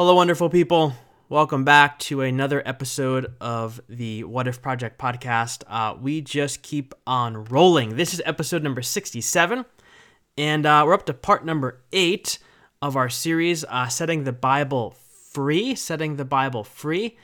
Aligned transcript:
Hello, 0.00 0.14
wonderful 0.14 0.48
people. 0.48 0.94
Welcome 1.28 1.62
back 1.62 1.98
to 1.98 2.22
another 2.22 2.62
episode 2.64 3.34
of 3.38 3.82
the 3.86 4.24
What 4.24 4.48
If 4.48 4.62
Project 4.62 4.98
podcast. 4.98 5.62
Uh, 5.68 5.94
we 6.00 6.22
just 6.22 6.62
keep 6.62 6.94
on 7.06 7.44
rolling. 7.44 7.96
This 7.96 8.14
is 8.14 8.22
episode 8.24 8.62
number 8.62 8.80
67, 8.80 9.66
and 10.38 10.64
uh, 10.64 10.84
we're 10.86 10.94
up 10.94 11.04
to 11.04 11.12
part 11.12 11.44
number 11.44 11.82
eight 11.92 12.38
of 12.80 12.96
our 12.96 13.10
series, 13.10 13.62
uh, 13.64 13.88
Setting 13.88 14.24
the 14.24 14.32
Bible 14.32 14.96
Free. 15.32 15.74
Setting 15.74 16.16
the 16.16 16.24
Bible 16.24 16.64
Free. 16.64 17.18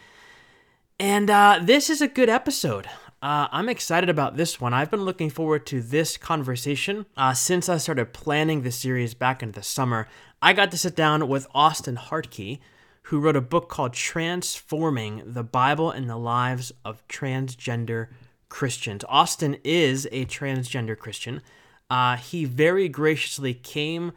And 1.00 1.30
uh, 1.30 1.60
this 1.62 1.88
is 1.88 2.02
a 2.02 2.08
good 2.08 2.28
episode. 2.28 2.88
Uh, 3.22 3.48
I'm 3.50 3.70
excited 3.70 4.10
about 4.10 4.36
this 4.36 4.60
one. 4.60 4.74
I've 4.74 4.90
been 4.90 5.06
looking 5.06 5.30
forward 5.30 5.64
to 5.68 5.80
this 5.80 6.18
conversation 6.18 7.06
uh, 7.16 7.32
since 7.32 7.70
I 7.70 7.78
started 7.78 8.12
planning 8.12 8.62
the 8.62 8.70
series 8.70 9.14
back 9.14 9.42
in 9.42 9.52
the 9.52 9.62
summer. 9.62 10.06
I 10.42 10.52
got 10.52 10.70
to 10.72 10.78
sit 10.78 10.94
down 10.94 11.28
with 11.28 11.46
Austen 11.54 11.96
Hartke, 11.96 12.60
who 13.04 13.20
wrote 13.20 13.36
a 13.36 13.40
book 13.40 13.68
called 13.68 13.94
Transforming 13.94 15.22
the 15.24 15.42
Bible 15.42 15.90
and 15.90 16.10
the 16.10 16.16
Lives 16.16 16.72
of 16.84 17.06
Transgender 17.08 18.08
Christians. 18.50 19.02
Austen 19.08 19.56
is 19.64 20.06
a 20.12 20.26
transgender 20.26 20.96
Christian. 20.96 21.40
Uh, 21.88 22.16
he 22.16 22.44
very 22.44 22.88
graciously 22.88 23.54
came 23.54 24.12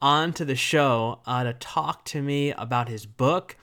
onto 0.00 0.46
the 0.46 0.56
show 0.56 1.20
uh, 1.26 1.44
to 1.44 1.52
talk 1.52 2.06
to 2.06 2.22
me 2.22 2.52
about 2.52 2.88
his 2.88 3.04
book 3.04 3.56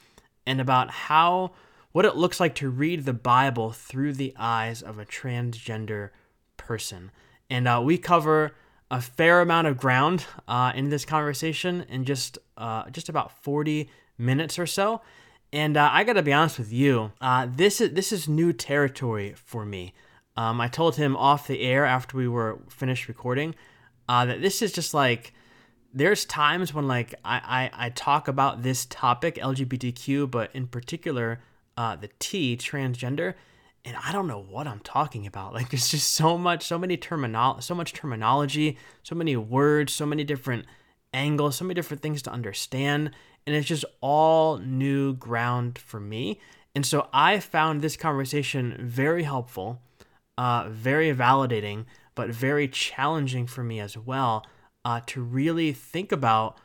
and 0.46 0.62
about 0.62 0.92
how 0.92 1.52
what 1.94 2.06
it 2.06 2.16
looks 2.16 2.40
like 2.40 2.54
to 2.54 2.70
read 2.70 3.06
the 3.06 3.14
Bible 3.14 3.72
through 3.72 4.14
the 4.14 4.36
eyes 4.38 4.84
of 4.84 5.00
a 5.00 5.06
transgender 5.06 6.12
person. 6.58 7.10
And 7.50 7.68
uh, 7.68 7.82
we 7.84 7.98
cover 7.98 8.54
a 8.90 9.02
fair 9.02 9.42
amount 9.42 9.68
of 9.68 9.78
ground 9.78 10.26
uh, 10.48 10.72
in 10.76 10.90
this 10.90 11.06
conversation 11.06 11.86
in 11.90 12.06
just 12.06 12.38
uh, 12.58 12.90
just 12.90 13.10
about 13.10 13.32
40 13.44 13.90
minutes 14.18 14.58
or 14.58 14.66
so. 14.66 15.02
And 15.54 15.78
uh, 15.78 15.90
I 15.92 16.04
got 16.04 16.14
to 16.14 16.24
be 16.24 16.34
honest 16.34 16.60
with 16.60 16.74
you, 16.74 17.12
uh, 17.22 17.48
this 17.50 17.80
is 17.80 17.92
this 17.94 18.12
is 18.12 18.28
new 18.28 18.54
territory 18.54 19.34
for 19.36 19.66
me. 19.66 19.94
Um, 20.36 20.62
I 20.62 20.68
told 20.68 20.98
him 20.98 21.16
off 21.16 21.48
the 21.48 21.62
air 21.62 21.86
after 21.86 22.18
we 22.18 22.28
were 22.28 22.60
finished 22.70 23.08
recording 23.08 23.56
uh, 24.08 24.26
that 24.26 24.42
this 24.42 24.62
is 24.62 24.72
just 24.72 24.94
like 24.94 25.34
there's 25.94 26.26
times 26.26 26.74
when 26.74 26.88
like 26.88 27.16
I, 27.26 27.70
I, 27.76 27.86
I 27.88 27.90
talk 27.90 28.28
about 28.28 28.62
this 28.62 28.86
topic 28.86 29.36
LGBTQ, 29.36 30.30
but 30.30 30.54
in 30.54 30.68
particular 30.68 31.42
uh, 31.76 31.96
the 31.96 32.10
T 32.20 32.58
transgender, 32.58 33.36
and 33.88 33.96
I 34.04 34.12
don't 34.12 34.28
know 34.28 34.42
what 34.42 34.68
I'm 34.68 34.82
talking 34.82 35.26
about. 35.26 35.54
Like 35.58 35.70
there's 35.70 35.90
just 35.90 36.12
so 36.12 36.38
much, 36.38 36.68
so 36.68 36.78
many 36.78 36.98
terminal, 36.98 37.62
so 37.62 37.74
much 37.74 37.94
terminology, 37.94 38.78
so 39.02 39.16
many 39.16 39.36
words, 39.38 39.94
so 39.94 40.06
many 40.06 40.24
different 40.24 40.66
angles, 41.14 41.56
so 41.56 41.66
many 41.66 41.74
different 41.74 42.04
things 42.04 42.22
to 42.24 42.32
understand, 42.32 43.12
and 43.46 43.56
it's 43.56 43.68
just 43.68 43.86
all 44.02 44.58
new 44.58 45.14
ground 45.14 45.80
for 45.80 46.00
me. 46.00 46.40
And 46.76 46.86
so 46.86 47.08
I 47.14 47.40
found 47.40 47.82
this 47.82 47.96
conversation 47.96 48.76
very 48.80 49.24
helpful, 49.24 49.82
uh, 50.38 50.68
very 50.70 51.16
validating, 51.16 51.86
but 52.14 52.30
very 52.30 52.68
challenging 52.68 53.48
for 53.48 53.64
me 53.64 53.80
as 53.80 53.98
well 53.98 54.46
uh, 54.86 55.00
to 55.08 55.24
really 55.24 55.72
think 55.72 56.12
about 56.12 56.58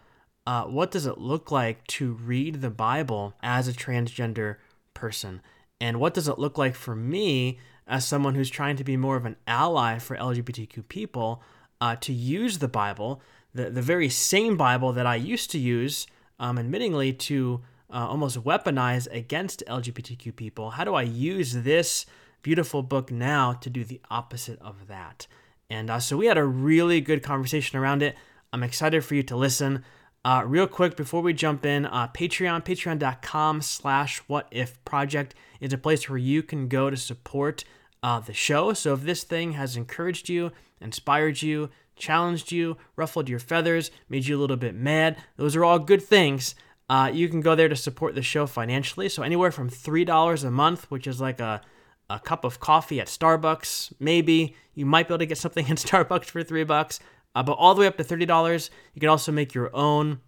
uh, 0.46 0.64
what 0.64 0.90
does 0.90 1.06
it 1.06 1.18
look 1.18 1.50
like 1.50 1.86
to 1.86 2.14
read 2.14 2.60
the 2.60 2.70
Bible 2.70 3.34
as 3.42 3.68
a 3.68 3.72
transgender 3.72 4.56
person, 4.92 5.40
and 5.82 5.98
what 5.98 6.14
does 6.14 6.28
it 6.28 6.38
look 6.38 6.56
like 6.56 6.76
for 6.76 6.94
me 6.94 7.58
as 7.88 8.06
someone 8.06 8.36
who's 8.36 8.48
trying 8.48 8.76
to 8.76 8.84
be 8.84 8.96
more 8.96 9.16
of 9.16 9.26
an 9.26 9.34
ally 9.48 9.98
for 9.98 10.16
LGBTQ 10.16 10.86
people 10.86 11.42
uh, 11.80 11.96
to 11.96 12.12
use 12.12 12.58
the 12.58 12.68
Bible, 12.68 13.20
the 13.52 13.68
the 13.68 13.82
very 13.82 14.08
same 14.08 14.56
Bible 14.56 14.92
that 14.92 15.06
I 15.08 15.16
used 15.16 15.50
to 15.50 15.58
use 15.58 16.06
um, 16.38 16.56
admittingly, 16.56 17.18
to 17.18 17.62
uh, 17.92 18.06
almost 18.06 18.44
weaponize 18.44 19.12
against 19.12 19.64
LGBTQ 19.66 20.36
people. 20.36 20.70
How 20.70 20.84
do 20.84 20.94
I 20.94 21.02
use 21.02 21.52
this 21.52 22.06
beautiful 22.42 22.84
book 22.84 23.10
now 23.10 23.52
to 23.54 23.68
do 23.68 23.82
the 23.82 24.00
opposite 24.08 24.60
of 24.60 24.86
that? 24.86 25.26
And 25.68 25.90
uh, 25.90 25.98
so 25.98 26.16
we 26.16 26.26
had 26.26 26.38
a 26.38 26.44
really 26.44 27.00
good 27.00 27.24
conversation 27.24 27.76
around 27.76 28.02
it. 28.02 28.14
I'm 28.52 28.62
excited 28.62 29.04
for 29.04 29.16
you 29.16 29.24
to 29.24 29.36
listen. 29.36 29.84
Uh, 30.24 30.42
real 30.46 30.68
quick 30.68 30.96
before 30.96 31.20
we 31.20 31.32
jump 31.32 31.66
in, 31.66 31.84
uh, 31.86 32.06
Patreon, 32.08 32.64
patreon.com 32.64 33.60
slash 33.60 34.18
what 34.28 34.46
if 34.52 34.82
project 34.84 35.34
is 35.60 35.72
a 35.72 35.78
place 35.78 36.08
where 36.08 36.18
you 36.18 36.42
can 36.42 36.68
go 36.68 36.90
to 36.90 36.96
support 36.96 37.64
uh, 38.02 38.20
the 38.20 38.32
show. 38.32 38.72
So 38.72 38.94
if 38.94 39.02
this 39.02 39.24
thing 39.24 39.52
has 39.52 39.76
encouraged 39.76 40.28
you, 40.28 40.52
inspired 40.80 41.42
you, 41.42 41.70
challenged 41.96 42.52
you, 42.52 42.76
ruffled 42.96 43.28
your 43.28 43.38
feathers, 43.38 43.90
made 44.08 44.26
you 44.26 44.38
a 44.38 44.40
little 44.40 44.56
bit 44.56 44.74
mad. 44.74 45.16
Those 45.36 45.56
are 45.56 45.64
all 45.64 45.78
good 45.78 46.02
things. 46.02 46.54
Uh, 46.88 47.10
you 47.12 47.28
can 47.28 47.40
go 47.40 47.54
there 47.54 47.68
to 47.68 47.76
support 47.76 48.14
the 48.14 48.22
show 48.22 48.46
financially. 48.46 49.08
So 49.08 49.22
anywhere 49.22 49.50
from 49.50 49.70
$3 49.70 50.44
a 50.44 50.50
month, 50.50 50.90
which 50.90 51.06
is 51.06 51.20
like 51.20 51.40
a, 51.40 51.62
a 52.10 52.20
cup 52.20 52.44
of 52.44 52.60
coffee 52.60 53.00
at 53.00 53.06
Starbucks, 53.06 53.94
maybe. 53.98 54.56
You 54.74 54.86
might 54.86 55.08
be 55.08 55.14
able 55.14 55.20
to 55.20 55.26
get 55.26 55.38
something 55.38 55.66
in 55.68 55.76
Starbucks 55.76 56.26
for 56.26 56.42
3 56.42 56.64
bucks. 56.64 57.00
Uh, 57.34 57.42
but 57.42 57.52
all 57.52 57.74
the 57.74 57.80
way 57.80 57.86
up 57.86 57.96
to 57.96 58.04
$30, 58.04 58.70
you 58.94 59.00
can 59.00 59.08
also 59.08 59.32
make 59.32 59.54
your 59.54 59.74
own 59.74 60.20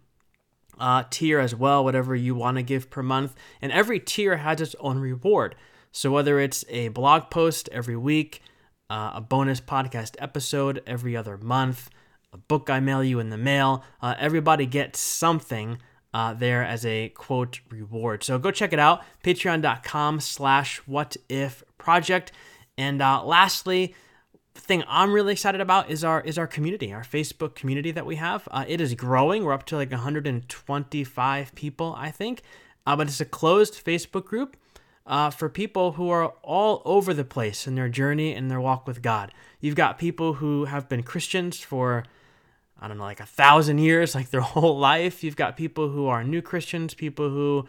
uh, 0.79 1.03
tier 1.09 1.39
as 1.39 1.55
well, 1.55 1.83
whatever 1.83 2.15
you 2.15 2.35
want 2.35 2.57
to 2.57 2.63
give 2.63 2.89
per 2.89 3.03
month. 3.03 3.35
And 3.61 3.71
every 3.71 3.99
tier 3.99 4.37
has 4.37 4.61
its 4.61 4.75
own 4.79 4.99
reward. 4.99 5.55
So 5.91 6.11
whether 6.11 6.39
it's 6.39 6.65
a 6.69 6.89
blog 6.89 7.29
post 7.29 7.69
every 7.71 7.95
week, 7.95 8.41
uh, 8.89 9.11
a 9.15 9.21
bonus 9.21 9.61
podcast 9.61 10.15
episode 10.19 10.81
every 10.85 11.15
other 11.15 11.37
month, 11.37 11.89
a 12.33 12.37
book 12.37 12.69
I 12.69 12.79
mail 12.79 13.03
you 13.03 13.19
in 13.19 13.29
the 13.29 13.37
mail. 13.37 13.83
Uh, 14.01 14.15
everybody 14.19 14.65
gets 14.65 14.99
something 14.99 15.79
uh, 16.13 16.33
there 16.33 16.63
as 16.63 16.85
a 16.85 17.09
quote 17.09 17.59
reward. 17.69 18.23
So 18.23 18.37
go 18.37 18.51
check 18.51 18.73
it 18.73 18.79
out, 18.79 19.03
patreon.com 19.23 20.19
slash 20.19 20.77
what 20.85 21.17
if 21.29 21.63
project. 21.77 22.31
And 22.77 23.01
uh, 23.01 23.23
lastly, 23.23 23.95
the 24.55 24.61
thing 24.61 24.83
I'm 24.87 25.13
really 25.13 25.33
excited 25.33 25.61
about 25.61 25.89
is 25.89 26.03
our 26.03 26.21
is 26.21 26.37
our 26.37 26.47
community, 26.47 26.91
our 26.91 27.03
Facebook 27.03 27.55
community 27.55 27.91
that 27.91 28.05
we 28.05 28.15
have. 28.15 28.47
Uh, 28.49 28.65
it 28.67 28.81
is 28.81 28.95
growing. 28.95 29.43
We're 29.43 29.53
up 29.53 29.65
to 29.67 29.75
like 29.75 29.91
125 29.91 31.55
people, 31.55 31.93
I 31.97 32.09
think. 32.09 32.41
Uh, 32.87 32.95
but 32.95 33.07
it's 33.07 33.21
a 33.21 33.25
closed 33.25 33.73
Facebook 33.83 34.25
group 34.25 34.55
uh, 35.05 35.29
for 35.29 35.49
people 35.49 35.93
who 35.93 36.09
are 36.09 36.33
all 36.41 36.81
over 36.85 37.13
the 37.13 37.25
place 37.25 37.67
in 37.67 37.75
their 37.75 37.89
journey 37.89 38.33
and 38.33 38.49
their 38.49 38.61
walk 38.61 38.87
with 38.87 39.01
God. 39.01 39.33
You've 39.59 39.75
got 39.75 39.97
people 39.97 40.35
who 40.35 40.65
have 40.65 40.87
been 40.87 41.03
Christians 41.03 41.59
for, 41.59 42.05
I 42.79 42.87
don't 42.87 42.97
know, 42.97 43.03
like 43.03 43.19
a 43.19 43.25
thousand 43.25 43.79
years, 43.79 44.15
like 44.15 44.29
their 44.29 44.41
whole 44.55 44.77
life. 44.77 45.23
You've 45.23 45.35
got 45.35 45.57
people 45.57 45.89
who 45.89 46.07
are 46.07 46.23
new 46.23 46.41
Christians, 46.41 46.93
people 46.93 47.29
who 47.29 47.67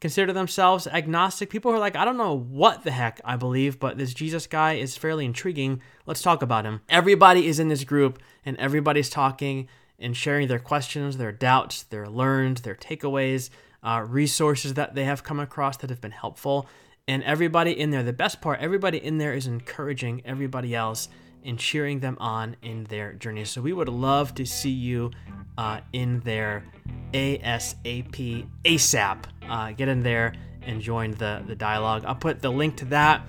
consider 0.00 0.32
themselves 0.32 0.86
agnostic, 0.86 1.50
people 1.50 1.70
who 1.70 1.76
are 1.76 1.80
like, 1.80 1.96
I 1.96 2.04
don't 2.04 2.16
know 2.16 2.36
what 2.36 2.84
the 2.84 2.90
heck 2.90 3.20
I 3.24 3.36
believe, 3.36 3.78
but 3.78 3.98
this 3.98 4.14
Jesus 4.14 4.46
guy 4.46 4.74
is 4.74 4.96
fairly 4.96 5.24
intriguing. 5.24 5.82
Let's 6.06 6.22
talk 6.22 6.42
about 6.42 6.64
him. 6.64 6.80
Everybody 6.88 7.46
is 7.46 7.58
in 7.58 7.68
this 7.68 7.84
group 7.84 8.18
and 8.44 8.56
everybody's 8.58 9.10
talking 9.10 9.68
and 9.98 10.16
sharing 10.16 10.48
their 10.48 10.58
questions, 10.58 11.16
their 11.16 11.32
doubts, 11.32 11.82
their 11.82 12.08
learns, 12.08 12.62
their 12.62 12.76
takeaways 12.76 13.50
uh, 13.82 14.04
resources 14.06 14.74
that 14.74 14.94
they 14.94 15.04
have 15.04 15.24
come 15.24 15.40
across 15.40 15.76
that 15.78 15.90
have 15.90 16.00
been 16.00 16.10
helpful. 16.10 16.68
And 17.06 17.22
everybody 17.24 17.72
in 17.72 17.90
there, 17.90 18.02
the 18.02 18.12
best 18.12 18.40
part, 18.40 18.60
everybody 18.60 18.98
in 18.98 19.18
there 19.18 19.32
is 19.32 19.46
encouraging 19.46 20.22
everybody 20.24 20.74
else 20.74 21.08
and 21.48 21.58
cheering 21.58 21.98
them 21.98 22.16
on 22.20 22.54
in 22.62 22.84
their 22.84 23.14
journey. 23.14 23.44
So 23.44 23.60
we 23.60 23.72
would 23.72 23.88
love 23.88 24.34
to 24.36 24.46
see 24.46 24.70
you 24.70 25.10
uh, 25.56 25.80
in 25.92 26.20
there 26.20 26.64
ASAP, 27.12 28.46
ASAP. 28.64 29.24
Uh, 29.48 29.72
get 29.72 29.88
in 29.88 30.02
there 30.02 30.34
and 30.62 30.80
join 30.80 31.12
the, 31.12 31.42
the 31.46 31.56
dialogue. 31.56 32.04
I'll 32.06 32.14
put 32.14 32.40
the 32.40 32.50
link 32.50 32.76
to 32.76 32.84
that 32.86 33.26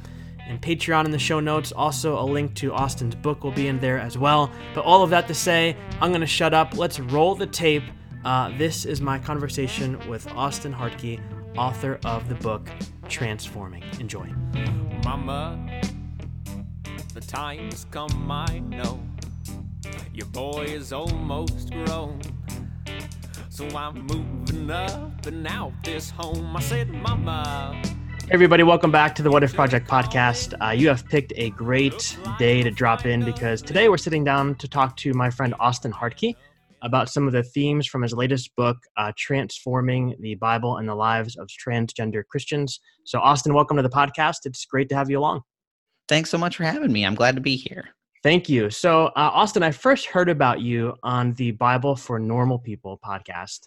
and 0.47 0.62
Patreon 0.62 1.06
in 1.06 1.12
the 1.12 1.19
show 1.19 1.40
notes. 1.40 1.72
Also, 1.72 2.19
a 2.19 2.25
link 2.25 2.53
to 2.56 2.74
Austen's 2.74 3.16
book 3.16 3.44
will 3.44 3.52
be 3.52 3.68
in 3.68 3.79
there 3.79 4.00
as 4.00 4.18
well. 4.18 4.52
But 4.75 4.84
all 4.84 5.03
of 5.03 5.12
that 5.12 5.28
to 5.28 5.34
say, 5.34 5.75
I'm 6.02 6.12
going 6.12 6.22
to 6.22 6.28
shut 6.28 6.53
up. 6.53 6.75
Let's 6.75 7.00
roll 7.00 7.35
the 7.35 7.47
tape 7.47 7.84
uh, 8.25 8.56
this 8.58 8.85
is 8.85 9.00
my 9.00 9.18
conversation 9.18 9.97
with 10.09 10.28
Austen 10.34 10.74
Hartke, 10.74 11.22
author 11.58 11.99
of 12.03 12.28
the 12.28 12.35
book 12.35 12.70
Transforming. 13.08 13.84
Enjoy. 13.99 14.28
Mama, 15.05 15.58
the 17.19 17.27
time's 17.27 17.85
come, 17.91 18.31
I 18.31 18.59
know. 18.59 18.99
Your 20.13 20.27
boy 20.27 20.63
is 20.63 20.93
almost 20.93 21.71
grown. 21.71 22.21
So 23.49 23.67
I'm 23.75 24.05
moving 24.05 24.71
up 24.71 25.25
and 25.25 25.45
out 25.47 25.73
this 25.83 26.09
home. 26.11 26.55
I 26.55 26.61
said, 26.61 26.89
Mama. 26.89 27.81
Hey 27.83 28.29
everybody, 28.31 28.63
welcome 28.63 28.91
back 28.91 29.16
to 29.16 29.23
the 29.23 29.29
What 29.29 29.43
If 29.43 29.53
Project 29.53 29.85
podcast. 29.87 30.53
Uh, 30.61 30.71
you 30.71 30.87
have 30.87 31.05
picked 31.09 31.33
a 31.35 31.49
great 31.49 32.17
day 32.37 32.63
to 32.63 32.71
drop 32.71 33.05
in 33.05 33.25
because 33.25 33.61
today 33.61 33.89
we're 33.89 33.97
sitting 33.97 34.23
down 34.23 34.55
to 34.55 34.67
talk 34.69 34.95
to 34.97 35.13
my 35.13 35.29
friend 35.29 35.53
Austen 35.59 35.91
Hartke 35.91 36.35
about 36.83 37.09
some 37.09 37.27
of 37.27 37.33
the 37.33 37.43
themes 37.43 37.85
from 37.85 38.01
his 38.01 38.13
latest 38.13 38.55
book, 38.55 38.77
uh, 38.95 39.11
Transforming 39.17 40.16
the 40.21 40.35
Bible 40.35 40.77
and 40.77 40.87
the 40.87 40.95
Lives 40.95 41.35
of 41.35 41.49
Transgender 41.49 42.23
Christians. 42.25 42.79
So, 43.03 43.19
Austen, 43.19 43.53
welcome 43.53 43.75
to 43.75 43.83
the 43.83 43.89
podcast. 43.89 44.45
It's 44.45 44.63
great 44.63 44.87
to 44.87 44.95
have 44.95 45.09
you 45.09 45.19
along. 45.19 45.41
Thanks 46.09 46.29
so 46.29 46.38
much 46.38 46.58
for 46.58 46.64
having 46.64 46.91
me. 46.91 47.06
I'm 47.06 47.16
glad 47.16 47.35
to 47.35 47.41
be 47.41 47.56
here. 47.56 47.85
Thank 48.23 48.50
you. 48.50 48.70
So, 48.70 49.06
uh, 49.16 49.32
Austen, 49.34 49.64
I 49.64 49.72
first 49.72 50.08
heard 50.08 50.28
about 50.28 50.59
you 50.59 50.96
on 51.03 51.34
the 51.35 51.52
Bible 51.52 51.96
for 51.96 52.20
Normal 52.20 52.59
People 52.59 53.00
podcast. 53.06 53.59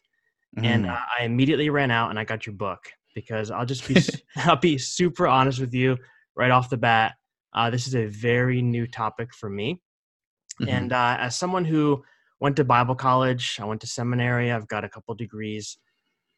and 0.63 0.87
uh, 0.87 0.99
I 1.19 1.25
immediately 1.25 1.71
ran 1.71 1.91
out 1.91 2.11
and 2.11 2.19
I 2.19 2.25
got 2.25 2.45
your 2.45 2.55
book 2.55 2.81
because 3.15 3.51
I'll 3.51 3.65
just 3.65 3.89
be 3.89 3.97
I'll 4.37 4.57
be 4.57 4.77
super 4.77 5.27
honest 5.27 5.59
with 5.61 5.73
you 5.73 5.97
right 6.37 6.51
off 6.51 6.69
the 6.69 6.77
bat. 6.77 7.15
Uh, 7.55 7.71
this 7.71 7.87
is 7.87 7.95
a 7.95 8.07
very 8.07 8.61
new 8.61 8.87
topic 8.87 9.33
for 9.35 9.49
me, 9.49 9.81
Mhm. 10.61 10.69
and 10.69 10.93
uh, 10.93 11.17
as 11.21 11.37
someone 11.37 11.65
who 11.65 12.03
went 12.41 12.57
to 12.57 12.65
Bible 12.65 12.95
college, 12.95 13.59
I 13.61 13.65
went 13.65 13.81
to 13.83 13.87
seminary. 13.87 14.51
I've 14.53 14.69
got 14.69 14.85
a 14.85 14.89
couple 14.89 15.15
degrees. 15.15 15.79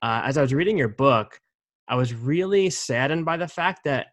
Uh, 0.02 0.22
as 0.24 0.36
I 0.38 0.42
was 0.42 0.52
reading 0.54 0.76
your 0.78 0.88
book, 0.88 1.40
I 1.88 1.96
was 1.96 2.12
really 2.14 2.68
saddened 2.70 3.24
by 3.24 3.36
the 3.36 3.48
fact 3.48 3.82
that 3.84 4.08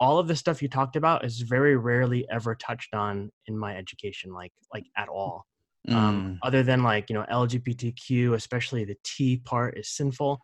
all 0.00 0.18
of 0.18 0.28
the 0.28 0.36
stuff 0.36 0.62
you 0.62 0.68
talked 0.68 0.96
about 0.96 1.24
is 1.24 1.40
very 1.42 1.76
rarely 1.76 2.26
ever 2.30 2.54
touched 2.54 2.94
on 2.94 3.30
in 3.46 3.58
my 3.58 3.76
education, 3.76 4.32
like 4.32 4.52
like 4.72 4.86
at 4.96 5.08
all. 5.08 5.46
Um, 5.94 6.28
Mm, 6.28 6.42
other 6.42 6.62
than 6.62 6.82
like 6.82 7.08
you 7.10 7.14
know 7.14 7.24
lgbtq 7.30 8.34
especially 8.34 8.84
the 8.84 8.96
t 9.04 9.38
part 9.38 9.78
is 9.78 9.88
sinful. 9.90 10.40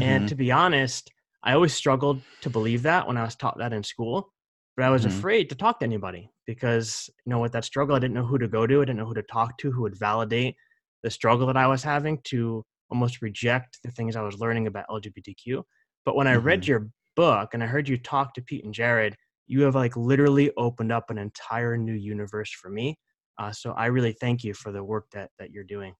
And 0.00 0.26
mhm, 0.26 0.28
to 0.28 0.34
be 0.34 0.52
honest 0.52 1.10
i 1.42 1.52
always 1.52 1.74
struggled 1.74 2.24
to 2.42 2.50
believe 2.50 2.82
that 2.82 3.06
when 3.06 3.16
i 3.16 3.22
was 3.24 3.36
taught 3.36 3.58
that 3.58 3.72
in 3.72 3.82
school 3.84 4.32
but 4.76 4.84
i 4.84 4.90
was 4.90 5.04
Mhm. 5.04 5.04
afraid 5.04 5.48
to 5.50 5.54
talk 5.56 5.80
to 5.80 5.84
anybody 5.86 6.30
because 6.46 7.08
you 7.24 7.30
know 7.30 7.38
with 7.40 7.52
that 7.52 7.64
struggle 7.64 7.94
i 7.96 7.98
didn't 7.98 8.14
know 8.14 8.26
who 8.26 8.38
to 8.38 8.48
go 8.48 8.66
to 8.66 8.78
i 8.82 8.84
didn't 8.84 8.96
know 8.98 9.06
who 9.06 9.14
to 9.14 9.22
talk 9.22 9.56
to 9.58 9.70
who 9.72 9.82
would 9.82 9.98
validate 9.98 10.56
the 11.02 11.10
struggle 11.10 11.46
that 11.46 11.56
i 11.56 11.66
was 11.66 11.82
having 11.82 12.20
to 12.24 12.64
almost 12.90 13.22
reject 13.22 13.78
the 13.84 13.90
things 13.90 14.16
i 14.16 14.22
was 14.22 14.38
learning 14.40 14.66
about 14.66 14.86
lgbtq 14.90 15.62
but 16.04 16.16
when 16.16 16.26
i 16.26 16.34
read 16.34 16.66
Mhm. 16.66 16.66
your 16.66 16.88
book 17.22 17.54
and 17.54 17.62
i 17.62 17.66
heard 17.66 17.88
you 17.88 17.98
talk 17.98 18.32
to 18.32 18.42
pete 18.42 18.64
and 18.64 18.72
jared 18.72 19.14
you 19.46 19.62
have 19.62 19.74
like 19.74 19.96
literally 19.96 20.50
opened 20.56 20.92
up 20.92 21.10
an 21.10 21.18
entire 21.18 21.76
new 21.76 21.94
universe 21.94 22.50
for 22.50 22.70
me 22.70 22.96
uh, 23.38 23.52
so 23.52 23.72
I 23.72 23.86
really 23.86 24.12
thank 24.12 24.44
you 24.44 24.52
for 24.52 24.72
the 24.72 24.82
work 24.82 25.06
that 25.12 25.30
that 25.38 25.50
you're 25.50 25.64
doing. 25.64 25.94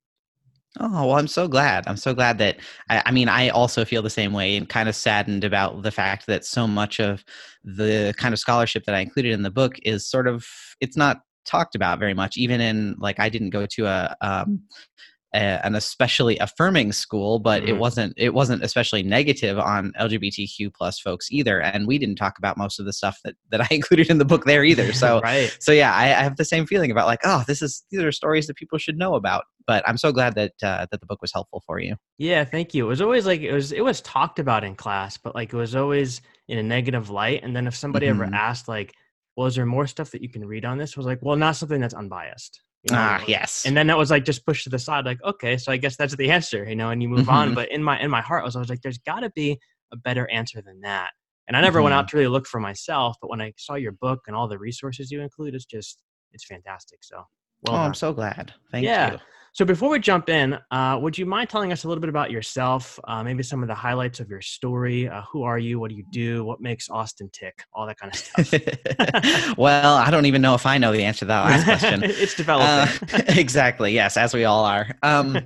Oh, 0.78 1.06
well, 1.06 1.12
I'm 1.12 1.28
so 1.28 1.48
glad. 1.48 1.86
I'm 1.86 1.96
so 1.96 2.12
glad 2.12 2.38
that 2.38 2.58
I, 2.90 3.02
I 3.06 3.10
mean, 3.10 3.28
I 3.28 3.48
also 3.48 3.84
feel 3.84 4.02
the 4.02 4.10
same 4.10 4.32
way 4.32 4.54
and 4.56 4.68
kind 4.68 4.88
of 4.88 4.94
saddened 4.94 5.42
about 5.42 5.82
the 5.82 5.90
fact 5.90 6.26
that 6.26 6.44
so 6.44 6.66
much 6.66 7.00
of 7.00 7.24
the 7.64 8.12
kind 8.18 8.34
of 8.34 8.38
scholarship 8.38 8.84
that 8.84 8.94
I 8.94 9.00
included 9.00 9.32
in 9.32 9.42
the 9.42 9.50
book 9.50 9.78
is 9.82 10.06
sort 10.06 10.28
of, 10.28 10.46
it's 10.80 10.96
not 10.96 11.22
talked 11.46 11.74
about 11.74 11.98
very 11.98 12.12
much, 12.12 12.36
even 12.36 12.60
in 12.60 12.96
like, 12.98 13.18
I 13.18 13.30
didn't 13.30 13.50
go 13.50 13.64
to 13.64 13.86
a, 13.86 14.16
um, 14.20 14.62
a 15.34 15.64
an 15.66 15.74
especially 15.74 16.38
affirming 16.38 16.92
school, 16.92 17.38
but 17.38 17.62
it 17.68 17.74
Mhm. 17.74 17.78
wasn't, 17.78 18.14
it 18.16 18.32
wasn't 18.34 18.62
especially 18.62 19.02
negative 19.02 19.58
on 19.58 19.92
LGBTQ 19.98 20.72
plus 20.74 20.98
folks 20.98 21.30
either. 21.30 21.60
And 21.60 21.86
we 21.86 21.98
didn't 21.98 22.16
talk 22.16 22.38
about 22.38 22.56
most 22.56 22.78
of 22.80 22.86
the 22.86 22.92
stuff 22.92 23.18
that, 23.24 23.34
that 23.50 23.60
I 23.60 23.68
included 23.70 24.08
in 24.10 24.18
the 24.18 24.24
book 24.24 24.44
there 24.46 24.64
either. 24.64 24.92
So, 24.98 25.20
right, 25.20 25.54
so 25.60 25.70
yeah, 25.72 25.94
I, 25.94 26.04
I 26.04 26.22
have 26.22 26.36
the 26.36 26.44
same 26.44 26.66
feeling 26.66 26.90
about 26.90 27.06
like, 27.06 27.20
oh, 27.24 27.44
this 27.46 27.60
is 27.62 27.84
these 27.90 28.00
are 28.00 28.10
stories 28.12 28.46
that 28.46 28.56
people 28.56 28.78
should 28.78 28.96
know 28.98 29.14
about. 29.14 29.44
But 29.66 29.86
I'm 29.86 29.98
so 29.98 30.12
glad 30.12 30.34
that 30.36 30.52
uh, 30.62 30.86
that 30.90 31.00
the 31.00 31.06
book 31.06 31.20
was 31.20 31.32
helpful 31.32 31.62
for 31.66 31.78
you. 31.78 31.96
yeah, 32.16 32.42
thank 32.44 32.72
you. 32.72 32.86
It 32.86 32.88
was 32.88 33.02
always 33.02 33.26
like 33.26 33.42
it 33.42 33.52
was 33.52 33.70
it 33.72 33.84
was 33.84 34.00
talked 34.00 34.38
about 34.38 34.64
in 34.64 34.74
class, 34.74 35.18
but 35.18 35.34
like 35.34 35.52
it 35.52 35.56
was 35.56 35.76
always 35.76 36.22
in 36.48 36.56
a 36.58 36.62
negative 36.62 37.10
light. 37.10 37.42
And 37.42 37.54
then 37.54 37.66
if 37.66 37.76
somebody 37.76 38.06
ever 38.06 38.26
Mhm. 38.26 38.32
asked 38.32 38.66
like, 38.66 38.94
"Well, 39.36 39.46
is 39.46 39.54
there 39.56 39.66
more 39.66 39.86
stuff 39.86 40.10
that 40.12 40.22
you 40.22 40.30
can 40.30 40.44
read 40.46 40.64
on 40.64 40.78
this?" 40.78 40.96
Was 40.96 41.04
like, 41.06 41.18
"Well, 41.22 41.36
not 41.36 41.56
something 41.56 41.80
that's 41.82 41.92
unbiased." 41.94 42.60
You 42.82 42.92
know? 42.94 42.98
Ah, 43.00 43.24
yes. 43.26 43.64
And 43.66 43.76
then 43.76 43.86
that 43.88 43.98
was 43.98 44.10
like 44.10 44.24
just 44.24 44.46
pushed 44.46 44.64
to 44.64 44.70
the 44.70 44.78
side, 44.78 45.04
like, 45.04 45.22
okay, 45.24 45.56
so 45.56 45.72
I 45.72 45.76
guess 45.76 45.96
that's 45.96 46.14
the 46.16 46.30
answer, 46.30 46.64
you 46.68 46.76
know, 46.76 46.90
and 46.90 47.02
you 47.02 47.08
move 47.08 47.28
on. 47.28 47.50
Mhm. 47.50 47.54
But 47.54 47.70
in 47.70 47.82
my 47.82 48.00
in 48.00 48.10
my 48.10 48.20
heart, 48.20 48.42
I 48.42 48.44
was 48.46 48.56
always 48.56 48.70
like, 48.70 48.82
there's 48.82 48.98
got 48.98 49.20
to 49.20 49.30
be 49.30 49.58
a 49.92 49.96
better 49.96 50.28
answer 50.30 50.62
than 50.62 50.80
that. 50.82 51.10
And 51.48 51.56
I 51.56 51.60
never 51.62 51.80
went 51.80 51.94
out 51.94 52.08
to 52.08 52.16
really 52.16 52.28
look 52.28 52.46
for 52.46 52.60
myself, 52.60 53.16
but 53.22 53.30
when 53.30 53.40
I 53.40 53.54
saw 53.56 53.74
your 53.74 53.92
book 53.92 54.20
and 54.26 54.36
all 54.36 54.48
the 54.48 54.58
resources 54.58 55.10
you 55.10 55.22
include, 55.22 55.54
it's 55.54 55.64
just 55.64 56.02
it's 56.32 56.44
fantastic. 56.44 57.02
So 57.02 57.16
well 57.62 57.74
oh, 57.74 57.78
done. 57.78 57.86
I'm 57.86 57.94
so 57.94 58.12
glad. 58.12 58.52
Thank 58.70 58.84
Yeah. 58.84 59.12
you. 59.12 59.18
So 59.54 59.64
before 59.64 59.90
we 59.90 59.98
jump 59.98 60.28
in, 60.28 60.58
uh, 60.70 60.98
would 61.00 61.16
you 61.16 61.26
mind 61.26 61.48
telling 61.48 61.72
us 61.72 61.84
a 61.84 61.88
little 61.88 62.00
bit 62.00 62.10
about 62.10 62.30
yourself? 62.30 62.98
Uh, 63.04 63.24
maybe 63.24 63.42
some 63.42 63.62
of 63.62 63.68
the 63.68 63.74
highlights 63.74 64.20
of 64.20 64.28
your 64.28 64.40
story. 64.40 65.08
Uh, 65.08 65.22
who 65.32 65.42
are 65.42 65.58
you? 65.58 65.80
What 65.80 65.90
do 65.90 65.96
you 65.96 66.04
do? 66.10 66.44
What 66.44 66.60
makes 66.60 66.88
Austen 66.90 67.30
tick? 67.32 67.64
All 67.72 67.86
that 67.86 67.98
kind 67.98 68.12
of 68.12 68.18
stuff. 68.18 69.56
well, 69.58 69.96
I 69.96 70.10
don't 70.10 70.26
even 70.26 70.42
know 70.42 70.54
if 70.54 70.66
I 70.66 70.78
know 70.78 70.92
the 70.92 71.02
answer 71.04 71.20
to 71.20 71.24
that 71.26 71.44
last 71.44 71.64
question. 71.64 72.02
it's 72.04 72.34
Uh, 72.34 72.36
developing. 72.36 73.20
exactly. 73.38 73.92
Yes, 73.92 74.16
as 74.16 74.34
we 74.34 74.44
all 74.44 74.64
are. 74.64 74.94
Um, 75.02 75.38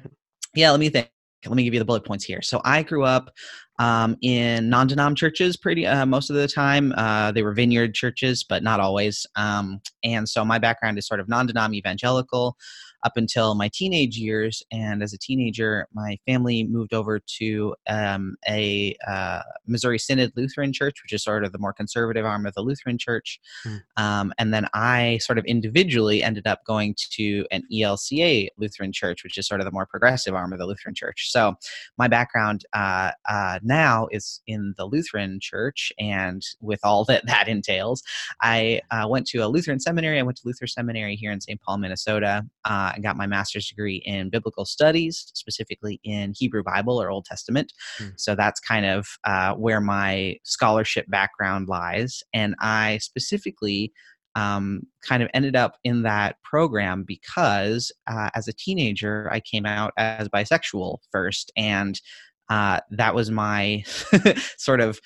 yeah. 0.55 0.71
Let 0.71 0.81
me 0.81 0.89
think. 0.89 1.09
Let 1.45 1.57
me 1.57 1.65
give 1.65 1.75
you 1.75 1.81
the 1.81 1.85
bullet 1.85 2.05
points 2.05 2.25
here. 2.25 2.41
So 2.41 2.61
I 2.65 2.85
grew 2.85 3.03
up 3.03 3.33
um, 3.81 4.17
in 4.23 4.69
non-denom 4.69 5.17
churches 5.17 5.57
pretty 5.57 5.85
uh, 5.85 6.07
most 6.07 6.31
of 6.31 6.37
the 6.37 6.47
time. 6.47 6.95
Uh, 6.97 7.33
they 7.33 7.43
were 7.43 7.53
vineyard 7.53 7.95
churches, 7.95 8.45
but 8.49 8.63
not 8.63 8.79
always. 8.79 9.27
Um, 9.35 9.81
and 10.05 10.29
so 10.29 10.45
my 10.45 10.61
background 10.61 10.99
is 10.99 11.07
sort 11.09 11.19
of 11.19 11.29
non-denom 11.29 11.75
evangelical 11.75 12.57
up 13.05 13.17
until 13.17 13.55
my 13.55 13.69
teenage 13.73 14.17
years. 14.17 14.63
And 14.71 15.03
as 15.03 15.13
a 15.13 15.19
teenager, 15.19 15.87
my 15.93 16.19
family 16.27 16.65
moved 16.65 16.95
over 16.95 17.21
to 17.39 17.75
um, 17.89 18.37
a 18.49 18.97
uh, 19.07 19.43
Missouri 19.67 19.99
Synod 19.99 20.33
Lutheran 20.37 20.73
Church, 20.73 21.03
which 21.03 21.13
is 21.13 21.23
sort 21.23 21.45
of 21.45 21.53
the 21.53 21.59
more 21.59 21.73
conservative 21.73 22.25
arm 22.25 22.47
of 22.47 22.55
the 22.55 22.63
Lutheran 22.63 22.99
Church. 22.99 23.41
Hmm. 23.65 23.77
Um, 23.97 24.33
and 24.39 24.55
then 24.55 24.67
I 24.75 25.19
sort 25.19 25.39
of 25.39 25.45
individually 25.45 26.23
ended 26.23 26.47
up 26.47 26.65
going 26.65 26.95
to 27.13 27.47
an 27.51 27.63
ELCA 27.73 28.49
Lutheran 28.57 28.93
Church, 28.93 29.25
which 29.25 29.39
is 29.39 29.47
sort 29.47 29.61
of 29.61 29.65
the 29.65 29.73
more 29.73 29.87
progressive 29.87 30.35
arm 30.35 30.53
of 30.53 30.59
the 30.59 30.67
Lutheran 30.67 30.95
Church. 30.95 31.31
So 31.31 31.55
my 31.99 32.09
background 32.09 32.65
uh, 32.73 33.13
uh, 33.29 33.59
now 33.63 34.09
is 34.11 34.41
in 34.47 34.75
the 34.77 34.87
Lutheran 34.87 35.39
Church, 35.41 35.93
and 35.99 36.43
with 36.61 36.81
all 36.85 37.05
that 37.07 37.27
that 37.33 37.49
entails, 37.49 38.03
I 38.41 38.81
uh, 38.91 39.07
went 39.09 39.27
to 39.29 39.39
a 39.39 39.49
Lutheran 39.49 39.81
seminary. 39.81 40.19
I 40.19 40.23
went 40.23 40.37
to 40.39 40.47
Luther 40.47 40.67
Seminary 40.67 41.17
here 41.17 41.33
in 41.33 41.41
St. 41.41 41.61
Paul, 41.61 41.79
Minnesota, 41.79 42.45
uh, 42.65 42.92
and 42.95 43.03
got 43.03 43.17
my 43.17 43.27
master's 43.27 43.69
degree 43.69 44.03
in 44.05 44.31
biblical 44.31 44.65
studies, 44.65 45.31
specifically 45.35 46.01
in 46.05 46.33
Hebrew 46.37 46.63
Bible 46.63 47.01
or 47.01 47.11
Old 47.11 47.25
Testament. 47.25 47.73
Hmm. 47.99 48.09
So 48.17 48.35
that's 48.35 48.61
kind 48.61 48.87
of 48.87 49.07
uh, 49.25 49.55
where 49.55 49.81
my 49.81 50.37
scholarship 50.45 51.07
background 51.09 51.69
lies. 51.69 52.23
And 52.33 52.55
I 52.61 52.99
specifically 52.99 53.93
um, 54.35 54.87
kind 55.07 55.23
of 55.23 55.29
ended 55.35 55.57
up 55.57 55.77
in 55.85 56.03
that 56.03 56.37
program 56.43 57.05
because 57.07 57.93
uh, 58.07 58.31
as 58.35 58.49
a 58.49 58.53
teenager, 58.53 59.29
I 59.31 59.41
came 59.41 59.67
out 59.67 59.93
as 59.97 60.29
bisexual 60.29 60.99
first. 61.11 61.53
And 61.57 62.01
uh, 62.49 62.81
that 62.91 63.15
was 63.15 63.31
my 63.31 63.85
sort 64.59 64.81
of, 64.81 65.01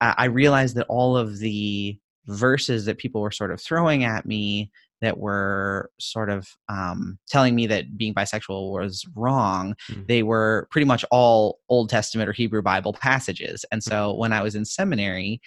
uh, 0.00 0.14
I 0.16 0.26
realized 0.26 0.76
that 0.76 0.86
all 0.88 1.16
of 1.16 1.38
the 1.38 1.98
verses 2.26 2.84
that 2.86 2.98
people 2.98 3.20
were 3.20 3.30
sort 3.30 3.50
of 3.50 3.60
throwing 3.60 4.04
at 4.04 4.26
me 4.26 4.70
that 5.02 5.18
were 5.18 5.90
sort 6.00 6.30
of 6.30 6.48
um, 6.68 7.18
telling 7.28 7.54
me 7.54 7.66
that 7.66 7.96
being 7.98 8.14
bisexual 8.14 8.72
was 8.72 9.04
wrong, 9.14 9.74
Mm. 9.90 10.06
they 10.08 10.22
were 10.22 10.68
pretty 10.70 10.86
much 10.86 11.04
all 11.10 11.58
Old 11.68 11.90
Testament 11.90 12.28
or 12.28 12.32
Hebrew 12.32 12.62
Bible 12.62 12.92
passages. 12.92 13.64
And 13.70 13.82
so 13.82 14.14
when 14.14 14.32
I 14.32 14.42
was 14.42 14.54
in 14.54 14.64
seminary, 14.64 15.40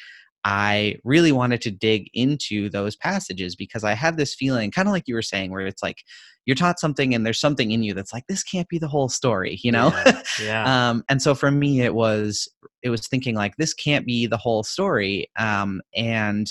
I 0.46 0.96
really 1.04 1.32
wanted 1.32 1.62
to 1.64 1.72
dig 1.72 2.10
into 2.14 2.70
those 2.70 2.96
passages 2.96 3.56
because 3.56 3.84
I 3.84 3.94
had 3.94 4.18
this 4.18 4.34
feeling, 4.36 4.72
kind 4.72 4.88
of 4.88 4.94
like 4.94 5.08
you 5.08 5.16
were 5.16 5.22
saying, 5.22 5.52
where 5.52 5.68
it's 5.68 5.84
like 5.84 6.04
you're 6.46 6.56
taught 6.56 6.80
something 6.80 7.14
and 7.14 7.26
there's 7.26 7.40
something 7.42 7.72
in 7.72 7.84
you 7.84 7.94
that's 7.94 8.14
like, 8.14 8.26
this 8.28 8.44
can't 8.44 8.70
be 8.70 8.78
the 8.78 8.88
whole 8.88 9.10
story, 9.10 9.60
you 9.64 9.72
know? 9.72 9.92
Yeah. 10.06 10.22
yeah. 10.42 10.90
um, 10.90 11.04
and 11.10 11.22
so 11.22 11.36
for 11.36 11.52
me, 11.52 11.82
it 11.82 11.94
was 11.94 12.48
it 12.82 12.90
was 12.90 13.06
thinking 13.08 13.36
like 13.36 13.58
this 13.58 13.74
can't 13.74 14.06
be 14.06 14.26
the 14.28 14.38
whole 14.38 14.64
story, 14.64 15.30
um, 15.38 15.82
and 15.96 16.48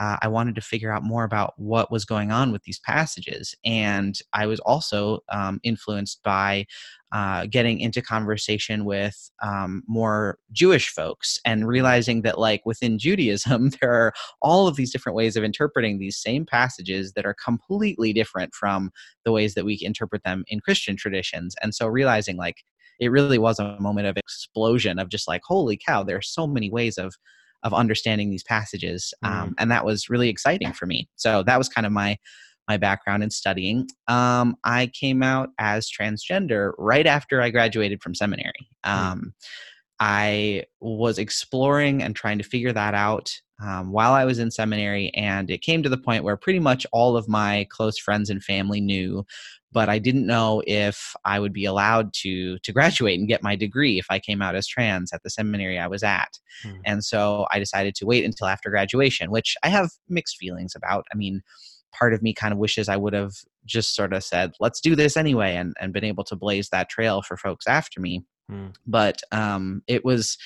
uh, 0.00 0.16
I 0.22 0.28
wanted 0.28 0.54
to 0.54 0.60
figure 0.60 0.92
out 0.92 1.02
more 1.02 1.24
about 1.24 1.54
what 1.56 1.90
was 1.90 2.04
going 2.04 2.30
on 2.30 2.52
with 2.52 2.62
these 2.62 2.78
passages. 2.80 3.54
And 3.64 4.18
I 4.32 4.46
was 4.46 4.60
also 4.60 5.20
um, 5.28 5.60
influenced 5.64 6.22
by 6.22 6.66
uh, 7.10 7.46
getting 7.46 7.80
into 7.80 8.02
conversation 8.02 8.84
with 8.84 9.30
um, 9.42 9.82
more 9.88 10.38
Jewish 10.52 10.90
folks 10.90 11.38
and 11.44 11.66
realizing 11.66 12.22
that, 12.22 12.38
like, 12.38 12.64
within 12.64 12.98
Judaism, 12.98 13.70
there 13.80 13.92
are 13.92 14.12
all 14.42 14.68
of 14.68 14.76
these 14.76 14.92
different 14.92 15.16
ways 15.16 15.36
of 15.36 15.42
interpreting 15.42 15.98
these 15.98 16.18
same 16.18 16.46
passages 16.46 17.12
that 17.14 17.26
are 17.26 17.34
completely 17.42 18.12
different 18.12 18.54
from 18.54 18.90
the 19.24 19.32
ways 19.32 19.54
that 19.54 19.64
we 19.64 19.78
interpret 19.82 20.22
them 20.22 20.44
in 20.48 20.60
Christian 20.60 20.96
traditions. 20.96 21.56
And 21.62 21.74
so 21.74 21.86
realizing, 21.86 22.36
like, 22.36 22.62
it 23.00 23.10
really 23.10 23.38
was 23.38 23.58
a 23.58 23.78
moment 23.80 24.06
of 24.06 24.16
explosion 24.16 24.98
of 24.98 25.08
just 25.08 25.28
like, 25.28 25.42
holy 25.44 25.78
cow, 25.78 26.02
there 26.02 26.16
are 26.16 26.22
so 26.22 26.46
many 26.46 26.70
ways 26.70 26.98
of 26.98 27.14
of 27.62 27.74
understanding 27.74 28.30
these 28.30 28.44
passages 28.44 29.12
um, 29.22 29.54
and 29.58 29.70
that 29.70 29.84
was 29.84 30.08
really 30.08 30.28
exciting 30.28 30.72
for 30.72 30.86
me. 30.86 31.08
So 31.16 31.42
that 31.44 31.58
was 31.58 31.68
kind 31.68 31.86
of 31.86 31.92
my 31.92 32.18
my 32.68 32.76
background 32.76 33.22
in 33.22 33.30
studying. 33.30 33.88
Um, 34.08 34.56
i 34.64 34.88
came 34.88 35.22
out 35.22 35.50
as 35.58 35.90
transgender 35.90 36.72
right 36.78 37.06
after 37.06 37.40
i 37.40 37.50
graduated 37.50 38.02
from 38.02 38.14
seminary. 38.14 38.68
Um, 38.84 39.34
i 40.00 40.64
was 40.80 41.18
exploring 41.18 42.02
and 42.02 42.14
trying 42.14 42.38
to 42.38 42.44
figure 42.44 42.72
that 42.72 42.94
out 42.94 43.32
um, 43.60 43.90
while 43.90 44.12
i 44.12 44.24
was 44.24 44.38
in 44.38 44.50
seminary 44.50 45.10
and 45.14 45.50
it 45.50 45.62
came 45.62 45.82
to 45.82 45.88
the 45.88 45.98
point 45.98 46.22
where 46.22 46.36
pretty 46.36 46.60
much 46.60 46.86
all 46.92 47.16
of 47.16 47.28
my 47.28 47.66
close 47.70 47.98
friends 47.98 48.30
and 48.30 48.44
family 48.44 48.80
knew 48.80 49.24
but 49.72 49.88
i 49.88 49.98
didn't 49.98 50.26
know 50.26 50.62
if 50.66 51.14
i 51.24 51.38
would 51.38 51.52
be 51.52 51.64
allowed 51.64 52.12
to 52.12 52.58
to 52.58 52.72
graduate 52.72 53.18
and 53.18 53.28
get 53.28 53.42
my 53.42 53.56
degree 53.56 53.98
if 53.98 54.06
i 54.10 54.18
came 54.18 54.42
out 54.42 54.54
as 54.54 54.66
trans 54.66 55.12
at 55.12 55.22
the 55.22 55.30
seminary 55.30 55.78
i 55.78 55.86
was 55.86 56.02
at 56.02 56.38
Hmm. 56.62 56.80
and 56.84 57.04
so 57.04 57.46
I 57.52 57.58
decided 57.58 57.94
to 57.96 58.06
wait 58.06 58.24
until 58.24 58.46
after 58.46 58.70
graduation, 58.70 59.30
which 59.30 59.56
I 59.62 59.68
have 59.68 59.90
mixed 60.08 60.36
feelings 60.38 60.74
about. 60.74 61.06
I 61.12 61.16
mean, 61.16 61.42
part 61.92 62.12
of 62.12 62.22
me 62.22 62.34
kind 62.34 62.52
of 62.52 62.58
wishes 62.58 62.88
I 62.88 62.96
would 62.96 63.12
have 63.12 63.32
just 63.64 63.94
sort 63.94 64.12
of 64.12 64.24
said, 64.24 64.52
let's 64.60 64.80
do 64.80 64.96
this 64.96 65.16
anyway, 65.16 65.56
and, 65.56 65.74
and 65.80 65.92
been 65.92 66.04
able 66.04 66.24
to 66.24 66.36
blaze 66.36 66.68
that 66.70 66.88
trail 66.88 67.22
for 67.22 67.36
folks 67.36 67.66
after 67.66 68.00
me. 68.00 68.24
Mm. 68.50 68.74
But 68.86 69.22
um, 69.30 69.82
it 69.86 70.04
was 70.04 70.38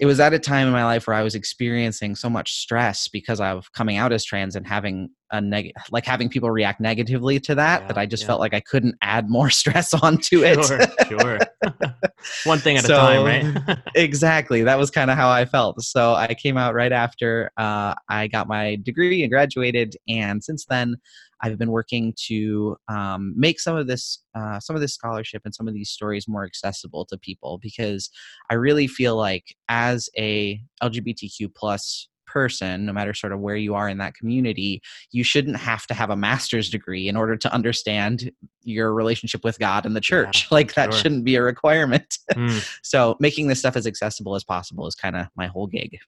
it 0.00 0.06
was 0.06 0.18
at 0.20 0.32
a 0.32 0.38
time 0.38 0.66
in 0.66 0.72
my 0.72 0.84
life 0.84 1.06
where 1.06 1.14
I 1.14 1.22
was 1.22 1.34
experiencing 1.34 2.16
so 2.16 2.28
much 2.28 2.54
stress 2.54 3.08
because 3.08 3.40
of 3.40 3.70
coming 3.72 3.96
out 3.96 4.12
as 4.12 4.24
trans 4.24 4.56
and 4.56 4.66
having 4.66 5.10
a 5.30 5.40
neg 5.40 5.72
like 5.90 6.04
having 6.04 6.28
people 6.28 6.50
react 6.50 6.80
negatively 6.80 7.40
to 7.40 7.54
that 7.54 7.82
yeah, 7.82 7.88
that 7.88 7.98
I 7.98 8.06
just 8.06 8.22
yeah. 8.22 8.28
felt 8.28 8.40
like 8.40 8.54
I 8.54 8.60
couldn't 8.60 8.96
add 9.02 9.28
more 9.28 9.50
stress 9.60 9.94
onto 9.94 10.44
it. 10.44 10.64
Sure, 10.64 10.80
sure. 11.06 11.38
One 12.44 12.58
thing 12.58 12.76
at 12.76 12.84
so, 12.84 12.94
a 12.94 12.98
time, 12.98 13.24
right? 13.24 13.78
exactly. 13.94 14.62
That 14.62 14.78
was 14.78 14.90
kind 14.90 15.10
of 15.10 15.16
how 15.16 15.30
I 15.30 15.44
felt. 15.44 15.80
So 15.82 16.14
I 16.14 16.34
came 16.34 16.56
out 16.56 16.74
right 16.74 16.92
after 16.92 17.50
uh, 17.56 17.94
I 18.08 18.28
got 18.28 18.48
my 18.48 18.76
degree 18.76 19.22
and 19.22 19.30
graduated, 19.30 19.96
and 20.08 20.42
since 20.42 20.64
then 20.66 20.96
I've 21.42 21.58
been 21.58 21.70
working 21.70 22.14
to 22.26 22.76
um, 22.88 23.34
make 23.36 23.60
some 23.60 23.76
of 23.76 23.86
this 23.86 24.22
uh, 24.34 24.60
some 24.60 24.76
of 24.76 24.82
this 24.82 24.94
scholarship 24.94 25.42
and 25.44 25.54
some 25.54 25.68
of 25.68 25.74
these 25.74 25.90
stories 25.90 26.28
more 26.28 26.44
accessible 26.44 27.04
to 27.06 27.18
people 27.18 27.58
because 27.62 28.10
I 28.50 28.54
really 28.54 28.86
feel 28.86 29.16
like 29.16 29.56
as 29.68 30.08
a 30.16 30.60
LGBTQ 30.82 31.54
plus 31.54 32.08
person, 32.26 32.84
no 32.84 32.92
matter 32.92 33.14
sort 33.14 33.32
of 33.32 33.40
where 33.40 33.56
you 33.56 33.74
are 33.74 33.88
in 33.88 33.98
that 33.98 34.14
community, 34.14 34.82
you 35.12 35.22
shouldn't 35.22 35.56
have 35.56 35.86
to 35.86 35.94
have 35.94 36.10
a 36.10 36.16
master's 36.16 36.68
degree 36.68 37.08
in 37.08 37.16
order 37.16 37.36
to 37.36 37.52
understand 37.54 38.30
your 38.62 38.92
relationship 38.92 39.44
with 39.44 39.58
God 39.58 39.86
and 39.86 39.94
the 39.94 40.00
church. 40.00 40.42
Yeah, 40.42 40.48
like 40.56 40.74
that 40.74 40.92
sure. 40.92 41.00
shouldn't 41.00 41.24
be 41.24 41.36
a 41.36 41.42
requirement. 41.42 42.18
Mm. 42.34 42.78
so 42.82 43.16
making 43.20 43.46
this 43.46 43.60
stuff 43.60 43.76
as 43.76 43.86
accessible 43.86 44.34
as 44.34 44.42
possible 44.42 44.86
is 44.86 44.96
kind 44.96 45.14
of 45.14 45.28
my 45.36 45.46
whole 45.46 45.68
gig. 45.68 45.98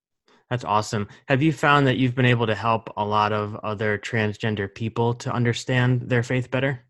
That's 0.50 0.64
awesome. 0.64 1.08
Have 1.26 1.42
you 1.42 1.52
found 1.52 1.86
that 1.86 1.96
you've 1.96 2.14
been 2.14 2.24
able 2.24 2.46
to 2.46 2.54
help 2.54 2.92
a 2.96 3.04
lot 3.04 3.32
of 3.32 3.56
other 3.56 3.98
transgender 3.98 4.72
people 4.72 5.14
to 5.14 5.32
understand 5.32 6.02
their 6.02 6.22
faith 6.22 6.50
better? 6.50 6.86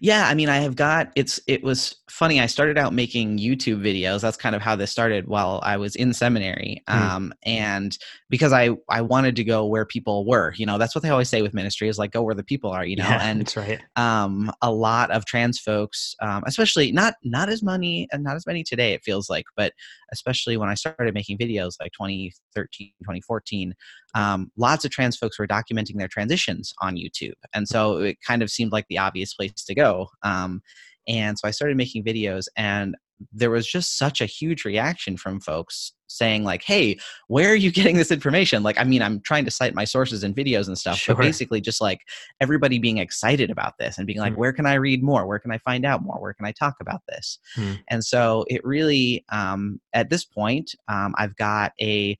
Yeah, 0.00 0.28
I 0.28 0.34
mean, 0.34 0.48
I 0.48 0.58
have 0.58 0.76
got 0.76 1.10
it's. 1.16 1.40
It 1.46 1.64
was 1.64 1.96
funny. 2.08 2.40
I 2.40 2.46
started 2.46 2.78
out 2.78 2.92
making 2.92 3.38
YouTube 3.38 3.80
videos. 3.80 4.20
That's 4.20 4.36
kind 4.36 4.54
of 4.54 4.62
how 4.62 4.76
this 4.76 4.92
started 4.92 5.26
while 5.26 5.60
I 5.64 5.76
was 5.78 5.96
in 5.96 6.12
seminary, 6.12 6.82
mm. 6.88 6.94
um, 6.94 7.32
and 7.42 7.96
because 8.30 8.52
I 8.52 8.70
I 8.88 9.00
wanted 9.00 9.34
to 9.36 9.44
go 9.44 9.66
where 9.66 9.84
people 9.84 10.24
were. 10.24 10.54
You 10.56 10.66
know, 10.66 10.78
that's 10.78 10.94
what 10.94 11.02
they 11.02 11.10
always 11.10 11.28
say 11.28 11.42
with 11.42 11.54
ministry 11.54 11.88
is 11.88 11.98
like 11.98 12.12
go 12.12 12.22
where 12.22 12.36
the 12.36 12.44
people 12.44 12.70
are. 12.70 12.86
You 12.86 12.96
know, 12.96 13.04
yeah, 13.04 13.18
and 13.28 13.40
that's 13.40 13.56
right. 13.56 13.80
Um, 13.96 14.52
a 14.62 14.72
lot 14.72 15.10
of 15.10 15.24
trans 15.24 15.58
folks, 15.58 16.14
um, 16.22 16.44
especially 16.46 16.92
not 16.92 17.14
not 17.24 17.48
as 17.48 17.62
many 17.62 18.06
and 18.12 18.22
not 18.22 18.36
as 18.36 18.46
many 18.46 18.62
today. 18.62 18.92
It 18.92 19.02
feels 19.02 19.28
like, 19.28 19.46
but 19.56 19.72
especially 20.12 20.56
when 20.56 20.68
I 20.68 20.74
started 20.74 21.14
making 21.14 21.38
videos 21.38 21.74
like 21.80 21.92
2013, 21.92 22.92
2014, 23.00 23.74
um, 24.14 24.50
lots 24.56 24.84
of 24.84 24.90
trans 24.90 25.16
folks 25.16 25.38
were 25.38 25.46
documenting 25.46 25.96
their 25.96 26.08
transitions 26.08 26.72
on 26.80 26.96
YouTube. 26.96 27.34
And 27.54 27.68
so 27.68 27.98
it 27.98 28.18
kind 28.26 28.42
of 28.42 28.50
seemed 28.50 28.72
like 28.72 28.86
the 28.88 28.98
obvious 28.98 29.34
place 29.34 29.52
to 29.52 29.74
go. 29.74 30.08
Um, 30.22 30.62
and 31.06 31.38
so 31.38 31.48
I 31.48 31.52
started 31.52 31.76
making 31.76 32.04
videos, 32.04 32.44
and 32.56 32.94
there 33.32 33.50
was 33.50 33.66
just 33.66 33.96
such 33.96 34.20
a 34.20 34.26
huge 34.26 34.64
reaction 34.64 35.16
from 35.16 35.40
folks 35.40 35.92
saying 36.08 36.44
like 36.44 36.62
hey 36.62 36.98
where 37.28 37.50
are 37.50 37.56
you 37.56 37.70
getting 37.78 37.96
this 37.96 38.10
information 38.10 38.62
like 38.62 38.78
i 38.80 38.84
mean 38.84 39.02
i'm 39.02 39.20
trying 39.20 39.44
to 39.44 39.50
cite 39.50 39.74
my 39.74 39.84
sources 39.84 40.22
and 40.22 40.34
videos 40.34 40.66
and 40.66 40.78
stuff 40.78 40.96
sure. 40.96 41.14
but 41.14 41.22
basically 41.22 41.60
just 41.60 41.80
like 41.80 42.00
everybody 42.40 42.78
being 42.78 42.98
excited 42.98 43.50
about 43.50 43.78
this 43.78 43.98
and 43.98 44.06
being 44.06 44.18
like 44.18 44.32
mm. 44.32 44.38
where 44.38 44.52
can 44.52 44.66
i 44.66 44.74
read 44.74 45.02
more 45.02 45.26
where 45.26 45.38
can 45.38 45.52
i 45.52 45.58
find 45.58 45.84
out 45.84 46.02
more 46.02 46.20
where 46.20 46.34
can 46.34 46.46
i 46.46 46.52
talk 46.52 46.74
about 46.80 47.02
this 47.08 47.38
mm. 47.56 47.78
and 47.88 48.04
so 48.04 48.44
it 48.48 48.64
really 48.64 49.24
um, 49.30 49.80
at 49.92 50.10
this 50.10 50.24
point 50.24 50.74
um, 50.88 51.14
i've 51.18 51.36
got 51.36 51.72
a 51.80 52.18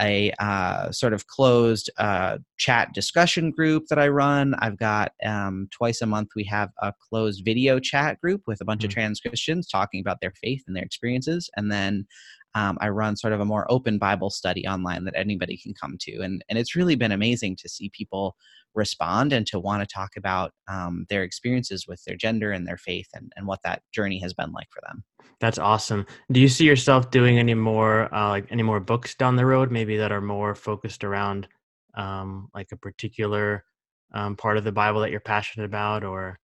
a 0.00 0.32
uh, 0.38 0.90
sort 0.90 1.12
of 1.12 1.26
closed 1.26 1.90
uh, 1.98 2.38
chat 2.56 2.92
discussion 2.94 3.50
group 3.50 3.86
that 3.88 3.98
I 3.98 4.08
run. 4.08 4.54
I've 4.58 4.78
got 4.78 5.12
um, 5.24 5.68
twice 5.70 6.00
a 6.00 6.06
month 6.06 6.30
we 6.34 6.44
have 6.44 6.70
a 6.80 6.92
closed 7.08 7.44
video 7.44 7.78
chat 7.78 8.20
group 8.20 8.42
with 8.46 8.60
a 8.60 8.64
bunch 8.64 8.80
mm-hmm. 8.80 8.86
of 8.86 8.92
trans 8.94 9.20
Christians 9.20 9.68
talking 9.68 10.00
about 10.00 10.20
their 10.20 10.32
faith 10.42 10.62
and 10.66 10.74
their 10.74 10.84
experiences, 10.84 11.50
and 11.56 11.70
then 11.70 12.06
um, 12.54 12.78
I 12.80 12.88
run 12.88 13.16
sort 13.16 13.32
of 13.32 13.40
a 13.40 13.44
more 13.44 13.70
open 13.70 13.98
Bible 13.98 14.30
study 14.30 14.66
online 14.66 15.04
that 15.04 15.14
anybody 15.16 15.56
can 15.56 15.74
come 15.74 15.96
to, 16.00 16.20
and 16.20 16.44
and 16.48 16.58
it's 16.58 16.76
really 16.76 16.96
been 16.96 17.12
amazing 17.12 17.56
to 17.56 17.68
see 17.68 17.90
people 17.90 18.36
respond 18.74 19.32
and 19.32 19.46
to 19.46 19.58
want 19.58 19.82
to 19.82 19.94
talk 19.94 20.10
about 20.16 20.52
um, 20.68 21.06
their 21.08 21.22
experiences 21.22 21.86
with 21.88 22.02
their 22.04 22.16
gender 22.16 22.52
and 22.52 22.66
their 22.66 22.76
faith 22.76 23.08
and, 23.14 23.32
and 23.36 23.46
what 23.46 23.60
that 23.64 23.82
journey 23.92 24.20
has 24.20 24.32
been 24.32 24.52
like 24.52 24.68
for 24.70 24.80
them. 24.86 25.02
That's 25.40 25.58
awesome. 25.58 26.06
Do 26.30 26.40
you 26.40 26.48
see 26.48 26.64
yourself 26.64 27.10
doing 27.10 27.38
any 27.38 27.54
more 27.54 28.14
uh, 28.14 28.28
like 28.28 28.46
any 28.50 28.62
more 28.62 28.80
books 28.80 29.14
down 29.14 29.36
the 29.36 29.46
road, 29.46 29.70
maybe 29.70 29.96
that 29.96 30.12
are 30.12 30.20
more 30.20 30.54
focused 30.54 31.04
around 31.04 31.48
um, 31.94 32.48
like 32.54 32.68
a 32.72 32.76
particular 32.76 33.64
um, 34.12 34.36
part 34.36 34.56
of 34.56 34.64
the 34.64 34.72
Bible 34.72 35.00
that 35.00 35.10
you're 35.10 35.20
passionate 35.20 35.64
about, 35.64 36.04
or 36.04 36.38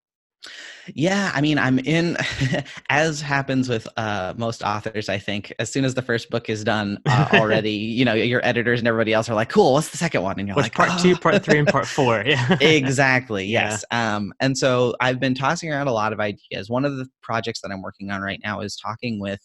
yeah, 0.95 1.33
I 1.35 1.41
mean, 1.41 1.59
I'm 1.59 1.79
in, 1.79 2.17
as 2.91 3.21
happens 3.21 3.69
with 3.69 3.89
uh, 3.97 4.35
most 4.37 4.63
authors, 4.63 5.09
I 5.09 5.19
think, 5.19 5.53
as 5.59 5.71
soon 5.71 5.85
as 5.85 5.95
the 5.95 6.03
first 6.03 6.31
book 6.31 6.49
is 6.49 6.65
done 6.65 6.99
uh, 7.07 7.29
already, 7.35 7.73
you 7.73 8.05
know, 8.05 8.15
your 8.15 8.45
editors 8.45 8.81
and 8.81 8.89
everybody 8.89 9.13
else 9.13 9.29
are 9.29 9.35
like, 9.35 9.49
cool, 9.49 9.73
what's 9.73 9.89
the 9.89 9.97
second 9.97 10.23
one? 10.23 10.39
And 10.39 10.49
you're 10.49 10.55
what's 10.55 10.67
like, 10.67 10.75
part 10.75 10.91
oh. 10.93 11.03
two, 11.03 11.17
part 11.17 11.45
three, 11.45 11.59
and 11.59 11.69
part 11.69 11.87
four. 11.87 12.25
Yeah. 12.37 12.57
exactly. 12.61 13.47
Yes. 13.47 13.85
Yeah. 13.91 14.17
Um, 14.17 14.33
and 14.41 14.59
so 14.59 14.95
I've 15.01 15.21
been 15.21 15.35
tossing 15.35 15.73
around 15.73 15.87
a 15.87 15.93
lot 15.93 16.13
of 16.13 16.19
ideas. 16.21 16.69
One 16.69 16.85
of 16.85 16.97
the 16.97 17.07
projects 17.23 17.61
that 17.61 17.71
I'm 17.71 17.83
working 17.83 18.11
on 18.11 18.21
right 18.21 18.41
now 18.43 18.61
is 18.61 18.77
talking 18.77 19.21
with 19.21 19.41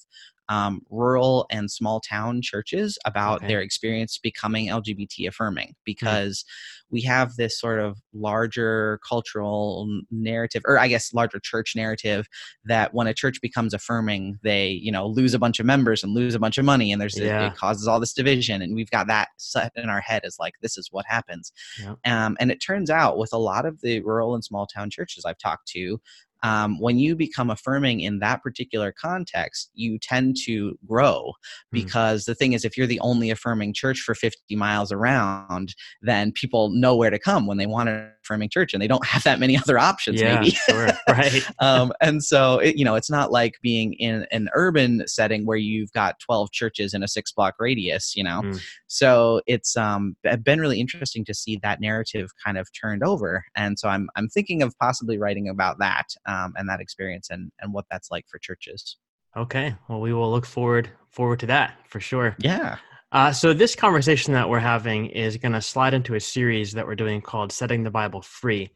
um, 0.52 0.82
rural 0.90 1.46
and 1.50 1.72
small 1.72 2.02
town 2.02 2.42
churches 2.42 3.00
about 3.06 3.38
okay. 3.38 3.48
their 3.48 3.62
experience 3.62 4.18
becoming 4.18 4.68
LGBT 4.68 5.30
affirming 5.30 5.68
hmm. 5.68 5.82
because 5.86 6.40
mm-hmm. 6.40 6.96
we 6.96 7.02
have 7.04 7.38
this 7.38 7.58
sort 7.58 7.80
of 7.80 7.98
larger 8.14 9.00
cultural 9.08 9.88
narrative, 10.12 10.62
or 10.66 10.78
I 10.78 10.90
guess 10.90 11.14
larger 11.14 11.40
church 11.40 11.74
narrative, 11.74 12.28
that 12.66 12.94
when 12.94 13.08
a 13.08 13.14
church 13.14 13.40
becomes 13.42 13.74
affirming, 13.74 14.40
they 14.44 14.68
you 14.68 14.92
know 14.92 15.08
lose 15.08 15.34
a 15.34 15.40
bunch 15.40 15.62
of 15.62 15.66
members 15.66 16.04
and 16.04 16.14
lose 16.14 16.36
a 16.36 16.40
bunch 16.40 16.58
of 16.58 16.66
money, 16.66 16.92
and 16.92 17.02
there's 17.02 17.18
yeah. 17.18 17.48
it 17.48 17.56
causes 17.56 17.88
all 17.88 18.02
this 18.02 18.14
division, 18.14 18.62
and 18.62 18.76
we've 18.76 18.92
got 18.92 19.08
that 19.08 19.30
set 19.38 19.72
in 19.78 19.90
our 19.90 20.02
head 20.02 20.24
as 20.26 20.36
like 20.38 20.56
this 20.62 20.78
is 20.78 20.90
what 20.92 21.06
happens. 21.08 21.54
Yeah. 21.82 21.96
Um, 22.04 22.36
and 22.42 22.52
it 22.52 22.58
turns 22.58 22.90
out 22.90 23.18
with 23.18 23.32
a 23.32 23.38
lot 23.38 23.66
of 23.66 23.80
the 23.80 24.02
rural 24.02 24.36
and 24.36 24.44
small 24.44 24.68
town 24.68 24.90
churches 24.90 25.24
I've 25.24 25.38
talked 25.38 25.70
to, 25.70 26.02
um, 26.44 26.80
when 26.80 26.98
you 26.98 27.16
become 27.16 27.50
affirming 27.50 28.02
in 28.02 28.20
that 28.20 28.42
particular 28.42 28.92
context, 28.92 29.70
you 29.74 30.00
tend 30.00 30.38
to 30.46 30.78
grow 30.88 31.34
hmm. 31.72 31.78
because 31.80 32.24
mm. 32.24 32.26
the 32.28 32.36
thing 32.36 32.54
is, 32.54 32.66
if 32.66 32.78
you're 32.78 32.88
the 32.88 33.00
only 33.02 33.30
affirming 33.30 33.74
church 33.74 34.00
for 34.02 34.16
50 34.16 34.56
miles 34.56 34.92
around, 34.92 35.76
then 36.02 36.32
people 36.32 36.70
know 36.70 36.96
where 36.96 37.10
to 37.10 37.20
come 37.20 37.46
when 37.46 37.58
they 37.58 37.66
want 37.66 37.90
an 37.90 38.12
affirming 38.24 38.50
church 38.50 38.74
and 38.74 38.82
they 38.82 38.88
don't 38.88 39.06
have 39.12 39.24
that 39.24 39.40
many 39.40 39.58
other 39.58 39.78
options, 39.78 40.22
yeah, 40.22 40.40
maybe. 40.40 40.52
Sure, 40.52 40.90
right. 41.10 41.48
um, 41.60 41.94
and 42.02 42.24
so, 42.24 42.60
it, 42.60 42.76
you 42.76 42.86
know, 42.86 42.96
it's 42.96 43.10
not 43.10 43.32
like 43.32 43.60
being 43.62 43.94
in 43.94 44.26
an 44.32 44.50
urban 44.54 45.04
setting 45.08 45.46
where 45.46 45.58
you've 45.58 45.92
got 45.92 46.20
12 46.20 46.52
churches 46.52 46.94
in 46.94 47.04
a 47.04 47.08
six 47.08 47.32
block 47.32 47.56
radius, 47.60 48.16
you 48.16 48.24
know? 48.24 48.42
Mm. 48.42 48.62
So 48.88 49.42
it's 49.48 49.78
um, 49.78 50.16
been 50.44 50.60
really 50.60 50.80
interesting 50.80 51.24
to 51.26 51.34
see 51.34 51.60
that 51.64 51.80
narrative 51.80 52.32
kind 52.44 52.58
of 52.58 52.70
turned 52.74 53.04
over. 53.04 53.46
And 53.56 53.78
so 53.78 53.90
I'm, 53.90 54.10
I'm 54.16 54.28
thinking 54.28 54.62
of 54.62 54.78
possibly 54.80 55.18
writing 55.18 55.48
about 55.48 55.80
that 55.80 56.08
um, 56.32 56.54
and 56.58 56.68
that 56.70 56.80
experience 56.80 57.30
and 57.30 57.52
and 57.60 57.74
what 57.74 57.86
that's 57.92 58.12
like 58.12 58.26
for 58.30 58.40
churches. 58.40 58.98
Okay, 59.36 59.76
well, 59.88 60.02
we 60.02 60.14
will 60.14 60.32
look 60.32 60.46
forward 60.46 60.90
forward 61.10 61.40
to 61.42 61.46
that 61.48 61.78
for 61.88 62.00
sure. 62.00 62.36
Yeah. 62.40 62.78
Uh, 63.12 63.32
so 63.32 63.54
this 63.54 63.76
conversation 63.76 64.34
that 64.34 64.50
we're 64.50 64.60
having 64.60 65.08
is 65.08 65.36
going 65.36 65.52
to 65.52 65.62
slide 65.62 65.94
into 65.94 66.16
a 66.16 66.20
series 66.20 66.72
that 66.72 66.88
we're 66.88 66.96
doing 66.96 67.22
called 67.22 67.52
"Setting 67.52 67.84
the 67.84 67.92
Bible 67.92 68.22
Free," 68.22 68.70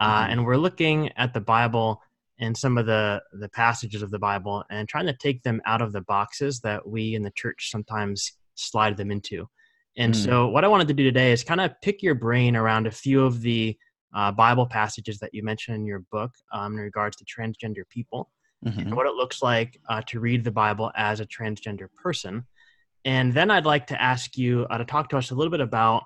uh, 0.00 0.22
mm-hmm. 0.22 0.32
and 0.32 0.46
we're 0.46 0.56
looking 0.56 1.10
at 1.16 1.34
the 1.34 1.40
Bible 1.40 2.00
and 2.38 2.56
some 2.56 2.78
of 2.78 2.86
the 2.86 3.22
the 3.32 3.48
passages 3.48 4.02
of 4.02 4.10
the 4.10 4.18
Bible 4.18 4.64
and 4.70 4.88
trying 4.88 5.06
to 5.06 5.16
take 5.16 5.42
them 5.42 5.60
out 5.66 5.82
of 5.82 5.92
the 5.92 6.02
boxes 6.02 6.60
that 6.60 6.86
we 6.86 7.14
in 7.14 7.22
the 7.22 7.32
church 7.36 7.70
sometimes 7.70 8.32
slide 8.54 8.96
them 8.96 9.10
into. 9.10 9.48
And 9.96 10.14
mm. 10.14 10.24
so, 10.24 10.48
what 10.48 10.64
I 10.64 10.68
wanted 10.68 10.88
to 10.88 10.94
do 10.94 11.04
today 11.04 11.32
is 11.32 11.44
kind 11.44 11.60
of 11.60 11.72
pick 11.82 12.02
your 12.02 12.14
brain 12.14 12.56
around 12.56 12.86
a 12.86 12.90
few 12.90 13.24
of 13.24 13.40
the 13.42 13.76
uh, 14.14 14.32
Bible 14.32 14.66
passages 14.66 15.18
that 15.18 15.32
you 15.32 15.42
mentioned 15.42 15.76
in 15.76 15.86
your 15.86 16.00
book 16.10 16.32
um, 16.52 16.74
in 16.74 16.80
regards 16.80 17.16
to 17.16 17.24
transgender 17.24 17.88
people 17.88 18.30
mm-hmm. 18.64 18.80
and 18.80 18.94
what 18.94 19.06
it 19.06 19.14
looks 19.14 19.42
like 19.42 19.78
uh, 19.88 20.02
to 20.06 20.20
read 20.20 20.44
the 20.44 20.50
Bible 20.50 20.90
as 20.96 21.20
a 21.20 21.26
transgender 21.26 21.88
person. 22.02 22.44
And 23.04 23.32
then 23.34 23.50
I'd 23.50 23.66
like 23.66 23.86
to 23.88 24.00
ask 24.00 24.36
you 24.36 24.66
uh, 24.70 24.78
to 24.78 24.84
talk 24.84 25.08
to 25.10 25.16
us 25.16 25.30
a 25.30 25.34
little 25.34 25.50
bit 25.50 25.60
about 25.60 26.04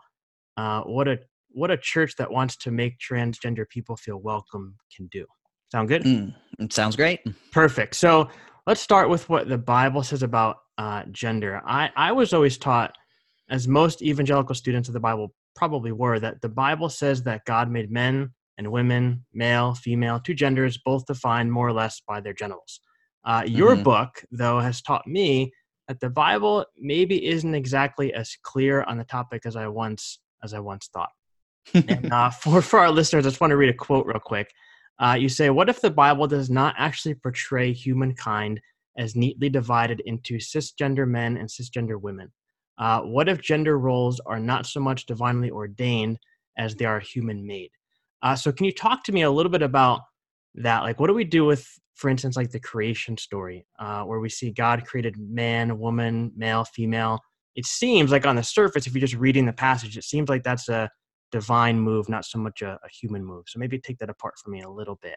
uh, 0.57 0.83
what 0.83 1.09
a 1.09 1.19
what 1.51 1.71
a 1.71 1.77
church 1.77 2.17
that 2.17 2.31
wants 2.31 2.57
to 2.57 2.71
make 2.71 2.99
transgender 2.99 3.67
people 3.69 3.97
feel 3.97 4.19
welcome 4.19 4.77
can 4.95 5.07
do. 5.07 5.25
Sound 5.73 5.89
good? 5.89 6.03
Mm, 6.03 6.35
it 6.59 6.73
sounds 6.73 6.97
great. 6.97 7.21
Perfect. 7.51 7.97
So 7.97 8.29
let's 8.67 8.81
start 8.81 9.09
with 9.09 9.29
what 9.29 9.49
the 9.49 9.59
Bible 9.59 10.03
says 10.03 10.23
about 10.23 10.59
uh, 10.79 11.05
gender. 11.11 11.63
I, 11.67 11.91
I 11.97 12.13
was 12.13 12.35
always 12.35 12.59
taught, 12.59 12.95
as 13.49 13.67
most 13.67 14.03
evangelical 14.03 14.55
students 14.55 14.89
of 14.89 14.93
the 14.93 15.01
Bible 15.01 15.35
probably 15.57 15.93
were 15.93 16.21
that 16.21 16.41
the 16.43 16.49
Bible 16.49 16.89
says 16.89 17.23
that 17.25 17.45
God 17.45 17.71
made 17.71 17.91
men 17.91 18.31
and 18.59 18.71
women, 18.71 19.25
male, 19.35 19.75
female, 19.75 20.21
two 20.21 20.35
genders, 20.35 20.79
both 20.85 21.07
defined 21.07 21.53
more 21.53 21.67
or 21.69 21.73
less 21.73 22.01
by 22.07 22.21
their 22.21 22.33
genitals. 22.33 22.81
Uh, 23.25 23.43
your 23.47 23.73
mm-hmm. 23.73 23.83
book, 23.83 24.25
though, 24.31 24.61
has 24.61 24.81
taught 24.83 25.07
me 25.07 25.53
that 25.89 26.01
the 26.01 26.11
Bible 26.11 26.65
maybe 26.79 27.27
isn't 27.27 27.55
exactly 27.55 28.15
as 28.15 28.37
clear 28.43 28.83
on 28.85 28.99
the 28.99 29.05
topic 29.05 29.43
as 29.45 29.57
I 29.57 29.67
once 29.69 30.21
as 30.45 30.55
I 30.55 30.61
once 30.61 30.89
thought. 30.93 31.11
and 31.75 32.13
uh, 32.13 32.31
for 32.31 32.63
for 32.63 32.79
our 32.79 32.91
listeners, 32.91 33.27
I 33.27 33.31
just 33.31 33.41
want 33.41 33.51
to 33.51 33.57
read 33.57 33.71
a 33.71 33.75
quote 33.75 34.07
real 34.07 34.21
quick. 34.21 34.51
Uh, 34.99 35.17
you 35.19 35.29
say, 35.29 35.51
"What 35.51 35.69
if 35.69 35.81
the 35.81 35.91
Bible 35.91 36.27
does 36.27 36.49
not 36.49 36.75
actually 36.79 37.15
portray 37.15 37.73
humankind 37.73 38.61
as 38.97 39.15
neatly 39.15 39.49
divided 39.49 40.01
into 40.07 40.37
cisgender 40.39 41.07
men 41.07 41.37
and 41.37 41.49
cisgender 41.49 42.01
women. 42.01 42.33
Uh, 42.79 43.01
what 43.03 43.29
if 43.29 43.41
gender 43.41 43.79
roles 43.79 44.21
are 44.27 44.39
not 44.39 44.67
so 44.67 44.81
much 44.81 45.07
divinely 45.07 45.51
ordained 45.51 46.19
as 46.59 46.75
they 46.75 46.85
are 46.85 47.01
human 47.01 47.47
made? 47.47 47.71
Uh, 48.23 48.35
so, 48.35 48.53
can 48.53 48.67
you 48.67 48.73
talk 48.73 49.05
to 49.05 49.13
me 49.13 49.23
a 49.23 49.31
little 49.31 49.51
bit 49.51 49.63
about 49.63 50.01
that? 50.57 50.83
Like, 50.83 51.01
what 51.01 51.07
do 51.09 51.15
we 51.15 51.25
do 51.25 51.45
with, 51.45 51.67
for 51.95 52.11
instance, 52.11 52.37
like 52.37 52.51
the 52.51 52.61
creation 52.61 53.17
story, 53.17 53.67
uh, 53.79 54.03
where 54.03 54.21
we 54.21 54.29
see 54.29 54.51
God 54.51 54.85
created 54.85 55.17
man, 55.19 55.79
woman, 55.79 56.33
male, 56.37 56.65
female? 56.65 57.21
It 57.55 57.67
seems 57.67 58.11
like 58.11 58.27
on 58.27 58.37
the 58.37 58.43
surface, 58.43 58.87
if 58.87 58.95
you're 58.95 59.01
just 59.01 59.15
reading 59.15 59.47
the 59.47 59.53
passage, 59.53 59.97
it 59.97 60.05
seems 60.05 60.29
like 60.29 60.43
that's 60.43 60.69
a 60.69 60.91
divine 61.33 61.81
move, 61.81 62.09
not 62.09 62.25
so 62.25 62.39
much 62.39 62.63
a, 62.63 62.79
a 62.85 62.89
human 63.01 63.25
move. 63.25 63.45
So, 63.49 63.59
maybe 63.59 63.79
take 63.79 63.99
that 63.99 64.11
apart 64.11 64.35
for 64.43 64.51
me 64.51 64.63
a 64.63 64.71
little 64.71 64.99
bit. 65.03 65.17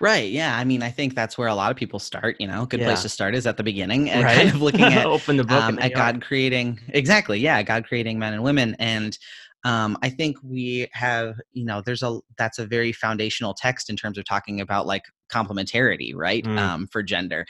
Right. 0.00 0.30
Yeah. 0.30 0.56
I 0.56 0.64
mean, 0.64 0.82
I 0.82 0.90
think 0.90 1.14
that's 1.14 1.38
where 1.38 1.48
a 1.48 1.54
lot 1.54 1.70
of 1.70 1.76
people 1.76 1.98
start. 1.98 2.36
You 2.38 2.46
know, 2.46 2.66
good 2.66 2.80
Yeah. 2.80 2.86
place 2.86 3.02
to 3.02 3.08
start 3.08 3.34
is 3.34 3.46
at 3.46 3.56
the 3.56 3.62
beginning 3.62 4.10
and 4.10 4.24
Right? 4.24 4.36
kind 4.36 4.48
of 4.50 4.60
looking 4.62 4.92
at 4.92 5.06
open 5.06 5.36
the 5.36 5.44
book 5.44 5.68
um, 5.68 5.78
at 5.78 5.90
you 5.90 5.96
are. 5.96 6.12
God 6.12 6.22
creating 6.22 6.80
exactly, 6.88 7.38
yeah, 7.38 7.62
God 7.62 7.84
creating 7.86 8.18
men 8.18 8.34
and 8.34 8.42
women, 8.42 8.76
and 8.78 9.18
um, 9.64 9.96
I 10.02 10.10
think 10.10 10.36
we 10.42 10.88
have, 10.92 11.36
you 11.52 11.64
know, 11.64 11.80
there's 11.84 12.02
a 12.02 12.18
that's 12.36 12.58
a 12.58 12.66
very 12.66 12.92
foundational 12.92 13.54
text 13.54 13.88
in 13.88 13.96
terms 13.96 14.18
of 14.18 14.24
talking 14.24 14.60
about 14.60 14.86
like 14.86 15.04
complementarity, 15.32 16.12
right, 16.14 16.44
Mm. 16.44 16.58
um, 16.58 16.86
for 16.88 17.02
gender, 17.02 17.46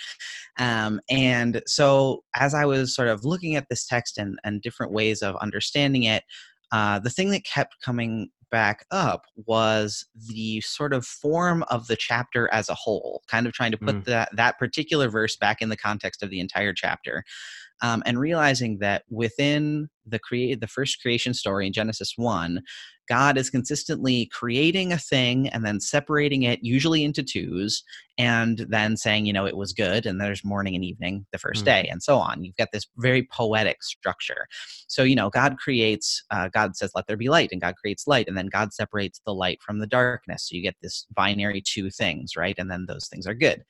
um, 0.59 1.01
and 1.11 1.63
so 1.67 2.25
as 2.35 2.55
I 2.55 2.65
was 2.67 2.95
sort 2.95 3.09
of 3.09 3.25
looking 3.25 3.57
at 3.57 3.69
this 3.69 3.87
text 3.87 4.19
and 4.19 4.39
and 4.45 4.61
different 4.63 4.93
ways 4.93 5.23
of 5.23 5.37
understanding 5.37 6.05
it, 6.05 6.25
uh, 6.73 6.99
the 6.99 7.11
thing 7.11 7.31
that 7.31 7.45
kept 7.45 7.81
coming 7.83 8.31
back 8.53 8.87
up 8.93 9.25
was 9.47 10.07
the 10.29 10.61
sort 10.61 10.93
of 10.93 11.05
form 11.05 11.65
of 11.65 11.89
the 11.89 11.97
chapter 11.97 12.49
as 12.53 12.69
a 12.69 12.75
whole 12.75 13.23
kind 13.27 13.47
of 13.49 13.53
trying 13.53 13.73
to 13.73 13.79
put 13.79 13.97
Mm. 13.97 14.05
that 14.05 14.29
that 14.37 14.59
particular 14.61 15.09
verse 15.09 15.35
back 15.37 15.61
in 15.61 15.69
the 15.71 15.77
context 15.77 16.23
of 16.23 16.31
the 16.31 16.39
entire 16.39 16.73
chapter 16.73 17.25
um, 17.83 18.03
and 18.07 18.21
realizing 18.21 18.79
that 18.79 19.03
within 19.11 19.89
the 20.07 20.19
create 20.19 20.61
the 20.61 20.67
first 20.67 21.01
creation 21.03 21.35
story 21.35 21.67
in 21.67 21.73
Genesis 21.73 22.15
one, 22.17 22.63
God 23.09 23.37
is 23.37 23.51
consistently 23.51 24.27
creating 24.27 24.93
a 24.93 24.99
thing 24.99 25.49
and 25.49 25.65
then 25.67 25.81
separating 25.81 26.45
it, 26.45 26.61
usually 26.63 27.05
into 27.05 27.23
twos, 27.23 27.83
and 28.17 28.65
then 28.69 28.97
saying, 28.97 29.27
you 29.27 29.33
know, 29.33 29.47
it 29.47 29.57
was 29.57 29.73
good, 29.73 30.07
and 30.07 30.21
there's 30.21 30.45
morning 30.45 30.75
and 30.75 30.85
evening 30.85 31.27
the 31.33 31.39
first 31.39 31.63
Mm. 31.63 31.67
day, 31.67 31.89
and 31.91 32.03
so 32.03 32.19
on. 32.19 32.45
You've 32.45 32.57
got 32.57 32.69
this 32.73 32.87
very 32.99 33.25
poetic 33.25 33.83
structure. 33.83 34.47
So, 34.87 35.03
you 35.03 35.17
know, 35.17 35.31
God 35.31 35.59
creates, 35.59 36.23
uh, 36.31 36.49
God 36.49 36.77
says, 36.77 36.93
let 36.95 37.07
there 37.07 37.17
be 37.17 37.29
light, 37.29 37.51
and 37.53 37.61
God 37.61 37.75
creates 37.77 38.07
light, 38.07 38.29
and 38.29 38.37
then 38.37 38.47
God 38.47 38.73
separates 38.73 39.21
the 39.27 39.35
light 39.35 39.61
from 39.63 39.79
the 39.79 39.87
darkness. 39.87 40.49
So 40.49 40.57
you 40.57 40.63
get 40.63 40.77
this 40.81 41.07
binary 41.15 41.63
two 41.63 41.91
things, 41.91 42.37
right? 42.37 42.55
And 42.59 42.71
then 42.71 42.87
those 42.87 43.09
things 43.09 43.27
are 43.27 43.35
good 43.35 43.65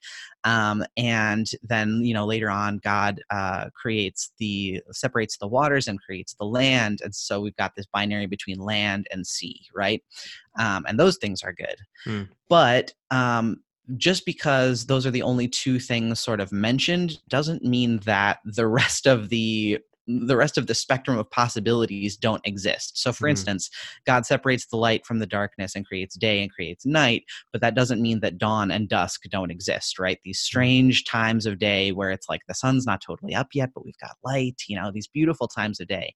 um, 0.45 0.85
and 0.97 1.47
then 1.63 2.01
you 2.03 2.15
know 2.15 2.27
later 2.27 2.51
on 2.51 2.79
god 2.79 3.21
uh, 3.31 3.67
creates 3.81 4.33
the 4.39 4.81
separates 4.91 5.39
the 5.39 5.47
waters 5.47 5.89
and 5.89 6.01
creates 6.01 6.22
the 6.39 6.45
land 6.45 7.01
and 7.03 7.15
so 7.15 7.41
we've 7.41 7.57
got 7.57 7.73
this 7.77 7.87
binary 7.93 8.27
between 8.27 8.59
land 8.59 9.07
and 9.13 9.27
sea 9.27 9.61
right 9.75 10.03
um, 10.59 10.85
and 10.87 10.99
those 10.99 11.17
things 11.17 11.43
are 11.43 11.53
good 11.53 11.77
Hmm. 12.05 12.23
but 12.49 12.93
um, 13.11 13.63
just 13.97 14.25
because 14.27 14.87
those 14.87 15.07
are 15.07 15.11
the 15.11 15.23
only 15.23 15.49
two 15.49 15.79
things 15.79 16.21
sort 16.21 16.41
of 16.41 16.53
mentioned 16.53 17.19
doesn't 17.29 17.63
mean 17.65 17.99
that 18.01 18.39
the 18.45 18.67
rest 18.67 19.07
of 19.07 19.29
the 19.29 19.79
the 20.07 20.37
rest 20.37 20.59
of 20.59 20.67
the 20.67 20.75
spectrum 20.75 21.19
of 21.19 21.31
possibilities 21.31 22.17
don't 22.17 22.45
exist. 22.47 22.99
So, 22.99 23.13
for 23.13 23.27
Mhm. 23.27 23.31
instance, 23.31 23.71
God 24.05 24.27
separates 24.27 24.67
the 24.67 24.77
light 24.77 25.07
from 25.07 25.19
the 25.21 25.27
darkness 25.27 25.75
and 25.75 25.87
creates 25.87 26.17
day 26.17 26.43
and 26.43 26.53
creates 26.53 26.85
night, 26.85 27.25
but 27.53 27.61
that 27.61 27.75
doesn't 27.75 28.03
mean 28.03 28.21
that 28.21 28.39
dawn 28.39 28.71
and 28.71 28.89
dusk 28.89 29.23
don't 29.31 29.51
exist, 29.51 29.99
right? 29.99 30.19
These 30.25 30.41
strange 30.41 31.05
times 31.05 31.47
of 31.47 31.59
day 31.59 31.93
where 31.93 32.11
it's 32.11 32.29
like 32.29 32.43
the 32.49 32.55
sun's 32.55 32.87
not 32.87 33.01
totally 33.01 33.35
up 33.35 33.49
yet, 33.55 33.71
but 33.75 33.85
we've 33.85 33.99
got 33.99 34.17
light, 34.25 34.63
you 34.69 34.77
know, 34.77 34.91
these 34.93 35.07
beautiful 35.07 35.49
times 35.49 35.81
of 35.81 35.87
day. 35.87 36.15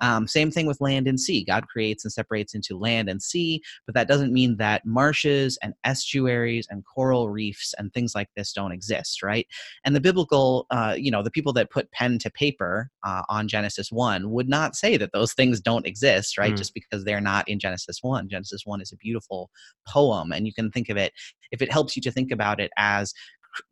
Um, 0.00 0.26
same 0.28 0.50
thing 0.50 0.66
with 0.66 0.80
land 0.80 1.08
and 1.08 1.18
sea. 1.18 1.44
God 1.44 1.68
creates 1.68 2.04
and 2.04 2.12
separates 2.12 2.54
into 2.54 2.76
land 2.76 3.08
and 3.08 3.22
sea, 3.22 3.62
but 3.86 3.94
that 3.94 4.08
doesn't 4.08 4.32
mean 4.32 4.56
that 4.58 4.84
marshes 4.84 5.58
and 5.62 5.74
estuaries 5.84 6.66
and 6.70 6.84
coral 6.84 7.30
reefs 7.30 7.74
and 7.78 7.92
things 7.92 8.14
like 8.14 8.28
this 8.36 8.52
don't 8.52 8.72
exist, 8.72 9.22
right? 9.22 9.46
And 9.84 9.94
the 9.94 10.00
biblical, 10.00 10.66
uh, 10.70 10.94
you 10.98 11.10
know, 11.10 11.22
the 11.22 11.30
people 11.30 11.52
that 11.54 11.70
put 11.70 11.90
pen 11.92 12.18
to 12.20 12.30
paper 12.30 12.90
uh, 13.04 13.22
on 13.28 13.35
Genesis 13.44 13.92
1 13.92 14.30
would 14.30 14.48
not 14.48 14.74
say 14.74 14.96
that 14.96 15.12
those 15.12 15.32
things 15.34 15.60
don't 15.60 15.86
exist, 15.86 16.38
right? 16.38 16.54
Mm. 16.54 16.58
Just 16.58 16.74
because 16.74 17.04
they're 17.04 17.20
not 17.20 17.48
in 17.48 17.58
Genesis 17.58 17.98
1. 18.02 18.28
Genesis 18.28 18.62
1 18.64 18.80
is 18.80 18.92
a 18.92 18.96
beautiful 18.96 19.50
poem, 19.86 20.32
and 20.32 20.46
you 20.46 20.54
can 20.54 20.70
think 20.70 20.88
of 20.88 20.96
it, 20.96 21.12
if 21.52 21.62
it 21.62 21.70
helps 21.70 21.96
you 21.96 22.02
to 22.02 22.10
think 22.10 22.32
about 22.32 22.60
it 22.60 22.70
as 22.76 23.12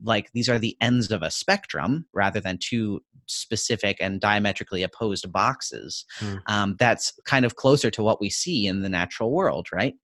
like 0.02 0.30
these 0.32 0.48
are 0.48 0.58
the 0.58 0.76
ends 0.80 1.10
of 1.10 1.22
a 1.22 1.30
spectrum 1.30 2.06
rather 2.12 2.40
than 2.40 2.58
two 2.58 3.00
specific 3.26 3.96
and 4.00 4.20
diametrically 4.20 4.82
opposed 4.82 5.30
boxes 5.32 6.04
Hmm. 6.18 6.36
um, 6.46 6.76
that's 6.78 7.12
kind 7.24 7.44
of 7.44 7.56
closer 7.56 7.90
to 7.90 8.02
what 8.02 8.20
we 8.20 8.28
see 8.30 8.66
in 8.66 8.82
the 8.82 8.88
natural 8.88 9.30
world 9.30 9.68
right 9.72 9.94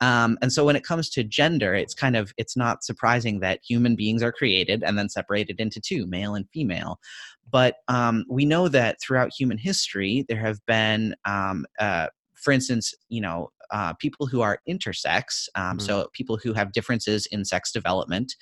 um, 0.00 0.38
and 0.42 0.52
so 0.52 0.64
when 0.64 0.74
it 0.76 0.84
comes 0.84 1.10
to 1.10 1.22
gender 1.22 1.74
it's 1.74 1.94
kind 1.94 2.16
of 2.16 2.32
it's 2.38 2.56
not 2.56 2.82
surprising 2.82 3.40
that 3.40 3.60
human 3.62 3.94
beings 3.94 4.22
are 4.22 4.32
created 4.32 4.82
and 4.82 4.98
then 4.98 5.08
separated 5.08 5.60
into 5.60 5.80
two 5.80 6.06
male 6.06 6.34
and 6.34 6.48
female 6.50 6.98
but 7.50 7.76
um, 7.88 8.24
we 8.30 8.44
know 8.46 8.68
that 8.68 8.96
throughout 9.00 9.30
human 9.38 9.58
history 9.58 10.24
there 10.28 10.40
have 10.40 10.64
been 10.66 11.14
um, 11.26 11.66
uh, 11.78 12.06
for 12.34 12.52
instance 12.52 12.94
you 13.08 13.20
know 13.20 13.50
uh, 13.72 13.92
people 13.94 14.26
who 14.26 14.40
are 14.42 14.58
intersex, 14.68 15.48
um, 15.56 15.78
Mhm. 15.78 15.82
so 15.82 16.08
people 16.12 16.36
who 16.36 16.52
have 16.52 16.72
differences 16.72 17.26
in 17.26 17.44
sex 17.44 17.72
development, 17.72 18.34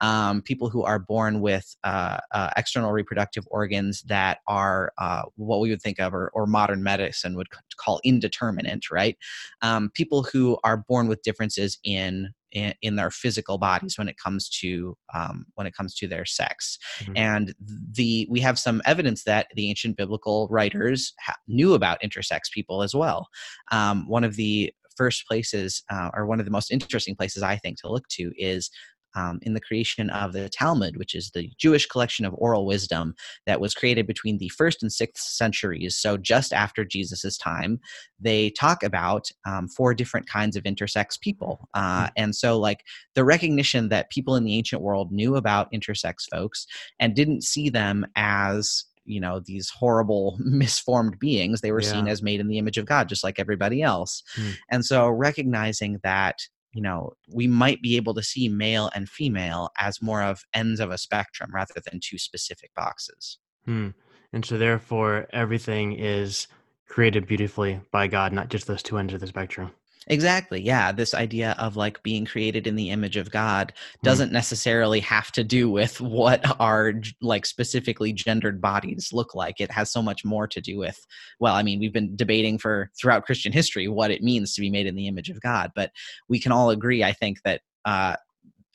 um, 0.00 0.42
people 0.42 0.68
who 0.70 0.82
are 0.82 0.98
born 0.98 1.40
with 1.40 1.76
uh, 1.84 2.18
uh, 2.32 2.50
external 2.56 2.92
reproductive 2.92 3.44
organs 3.50 4.02
that 4.02 4.38
are 4.46 4.92
uh, 4.98 5.22
what 5.36 5.60
we 5.60 5.70
would 5.70 5.82
think 5.82 6.00
of, 6.00 6.14
or, 6.14 6.30
or 6.34 6.46
modern 6.46 6.82
medicine 6.82 7.36
would 7.36 7.48
c- 7.52 7.60
call 7.78 8.00
indeterminate, 8.04 8.90
right? 8.90 9.16
Um, 9.62 9.90
people 9.94 10.22
who 10.24 10.58
are 10.64 10.78
born 10.88 11.06
with 11.08 11.22
differences 11.22 11.78
in, 11.84 12.32
in 12.52 12.72
in 12.80 12.96
their 12.96 13.10
physical 13.10 13.58
bodies 13.58 13.98
when 13.98 14.08
it 14.08 14.16
comes 14.16 14.48
to 14.48 14.96
um, 15.12 15.44
when 15.56 15.66
it 15.66 15.74
comes 15.74 15.94
to 15.96 16.08
their 16.08 16.24
sex, 16.24 16.78
Mhm. 17.02 17.12
and 17.16 17.54
the 17.94 18.26
we 18.30 18.40
have 18.40 18.58
some 18.58 18.80
evidence 18.86 19.24
that 19.24 19.48
the 19.54 19.68
ancient 19.68 19.96
biblical 19.98 20.48
writers 20.50 21.12
ha- 21.20 21.36
knew 21.46 21.74
about 21.74 22.00
intersex 22.00 22.50
people 22.50 22.82
as 22.82 22.94
well. 22.94 23.28
Um, 23.70 24.08
one 24.08 24.24
of 24.24 24.36
the 24.36 24.72
first 24.98 25.26
places, 25.26 25.82
uh, 25.90 26.10
or 26.14 26.26
one 26.26 26.40
of 26.40 26.44
the 26.44 26.52
most 26.58 26.70
interesting 26.70 27.16
places 27.16 27.42
I 27.42 27.56
think 27.56 27.78
to 27.80 27.90
look 27.90 28.06
to, 28.08 28.32
is 28.36 28.70
um, 29.14 29.38
in 29.42 29.54
the 29.54 29.60
creation 29.60 30.10
of 30.10 30.32
the 30.32 30.48
Talmud, 30.48 30.96
which 30.96 31.14
is 31.14 31.30
the 31.30 31.50
Jewish 31.58 31.86
collection 31.86 32.24
of 32.24 32.34
oral 32.36 32.66
wisdom 32.66 33.14
that 33.46 33.60
was 33.60 33.74
created 33.74 34.06
between 34.06 34.38
the 34.38 34.50
first 34.50 34.82
and 34.82 34.92
sixth 34.92 35.24
centuries. 35.24 35.96
So 35.96 36.16
just 36.16 36.52
after 36.52 36.84
Jesus' 36.84 37.38
time, 37.38 37.80
they 38.20 38.50
talk 38.50 38.82
about 38.82 39.30
um, 39.46 39.68
four 39.68 39.94
different 39.94 40.28
kinds 40.28 40.56
of 40.56 40.64
intersex 40.64 41.20
people, 41.20 41.68
uh, 41.74 42.08
and 42.16 42.34
so 42.34 42.58
like 42.58 42.84
the 43.14 43.24
recognition 43.24 43.88
that 43.88 44.10
people 44.10 44.36
in 44.36 44.44
the 44.44 44.56
ancient 44.56 44.82
world 44.82 45.10
knew 45.10 45.36
about 45.36 45.72
intersex 45.72 46.28
folks 46.30 46.66
and 47.00 47.16
didn't 47.16 47.44
see 47.44 47.70
them 47.70 48.06
as 48.14 48.84
you 49.08 49.20
know 49.20 49.40
these 49.44 49.70
horrible 49.70 50.36
misformed 50.40 51.18
beings 51.18 51.60
they 51.60 51.72
were 51.72 51.80
seen 51.82 52.06
as 52.08 52.22
made 52.22 52.40
in 52.40 52.48
the 52.48 52.58
image 52.58 52.78
of 52.78 52.86
god 52.86 53.08
just 53.08 53.24
like 53.24 53.38
everybody 53.38 53.82
else 53.82 54.22
Hmm. 54.34 54.50
and 54.70 54.84
so 54.84 55.08
recognizing 55.08 55.98
that 56.02 56.36
you 56.72 56.82
know 56.82 57.12
we 57.32 57.46
might 57.46 57.80
be 57.82 57.96
able 57.96 58.14
to 58.14 58.22
see 58.22 58.48
male 58.48 58.90
and 58.94 59.08
female 59.08 59.70
as 59.78 60.02
more 60.02 60.22
of 60.22 60.42
ends 60.52 60.80
of 60.80 60.90
a 60.90 60.98
spectrum 60.98 61.50
rather 61.54 61.80
than 61.90 62.00
two 62.02 62.18
specific 62.18 62.70
boxes 62.76 63.38
Hmm. 63.66 63.88
And 64.32 64.44
so, 64.44 64.58
therefore, 64.58 65.26
everything 65.32 65.92
is 65.92 66.48
created 66.86 67.26
beautifully 67.26 67.80
by 67.90 68.06
God, 68.08 68.32
not 68.32 68.48
just 68.50 68.66
those 68.66 68.82
two 68.82 68.98
ends 68.98 69.12
of 69.14 69.20
the 69.20 69.26
spectrum. 69.26 69.70
Exactly 70.08 70.60
yeah 70.60 70.90
this 70.92 71.14
idea 71.14 71.54
of 71.58 71.76
like 71.76 72.02
being 72.02 72.24
created 72.24 72.66
in 72.66 72.76
the 72.76 72.90
image 72.90 73.16
of 73.16 73.30
god 73.30 73.72
Hmm. 74.00 74.04
doesn't 74.04 74.32
necessarily 74.32 75.00
have 75.00 75.30
to 75.32 75.44
do 75.44 75.70
with 75.70 76.00
what 76.00 76.44
our 76.60 76.94
like 77.20 77.46
specifically 77.46 78.12
gendered 78.12 78.60
bodies 78.60 79.10
look 79.12 79.34
like 79.34 79.60
it 79.60 79.70
has 79.70 79.90
so 79.90 80.02
much 80.02 80.24
more 80.24 80.46
to 80.46 80.60
do 80.60 80.78
with 80.78 81.06
well 81.40 81.54
i 81.54 81.62
mean 81.62 81.80
we've 81.80 81.92
been 81.92 82.16
debating 82.16 82.58
for 82.58 82.90
throughout 83.00 83.24
christian 83.24 83.52
history 83.52 83.88
what 83.88 84.10
it 84.10 84.22
means 84.22 84.54
to 84.54 84.60
be 84.60 84.70
made 84.70 84.86
in 84.86 84.96
the 84.96 85.06
image 85.06 85.30
of 85.30 85.40
god 85.40 85.70
but 85.74 85.90
we 86.28 86.40
can 86.40 86.52
all 86.52 86.70
agree 86.70 87.04
i 87.04 87.12
think 87.12 87.42
that 87.44 87.60
uh 87.84 88.16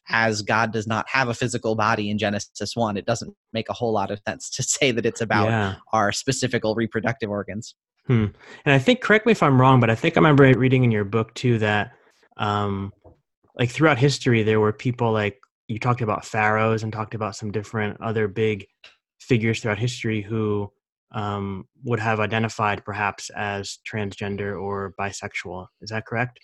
as 0.10 0.42
God 0.42 0.74
does 0.74 0.86
not 0.86 1.08
have 1.08 1.30
a 1.30 1.34
physical 1.34 1.76
body 1.76 2.10
in 2.10 2.18
Genesis 2.18 2.76
1, 2.76 2.98
it 2.98 3.06
doesn't 3.06 3.34
make 3.54 3.70
a 3.70 3.74
whole 3.74 3.94
lot 3.94 4.12
of 4.12 4.20
sense 4.28 4.50
to 4.50 4.64
say 4.64 4.92
that 4.92 5.06
it's 5.06 5.22
about 5.22 5.50
yeah. 5.50 5.76
our 5.94 6.12
specific 6.12 6.64
reproductive 6.66 7.30
organs. 7.30 7.76
Hmm. 8.08 8.26
And 8.66 8.74
I 8.74 8.80
think, 8.80 9.02
correct 9.02 9.26
me 9.26 9.32
if 9.32 9.42
I'm 9.42 9.60
wrong, 9.60 9.80
but 9.80 9.90
I 9.90 9.96
think 9.96 10.18
I 10.18 10.20
remember 10.20 10.52
reading 10.58 10.84
in 10.84 10.92
your 10.92 11.06
book 11.06 11.34
too 11.36 11.58
that, 11.60 11.92
um, 12.38 12.92
like 13.56 13.70
throughout 13.70 13.98
history, 13.98 14.44
there 14.44 14.60
were 14.60 14.74
people 14.74 15.12
like 15.12 15.40
you 15.68 15.80
talked 15.80 16.02
about 16.02 16.26
pharaohs 16.26 16.84
and 16.84 16.92
talked 16.92 17.16
about 17.16 17.36
some 17.36 17.52
different 17.52 18.02
other 18.02 18.28
big 18.28 18.66
figures 19.20 19.62
throughout 19.62 19.78
history 19.78 20.22
who 20.22 20.72
um, 21.12 21.66
would 21.84 22.00
have 22.00 22.20
identified 22.20 22.84
perhaps 22.86 23.30
as 23.32 23.80
transgender 23.92 24.60
or 24.60 24.94
bisexual. 25.00 25.68
Is 25.82 25.90
that 25.90 26.06
correct? 26.06 26.40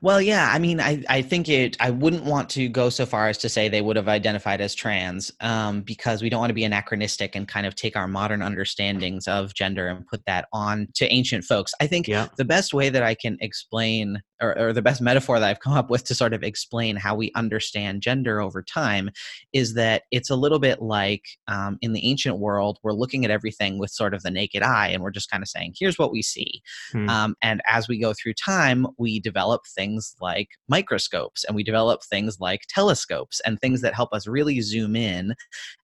Well, 0.00 0.20
yeah, 0.20 0.50
I 0.52 0.58
mean, 0.58 0.80
I, 0.80 1.04
I 1.08 1.22
think 1.22 1.48
it, 1.48 1.76
I 1.78 1.90
wouldn't 1.90 2.24
want 2.24 2.48
to 2.50 2.68
go 2.68 2.88
so 2.88 3.06
far 3.06 3.28
as 3.28 3.38
to 3.38 3.48
say 3.48 3.68
they 3.68 3.82
would 3.82 3.96
have 3.96 4.08
identified 4.08 4.60
as 4.60 4.74
trans 4.74 5.30
um, 5.40 5.82
because 5.82 6.22
we 6.22 6.30
don't 6.30 6.40
want 6.40 6.50
to 6.50 6.54
be 6.54 6.64
anachronistic 6.64 7.36
and 7.36 7.46
kind 7.46 7.66
of 7.66 7.74
take 7.74 7.94
our 7.94 8.08
modern 8.08 8.42
understandings 8.42 9.28
of 9.28 9.54
gender 9.54 9.88
and 9.88 10.06
put 10.06 10.24
that 10.26 10.48
on 10.52 10.88
to 10.94 11.12
ancient 11.12 11.44
folks. 11.44 11.72
I 11.80 11.86
think 11.86 12.08
yeah. 12.08 12.28
the 12.36 12.44
best 12.44 12.74
way 12.74 12.88
that 12.88 13.02
I 13.02 13.14
can 13.14 13.36
explain 13.40 14.22
or, 14.40 14.58
or, 14.58 14.72
the 14.72 14.82
best 14.82 15.00
metaphor 15.00 15.38
that 15.38 15.48
I've 15.48 15.60
come 15.60 15.74
up 15.74 15.88
with 15.88 16.02
to 16.06 16.16
sort 16.16 16.34
of 16.34 16.42
explain 16.42 16.96
how 16.96 17.14
we 17.14 17.30
understand 17.36 18.02
gender 18.02 18.40
over 18.40 18.60
time 18.60 19.10
is 19.52 19.74
that 19.74 20.02
it's 20.10 20.30
a 20.30 20.34
little 20.34 20.58
bit 20.58 20.82
like 20.82 21.22
um, 21.46 21.78
in 21.80 21.92
the 21.92 22.04
ancient 22.04 22.38
world, 22.38 22.78
we're 22.82 22.92
looking 22.92 23.24
at 23.24 23.30
everything 23.30 23.78
with 23.78 23.92
sort 23.92 24.14
of 24.14 24.22
the 24.22 24.32
naked 24.32 24.64
eye 24.64 24.71
and 24.72 25.02
we're 25.02 25.10
just 25.10 25.30
kind 25.30 25.42
of 25.42 25.48
saying, 25.48 25.74
here's 25.78 25.98
what 25.98 26.12
we 26.12 26.22
see. 26.22 26.62
Hmm. 26.92 27.08
Um, 27.08 27.34
and 27.42 27.62
as 27.66 27.88
we 27.88 27.98
go 27.98 28.12
through 28.12 28.34
time, 28.34 28.86
we 28.98 29.20
develop 29.20 29.62
things 29.66 30.14
like 30.20 30.48
microscopes 30.68 31.44
and 31.44 31.56
we 31.56 31.62
develop 31.62 32.02
things 32.02 32.40
like 32.40 32.62
telescopes 32.68 33.40
and 33.46 33.60
things 33.60 33.80
that 33.82 33.94
help 33.94 34.12
us 34.12 34.26
really 34.26 34.60
zoom 34.60 34.96
in 34.96 35.34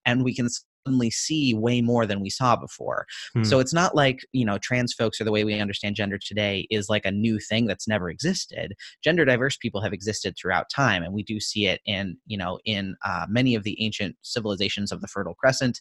and 0.05 0.24
we 0.24 0.35
can 0.35 0.48
suddenly 0.88 1.11
see 1.11 1.55
way 1.55 1.81
more 1.81 2.07
than 2.07 2.20
we 2.20 2.31
saw 2.31 2.57
before. 2.57 3.07
Hmm. 3.35 3.44
So 3.44 3.59
it's 3.59 3.74
not 3.74 3.94
like, 3.94 4.27
you 4.33 4.44
know, 4.44 4.59
trans 4.59 4.94
folks 4.94 5.20
or 5.20 5.24
the 5.24 5.33
way 5.33 5.44
we 5.44 5.61
understand 5.61 5.96
gender 5.96 6.18
today 6.18 6.66
is 6.70 6.88
like 6.88 7.05
a 7.05 7.11
new 7.11 7.38
thing 7.38 7.66
that's 7.66 7.88
never 7.88 8.09
existed. 8.11 8.74
Gender 9.03 9.24
diverse 9.24 9.57
people 9.57 9.81
have 9.83 9.92
existed 9.92 10.35
throughout 10.37 10.70
time, 10.70 11.03
and 11.03 11.12
we 11.12 11.22
do 11.22 11.40
see 11.40 11.66
it 11.66 11.81
in, 11.85 12.16
you 12.27 12.38
know, 12.38 12.59
in 12.64 12.96
uh, 13.05 13.27
many 13.29 13.55
of 13.55 13.64
the 13.64 13.81
ancient 13.83 14.16
civilizations 14.22 14.92
of 14.92 15.01
the 15.01 15.09
Fertile 15.09 15.35
Crescent 15.35 15.81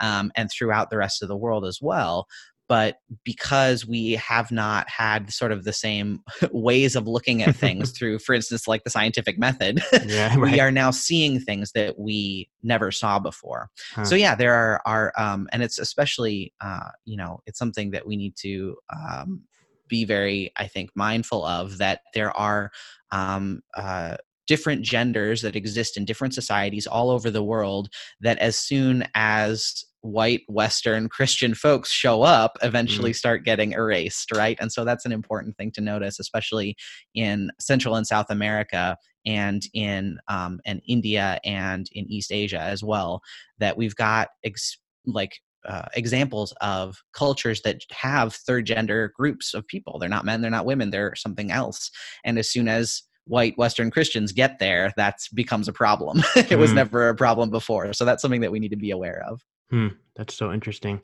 um, 0.00 0.32
and 0.34 0.50
throughout 0.50 0.90
the 0.90 0.98
rest 0.98 1.22
of 1.22 1.28
the 1.28 1.36
world 1.36 1.64
as 1.64 1.78
well 1.80 2.26
but 2.68 2.98
because 3.24 3.86
we 3.86 4.12
have 4.12 4.52
not 4.52 4.88
had 4.88 5.32
sort 5.32 5.50
of 5.50 5.64
the 5.64 5.72
same 5.72 6.20
ways 6.52 6.94
of 6.94 7.08
looking 7.08 7.42
at 7.42 7.56
things 7.56 7.90
through 7.98 8.18
for 8.18 8.34
instance 8.34 8.68
like 8.68 8.84
the 8.84 8.90
scientific 8.90 9.38
method 9.38 9.82
yeah, 10.06 10.34
right. 10.38 10.52
we 10.52 10.60
are 10.60 10.70
now 10.70 10.90
seeing 10.90 11.40
things 11.40 11.72
that 11.72 11.98
we 11.98 12.48
never 12.62 12.92
saw 12.92 13.18
before 13.18 13.70
huh. 13.94 14.04
so 14.04 14.14
yeah 14.14 14.34
there 14.34 14.54
are, 14.54 14.80
are 14.84 15.12
um, 15.16 15.48
and 15.52 15.62
it's 15.62 15.78
especially 15.78 16.52
uh, 16.60 16.90
you 17.04 17.16
know 17.16 17.40
it's 17.46 17.58
something 17.58 17.90
that 17.90 18.06
we 18.06 18.16
need 18.16 18.36
to 18.36 18.76
um, 18.94 19.42
be 19.88 20.04
very 20.04 20.52
i 20.56 20.66
think 20.66 20.90
mindful 20.94 21.44
of 21.44 21.78
that 21.78 22.00
there 22.14 22.36
are 22.36 22.70
um, 23.10 23.62
uh, 23.76 24.16
different 24.46 24.82
genders 24.82 25.42
that 25.42 25.54
exist 25.54 25.96
in 25.96 26.04
different 26.04 26.34
societies 26.34 26.86
all 26.86 27.10
over 27.10 27.30
the 27.30 27.42
world 27.42 27.88
that 28.20 28.38
as 28.38 28.58
soon 28.58 29.04
as 29.14 29.84
white 30.02 30.42
western 30.48 31.08
christian 31.08 31.54
folks 31.54 31.90
show 31.90 32.22
up 32.22 32.56
eventually 32.62 33.10
mm. 33.10 33.16
start 33.16 33.44
getting 33.44 33.72
erased 33.72 34.30
right? 34.32 34.56
And 34.60 34.72
so 34.72 34.84
that's 34.84 35.04
an 35.04 35.12
important 35.12 35.56
thing 35.56 35.72
to 35.72 35.80
notice 35.80 36.18
especially 36.18 36.76
in 37.14 37.50
central 37.60 37.96
and 37.96 38.06
south 38.06 38.30
america 38.30 38.96
and 39.26 39.62
in 39.74 40.18
um, 40.28 40.60
and 40.64 40.80
india 40.86 41.40
and 41.44 41.88
in 41.92 42.06
east 42.10 42.32
asia 42.32 42.60
as 42.60 42.82
well 42.82 43.20
that 43.58 43.76
we've 43.76 43.96
got 43.96 44.28
ex- 44.44 44.78
like 45.06 45.40
uh, 45.68 45.86
examples 45.94 46.52
of 46.60 47.02
cultures 47.12 47.60
that 47.62 47.82
have 47.90 48.34
third 48.34 48.64
gender 48.64 49.12
groups 49.16 49.54
of 49.54 49.66
people. 49.66 49.98
They're 49.98 50.08
not 50.08 50.24
men 50.24 50.40
they're 50.40 50.50
not 50.50 50.64
women 50.64 50.90
they're 50.90 51.14
something 51.14 51.50
else. 51.50 51.90
And 52.24 52.38
as 52.38 52.50
soon 52.50 52.68
as 52.68 53.02
white 53.24 53.58
western 53.58 53.90
christians 53.90 54.32
get 54.32 54.58
there 54.58 54.90
that 54.96 55.16
becomes 55.34 55.68
a 55.68 55.72
problem. 55.72 56.22
It 56.36 56.58
was 56.58 56.70
mm. 56.70 56.76
never 56.76 57.10
a 57.10 57.14
problem 57.14 57.50
before. 57.50 57.92
So 57.92 58.04
that's 58.04 58.22
something 58.22 58.40
that 58.40 58.52
we 58.52 58.58
need 58.58 58.70
to 58.70 58.76
be 58.76 58.90
aware 58.90 59.22
of 59.28 59.42
Hmm, 59.70 59.88
that's 60.16 60.34
so 60.34 60.52
interesting. 60.52 61.00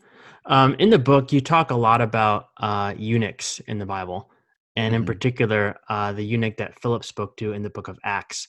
Um, 0.46 0.74
in 0.78 0.90
the 0.90 0.98
book, 0.98 1.32
you 1.32 1.40
talk 1.40 1.70
a 1.70 1.76
lot 1.76 2.00
about 2.00 2.48
uh, 2.58 2.94
eunuchs 2.96 3.60
in 3.60 3.78
the 3.78 3.86
Bible, 3.86 4.30
and 4.76 4.92
mm-hmm. 4.92 5.02
in 5.02 5.06
particular, 5.06 5.76
uh, 5.88 6.12
the 6.12 6.24
eunuch 6.24 6.56
that 6.58 6.80
Philip 6.80 7.04
spoke 7.04 7.36
to 7.38 7.52
in 7.52 7.62
the 7.62 7.70
book 7.70 7.88
of 7.88 7.98
Acts. 8.04 8.48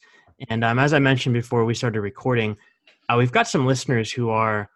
And 0.50 0.64
um, 0.64 0.80
as 0.80 0.94
I 0.94 1.00
mentioned 1.00 1.34
before 1.34 1.66
we 1.66 1.74
started 1.74 2.02
recording, 2.02 2.58
uh, 3.10 3.16
we've 3.18 3.32
got 3.32 3.48
some 3.48 3.66
listeners 3.66 4.12
who 4.12 4.30
are 4.30 4.70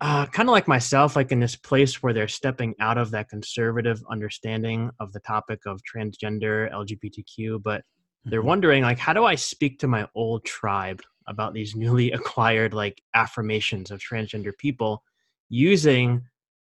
uh, 0.00 0.26
kind 0.26 0.48
of 0.48 0.52
like 0.52 0.68
myself, 0.68 1.16
like 1.16 1.32
in 1.32 1.40
this 1.40 1.56
place 1.56 2.02
where 2.02 2.12
they're 2.12 2.28
stepping 2.28 2.74
out 2.80 2.98
of 2.98 3.10
that 3.12 3.28
conservative 3.28 4.02
understanding 4.10 4.90
of 5.00 5.12
the 5.12 5.20
topic 5.20 5.60
of 5.66 5.80
transgender, 5.82 6.70
LGBTQ, 6.72 7.62
but 7.62 7.82
they're 8.24 8.40
mm-hmm. 8.40 8.48
wondering, 8.48 8.82
like, 8.82 8.98
how 8.98 9.12
do 9.12 9.24
I 9.24 9.34
speak 9.34 9.78
to 9.78 9.88
my 9.88 10.06
old 10.14 10.44
tribe 10.44 11.00
about 11.26 11.54
these 11.54 11.74
newly 11.84 12.12
acquired 12.12 12.74
like 12.74 13.02
affirmations 13.14 13.90
of 13.90 14.00
transgender 14.00 14.52
people 14.58 15.02
using 15.48 16.22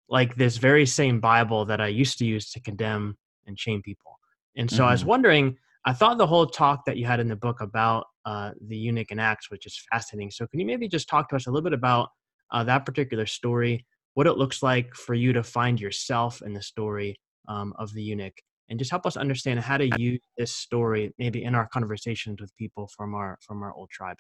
like 0.10 0.36
this 0.36 0.58
very 0.58 0.86
same 0.86 1.20
bible 1.20 1.66
that 1.66 1.82
i 1.82 1.88
used 1.88 2.18
to 2.18 2.26
use 2.26 2.52
to 2.52 2.60
condemn 2.62 3.18
and 3.46 3.60
shame 3.60 3.82
people 3.82 4.20
and 4.56 4.70
so 4.70 4.78
mm-hmm. 4.78 4.86
i 4.86 4.92
was 4.92 5.02
mm-hmm. 5.02 5.10
wondering 5.10 5.58
i 5.86 5.94
thought 5.94 6.18
the 6.18 6.28
whole 6.28 6.46
talk 6.46 6.86
that 6.86 6.98
you 6.98 7.06
had 7.06 7.20
in 7.20 7.28
the 7.28 7.36
book 7.36 7.62
about 7.62 8.06
uh, 8.26 8.52
the 8.68 8.78
eunuch 8.78 9.12
and 9.12 9.20
acts 9.20 9.50
which 9.50 9.66
is 9.66 9.82
fascinating 9.92 10.30
so 10.30 10.46
can 10.48 10.60
you 10.60 10.66
maybe 10.66 10.88
just 10.88 11.10
talk 11.10 11.30
to 11.30 11.36
us 11.36 11.48
a 11.48 11.50
little 11.50 11.64
bit 11.64 11.74
about 11.74 12.10
uh, 12.52 12.64
that 12.64 12.86
particular 12.86 13.26
story 13.26 13.86
what 14.14 14.28
it 14.28 14.38
looks 14.38 14.62
like 14.62 14.94
for 14.94 15.14
you 15.14 15.34
to 15.34 15.44
find 15.44 15.80
yourself 15.80 16.42
in 16.42 16.54
the 16.54 16.62
story 16.62 17.20
um, 17.48 17.74
of 17.80 17.94
the 17.94 18.02
eunuch 18.02 18.34
and 18.70 18.78
just 18.78 18.92
help 18.92 19.06
us 19.06 19.18
understand 19.18 19.60
how 19.60 19.78
to 19.78 19.90
use 19.98 20.20
this 20.38 20.54
story 20.54 21.14
maybe 21.18 21.44
in 21.44 21.56
our 21.56 21.68
conversations 21.68 22.40
with 22.40 22.56
people 22.56 22.90
from 22.96 23.16
our 23.16 23.38
from 23.42 23.64
our 23.64 23.74
old 23.74 23.90
tribe 23.90 24.18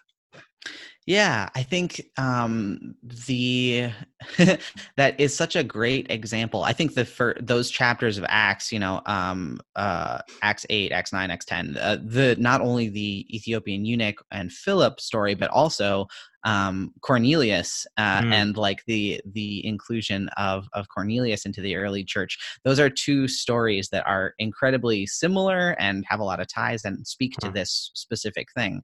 yeah, 1.09 1.49
I 1.55 1.63
think 1.63 2.01
um, 2.19 2.93
the 3.01 3.89
that 4.95 5.19
is 5.19 5.35
such 5.35 5.55
a 5.55 5.63
great 5.63 6.11
example. 6.11 6.63
I 6.63 6.71
think 6.71 6.93
the 6.93 7.03
for 7.03 7.35
those 7.39 7.71
chapters 7.71 8.19
of 8.19 8.25
Acts, 8.27 8.71
you 8.71 8.77
know, 8.77 9.01
um, 9.07 9.59
uh, 9.75 10.19
Acts 10.43 10.67
eight, 10.69 10.91
Acts 10.91 11.11
nine, 11.11 11.31
Acts 11.31 11.45
ten, 11.45 11.75
uh, 11.77 11.97
the 12.03 12.35
not 12.37 12.61
only 12.61 12.89
the 12.89 13.25
Ethiopian 13.35 13.85
eunuch 13.85 14.23
and 14.31 14.51
Philip 14.51 14.99
story, 14.99 15.33
but 15.33 15.49
also 15.49 16.05
um, 16.43 16.93
Cornelius 17.01 17.87
uh, 17.97 18.21
mm. 18.21 18.31
and 18.31 18.55
like 18.55 18.83
the 18.85 19.19
the 19.33 19.65
inclusion 19.65 20.29
of 20.37 20.67
of 20.73 20.89
Cornelius 20.89 21.43
into 21.43 21.61
the 21.61 21.75
early 21.75 22.03
church. 22.03 22.37
Those 22.63 22.79
are 22.79 22.87
two 22.87 23.27
stories 23.27 23.89
that 23.89 24.05
are 24.05 24.35
incredibly 24.37 25.07
similar 25.07 25.71
and 25.79 26.05
have 26.07 26.19
a 26.19 26.23
lot 26.23 26.39
of 26.39 26.47
ties 26.47 26.85
and 26.85 27.07
speak 27.07 27.33
to 27.39 27.49
this 27.49 27.89
specific 27.95 28.49
thing 28.55 28.83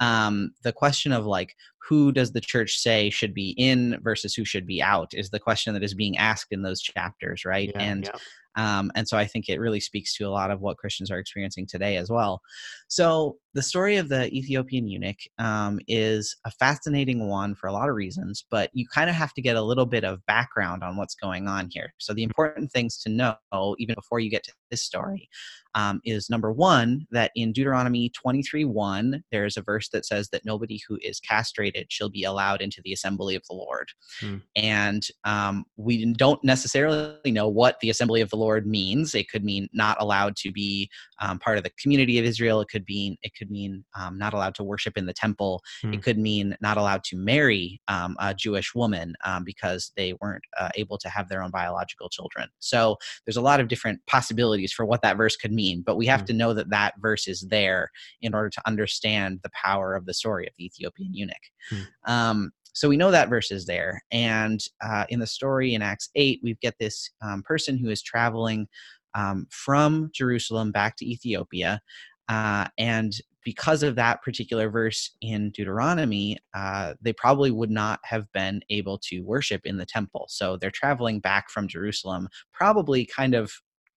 um, 0.00 0.52
the 0.62 0.72
question 0.72 1.12
of 1.12 1.26
like 1.26 1.54
who 1.78 2.12
does 2.12 2.32
the 2.32 2.40
church 2.40 2.78
say 2.78 3.10
should 3.10 3.34
be 3.34 3.50
in 3.58 3.98
versus 4.02 4.34
who 4.34 4.44
should 4.44 4.66
be 4.66 4.82
out 4.82 5.12
is 5.12 5.30
the 5.30 5.38
question 5.38 5.74
that 5.74 5.84
is 5.84 5.94
being 5.94 6.16
asked 6.16 6.48
in 6.50 6.62
those 6.62 6.80
chapters 6.80 7.44
right 7.44 7.70
yeah, 7.74 7.82
and 7.82 8.04
yeah. 8.04 8.18
Um, 8.56 8.92
and 8.94 9.08
so 9.08 9.18
i 9.18 9.26
think 9.26 9.48
it 9.48 9.58
really 9.58 9.80
speaks 9.80 10.16
to 10.16 10.24
a 10.24 10.30
lot 10.30 10.50
of 10.50 10.60
what 10.60 10.78
christians 10.78 11.10
are 11.10 11.18
experiencing 11.18 11.66
today 11.66 11.96
as 11.96 12.10
well 12.10 12.40
so 12.88 13.36
the 13.54 13.62
story 13.62 13.96
of 13.96 14.08
the 14.08 14.32
ethiopian 14.34 14.88
eunuch 14.88 15.18
um, 15.38 15.78
is 15.88 16.36
a 16.44 16.50
fascinating 16.50 17.28
one 17.28 17.54
for 17.54 17.66
a 17.66 17.72
lot 17.72 17.88
of 17.88 17.94
reasons 17.94 18.44
but 18.50 18.70
you 18.72 18.86
kind 18.92 19.08
of 19.08 19.16
have 19.16 19.32
to 19.32 19.42
get 19.42 19.56
a 19.56 19.62
little 19.62 19.86
bit 19.86 20.04
of 20.04 20.24
background 20.26 20.82
on 20.82 20.96
what's 20.96 21.14
going 21.14 21.48
on 21.48 21.68
here 21.70 21.92
so 21.98 22.12
the 22.12 22.22
important 22.22 22.70
things 22.70 22.98
to 22.98 23.08
know 23.08 23.36
even 23.78 23.94
before 23.94 24.20
you 24.20 24.30
get 24.30 24.44
to 24.44 24.52
this 24.70 24.82
story 24.82 25.28
um, 25.74 26.00
is 26.04 26.30
number 26.30 26.52
one, 26.52 27.06
that 27.10 27.32
in 27.34 27.52
Deuteronomy 27.52 28.10
23 28.10 28.64
1, 28.64 29.24
there's 29.32 29.56
a 29.56 29.62
verse 29.62 29.88
that 29.90 30.06
says 30.06 30.28
that 30.28 30.44
nobody 30.44 30.80
who 30.86 30.98
is 31.02 31.20
castrated 31.20 31.86
shall 31.90 32.08
be 32.08 32.24
allowed 32.24 32.62
into 32.62 32.80
the 32.84 32.92
assembly 32.92 33.34
of 33.34 33.42
the 33.48 33.56
Lord. 33.56 33.88
Hmm. 34.20 34.36
And 34.54 35.06
um, 35.24 35.64
we 35.76 36.12
don't 36.14 36.42
necessarily 36.44 37.30
know 37.30 37.48
what 37.48 37.80
the 37.80 37.90
assembly 37.90 38.20
of 38.20 38.30
the 38.30 38.36
Lord 38.36 38.66
means. 38.66 39.14
It 39.14 39.28
could 39.28 39.44
mean 39.44 39.68
not 39.72 40.00
allowed 40.00 40.36
to 40.36 40.52
be 40.52 40.88
um, 41.20 41.38
part 41.38 41.58
of 41.58 41.64
the 41.64 41.70
community 41.80 42.18
of 42.18 42.24
Israel. 42.24 42.60
It 42.60 42.68
could 42.68 42.84
mean 42.88 43.16
it 43.22 43.32
could 43.36 43.50
mean 43.50 43.84
um, 43.98 44.18
not 44.18 44.34
allowed 44.34 44.54
to 44.56 44.64
worship 44.64 44.96
in 44.96 45.06
the 45.06 45.12
temple. 45.12 45.62
Hmm. 45.82 45.94
It 45.94 46.02
could 46.02 46.18
mean 46.18 46.56
not 46.60 46.76
allowed 46.76 47.04
to 47.04 47.16
marry 47.16 47.80
um, 47.88 48.16
a 48.18 48.34
Jewish 48.34 48.74
woman 48.74 49.14
um, 49.24 49.44
because 49.44 49.92
they 49.96 50.14
weren't 50.20 50.44
uh, 50.58 50.70
able 50.74 50.98
to 50.98 51.08
have 51.08 51.28
their 51.28 51.42
own 51.42 51.50
biological 51.50 52.08
children. 52.08 52.48
So 52.58 52.96
there's 53.26 53.36
a 53.36 53.42
lot 53.42 53.60
of 53.60 53.68
different 53.68 54.00
possibilities 54.06 54.72
for 54.72 54.84
what 54.84 55.02
that 55.02 55.16
verse 55.16 55.36
could 55.36 55.52
mean 55.52 55.84
but 55.84 55.96
we 55.96 56.06
have 56.06 56.20
mm-hmm. 56.20 56.26
to 56.26 56.32
know 56.34 56.54
that 56.54 56.70
that 56.70 56.94
verse 56.98 57.28
is 57.28 57.42
there 57.42 57.90
in 58.22 58.34
order 58.34 58.50
to 58.50 58.62
understand 58.66 59.40
the 59.42 59.50
power 59.50 59.94
of 59.94 60.06
the 60.06 60.14
story 60.14 60.46
of 60.46 60.52
the 60.56 60.66
Ethiopian 60.66 61.14
eunuch. 61.14 61.36
Mm-hmm. 61.72 62.12
Um, 62.12 62.50
so 62.72 62.88
we 62.88 62.96
know 62.96 63.12
that 63.12 63.28
verse 63.28 63.52
is 63.52 63.66
there. 63.66 64.02
And 64.10 64.60
uh, 64.84 65.04
in 65.08 65.20
the 65.20 65.26
story 65.26 65.74
in 65.74 65.82
Acts 65.82 66.10
8, 66.16 66.40
we 66.42 66.56
get 66.60 66.74
this 66.80 67.10
um, 67.22 67.42
person 67.44 67.78
who 67.78 67.88
is 67.88 68.02
traveling 68.02 68.66
um, 69.14 69.46
from 69.50 70.10
Jerusalem 70.12 70.72
back 70.72 70.96
to 70.96 71.06
Ethiopia. 71.06 71.80
Uh, 72.28 72.66
and 72.78 73.12
because 73.44 73.82
of 73.82 73.96
that 73.96 74.22
particular 74.22 74.70
verse 74.70 75.10
in 75.20 75.50
Deuteronomy, 75.50 76.38
uh, 76.54 76.94
they 77.02 77.12
probably 77.12 77.50
would 77.50 77.70
not 77.70 78.00
have 78.04 78.30
been 78.32 78.62
able 78.70 78.98
to 78.98 79.20
worship 79.20 79.60
in 79.64 79.76
the 79.76 79.86
temple. 79.86 80.26
So 80.28 80.56
they're 80.56 80.70
traveling 80.70 81.20
back 81.20 81.50
from 81.50 81.68
Jerusalem, 81.68 82.28
probably 82.52 83.04
kind 83.04 83.34
of 83.34 83.52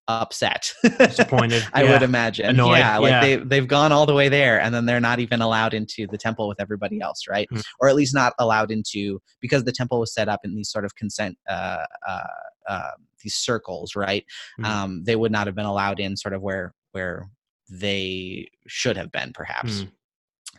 upset 0.10 0.72
disappointed 1.00 1.66
i 1.74 1.84
yeah. 1.84 1.92
would 1.92 2.02
imagine 2.02 2.46
Annoyed. 2.46 2.78
yeah 2.78 2.98
like 2.98 3.10
yeah. 3.10 3.22
they, 3.22 3.36
they've 3.36 3.68
gone 3.68 3.92
all 3.92 4.06
the 4.06 4.14
way 4.14 4.30
there 4.30 4.60
and 4.60 4.74
then 4.74 4.86
they're 4.86 5.02
not 5.02 5.20
even 5.20 5.42
allowed 5.42 5.74
into 5.74 6.08
the 6.08 6.18
temple 6.18 6.48
with 6.48 6.62
everybody 6.62 7.02
else 7.02 7.28
right 7.30 7.48
mm. 7.52 7.62
or 7.82 7.90
at 7.90 7.96
least 7.96 8.14
not 8.14 8.34
allowed 8.40 8.72
into 8.72 9.22
because 9.42 9.66
the 9.66 9.72
temple 9.72 10.00
was 10.00 10.14
set 10.14 10.30
up 10.30 10.40
in 10.46 10.56
these 10.56 10.72
sort 10.72 10.86
of 10.86 10.96
consent 10.96 11.38
uh, 11.50 11.84
uh, 12.08 12.24
uh, 12.68 12.92
these 13.24 13.36
circles 13.36 13.96
right 13.96 14.26
mm. 14.60 14.66
um, 14.66 15.04
they 15.04 15.16
would 15.16 15.32
not 15.32 15.48
have 15.48 15.56
been 15.56 15.66
allowed 15.66 16.00
in 16.00 16.16
sort 16.16 16.34
of 16.34 16.42
where 16.42 16.74
where 16.92 17.30
they 17.70 18.50
should 18.68 18.98
have 18.98 19.12
been, 19.12 19.32
perhaps. 19.34 19.82
Mm. 19.82 19.92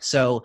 So, 0.01 0.43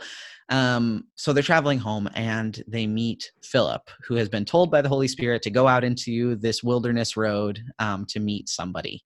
um, 0.49 1.05
so 1.15 1.33
they're 1.33 1.43
traveling 1.43 1.79
home 1.79 2.09
and 2.15 2.63
they 2.67 2.87
meet 2.87 3.31
Philip, 3.43 3.89
who 4.07 4.15
has 4.17 4.29
been 4.29 4.45
told 4.45 4.71
by 4.71 4.83
the 4.83 4.89
Holy 4.89 5.09
Spirit 5.09 5.43
to 5.43 5.51
go 5.51 5.69
out 5.69 5.85
into 5.85 6.37
this 6.37 6.63
wilderness 6.63 7.17
road 7.17 7.61
um, 7.79 8.05
to 8.07 8.21
meet 8.21 8.49
somebody. 8.49 9.03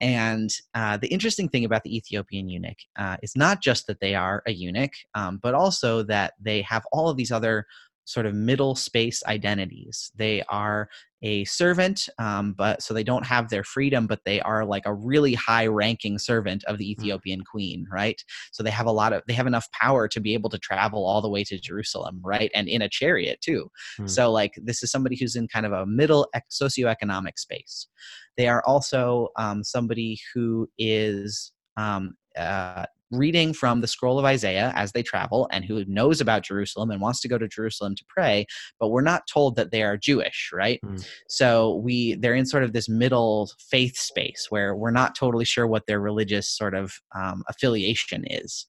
And 0.00 0.50
uh, 0.74 0.98
the 0.98 1.08
interesting 1.08 1.48
thing 1.48 1.64
about 1.64 1.82
the 1.82 1.96
Ethiopian 1.96 2.48
eunuch 2.48 2.78
uh, 2.98 3.16
is 3.22 3.34
not 3.34 3.62
just 3.62 3.86
that 3.86 4.00
they 4.00 4.14
are 4.14 4.42
a 4.46 4.52
eunuch, 4.52 4.92
um, 5.14 5.40
but 5.42 5.54
also 5.54 6.02
that 6.04 6.34
they 6.40 6.62
have 6.62 6.84
all 6.92 7.08
of 7.08 7.16
these 7.16 7.32
other 7.32 7.66
sort 8.04 8.26
of 8.26 8.34
middle 8.34 8.74
space 8.76 9.24
identities. 9.26 10.12
They 10.14 10.42
are 10.48 10.88
a 11.26 11.44
servant, 11.44 12.08
um, 12.18 12.52
but 12.52 12.80
so 12.82 12.94
they 12.94 13.02
don't 13.02 13.26
have 13.26 13.48
their 13.48 13.64
freedom, 13.64 14.06
but 14.06 14.20
they 14.24 14.40
are 14.42 14.64
like 14.64 14.86
a 14.86 14.94
really 14.94 15.34
high 15.34 15.66
ranking 15.66 16.18
servant 16.18 16.62
of 16.64 16.78
the 16.78 16.84
mm. 16.84 16.90
Ethiopian 16.90 17.42
queen, 17.42 17.84
right? 17.90 18.22
So 18.52 18.62
they 18.62 18.70
have 18.70 18.86
a 18.86 18.92
lot 18.92 19.12
of, 19.12 19.22
they 19.26 19.34
have 19.34 19.48
enough 19.48 19.68
power 19.72 20.06
to 20.06 20.20
be 20.20 20.34
able 20.34 20.50
to 20.50 20.58
travel 20.58 21.04
all 21.04 21.20
the 21.20 21.28
way 21.28 21.42
to 21.44 21.58
Jerusalem, 21.58 22.20
right? 22.24 22.50
And 22.54 22.68
in 22.68 22.80
a 22.80 22.88
chariot 22.88 23.40
too. 23.40 23.70
Mm. 23.98 24.08
So 24.08 24.30
like 24.30 24.52
this 24.62 24.84
is 24.84 24.92
somebody 24.92 25.16
who's 25.16 25.34
in 25.34 25.48
kind 25.48 25.66
of 25.66 25.72
a 25.72 25.84
middle 25.84 26.28
socioeconomic 26.50 27.38
space. 27.38 27.88
They 28.36 28.46
are 28.46 28.62
also 28.64 29.28
um, 29.36 29.64
somebody 29.64 30.20
who 30.32 30.68
is 30.78 31.52
um, 31.76 32.14
uh, 32.38 32.86
reading 33.10 33.52
from 33.52 33.80
the 33.80 33.86
scroll 33.86 34.18
of 34.18 34.24
Isaiah 34.24 34.72
as 34.74 34.92
they 34.92 35.02
travel 35.02 35.48
and 35.52 35.64
who 35.64 35.84
knows 35.86 36.20
about 36.20 36.42
Jerusalem 36.42 36.90
and 36.90 37.00
wants 37.00 37.20
to 37.20 37.28
go 37.28 37.38
to 37.38 37.48
Jerusalem 37.48 37.94
to 37.94 38.04
pray, 38.08 38.46
but 38.80 38.88
we're 38.88 39.00
not 39.02 39.26
told 39.32 39.56
that 39.56 39.70
they 39.70 39.82
are 39.82 39.96
Jewish, 39.96 40.50
right? 40.52 40.80
Mm. 40.84 41.06
So 41.28 41.76
we 41.76 42.14
they're 42.14 42.34
in 42.34 42.46
sort 42.46 42.64
of 42.64 42.72
this 42.72 42.88
middle 42.88 43.50
faith 43.58 43.96
space 43.96 44.46
where 44.50 44.74
we're 44.74 44.90
not 44.90 45.14
totally 45.14 45.44
sure 45.44 45.66
what 45.66 45.86
their 45.86 46.00
religious 46.00 46.48
sort 46.48 46.74
of 46.74 46.98
um, 47.14 47.44
affiliation 47.48 48.24
is. 48.28 48.66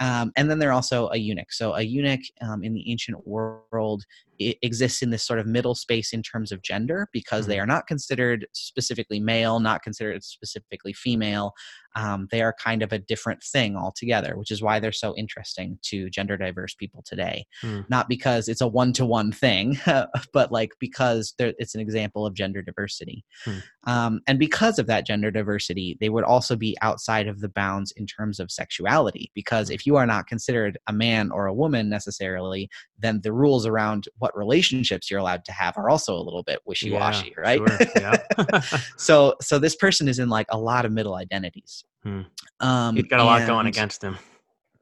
Um, 0.00 0.32
and 0.36 0.50
then 0.50 0.58
they're 0.58 0.72
also 0.72 1.08
a 1.12 1.18
eunuch. 1.18 1.52
So 1.52 1.74
a 1.74 1.82
eunuch 1.82 2.22
um, 2.40 2.64
in 2.64 2.72
the 2.72 2.90
ancient 2.90 3.26
world 3.26 4.04
exists 4.40 5.02
in 5.02 5.10
this 5.10 5.22
sort 5.22 5.38
of 5.38 5.46
middle 5.46 5.74
space 5.74 6.12
in 6.12 6.22
terms 6.22 6.50
of 6.50 6.62
gender 6.62 7.08
because 7.12 7.42
mm-hmm. 7.42 7.50
they 7.50 7.60
are 7.60 7.66
not 7.66 7.86
considered 7.86 8.46
specifically 8.52 9.20
male, 9.20 9.60
not 9.60 9.82
considered 9.82 10.24
specifically 10.24 10.92
female. 10.92 11.52
Um, 11.96 12.28
they 12.30 12.40
are 12.40 12.54
kind 12.54 12.82
of 12.82 12.92
a 12.92 12.98
different 12.98 13.42
thing 13.42 13.76
altogether, 13.76 14.36
which 14.36 14.50
is 14.50 14.62
why 14.62 14.78
they're 14.78 14.92
so 14.92 15.14
interesting 15.16 15.78
to 15.82 16.08
gender 16.08 16.36
diverse 16.36 16.74
people 16.74 17.02
today. 17.04 17.46
Mm. 17.62 17.88
Not 17.90 18.08
because 18.08 18.48
it's 18.48 18.60
a 18.60 18.68
one 18.68 18.92
to 18.94 19.04
one 19.04 19.32
thing, 19.32 19.78
but 20.32 20.52
like 20.52 20.72
because 20.78 21.34
it's 21.38 21.74
an 21.74 21.80
example 21.80 22.26
of 22.26 22.34
gender 22.34 22.62
diversity. 22.62 23.24
Mm. 23.44 23.62
Um, 23.84 24.20
and 24.26 24.38
because 24.38 24.78
of 24.78 24.86
that 24.86 25.06
gender 25.06 25.30
diversity, 25.30 25.96
they 26.00 26.08
would 26.08 26.24
also 26.24 26.54
be 26.54 26.76
outside 26.80 27.26
of 27.26 27.40
the 27.40 27.48
bounds 27.48 27.92
in 27.96 28.06
terms 28.06 28.38
of 28.38 28.50
sexuality. 28.50 29.30
Because 29.34 29.68
hmm. 29.68 29.74
if 29.74 29.86
you 29.86 29.96
are 29.96 30.06
not 30.06 30.26
considered 30.26 30.78
a 30.86 30.92
man 30.92 31.30
or 31.30 31.46
a 31.46 31.54
woman 31.54 31.88
necessarily, 31.88 32.68
then 32.98 33.20
the 33.22 33.32
rules 33.32 33.66
around 33.66 34.06
what 34.18 34.29
relationships 34.34 35.10
you're 35.10 35.20
allowed 35.20 35.44
to 35.44 35.52
have 35.52 35.76
are 35.76 35.88
also 35.88 36.14
a 36.14 36.20
little 36.20 36.42
bit 36.42 36.60
wishy-washy 36.66 37.32
yeah, 37.36 37.42
right 37.42 37.58
sure. 37.58 37.78
yeah. 37.96 38.60
so 38.96 39.34
so 39.40 39.58
this 39.58 39.76
person 39.76 40.08
is 40.08 40.18
in 40.18 40.28
like 40.28 40.46
a 40.50 40.58
lot 40.58 40.84
of 40.84 40.92
middle 40.92 41.14
identities 41.14 41.84
hmm. 42.02 42.22
um 42.60 42.96
he's 42.96 43.06
got 43.06 43.20
a 43.20 43.24
lot 43.24 43.46
going 43.46 43.66
against 43.66 44.02
him 44.02 44.18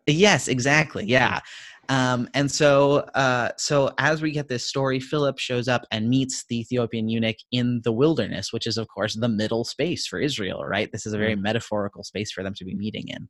yes 0.07 0.49
exactly 0.49 1.05
yeah 1.05 1.41
um, 1.91 2.29
and 2.35 2.51
so, 2.51 2.99
uh, 3.15 3.51
so 3.57 3.91
as 3.99 4.21
we 4.21 4.31
get 4.31 4.49
this 4.49 4.67
story, 4.67 5.01
Philip 5.01 5.39
shows 5.39 5.69
up 5.69 5.87
and 5.91 6.09
meets 6.09 6.45
the 6.45 6.61
Ethiopian 6.61 7.09
eunuch 7.09 7.39
in 7.51 7.81
the 7.83 7.93
wilderness, 7.93 8.53
which 8.53 8.67
is, 8.67 8.77
of 8.77 8.89
course, 8.89 9.15
the 9.15 9.29
middle 9.29 9.65
space 9.65 10.07
for 10.07 10.21
Israel, 10.21 10.65
right? 10.65 10.91
This 10.93 11.07
is 11.07 11.15
a 11.15 11.19
very 11.19 11.35
mm. 11.35 11.41
metaphorical 11.41 12.05
space 12.05 12.31
for 12.31 12.43
them 12.43 12.53
to 12.55 12.65
be 12.65 12.75
meeting 12.75 13.09
in. 13.09 13.29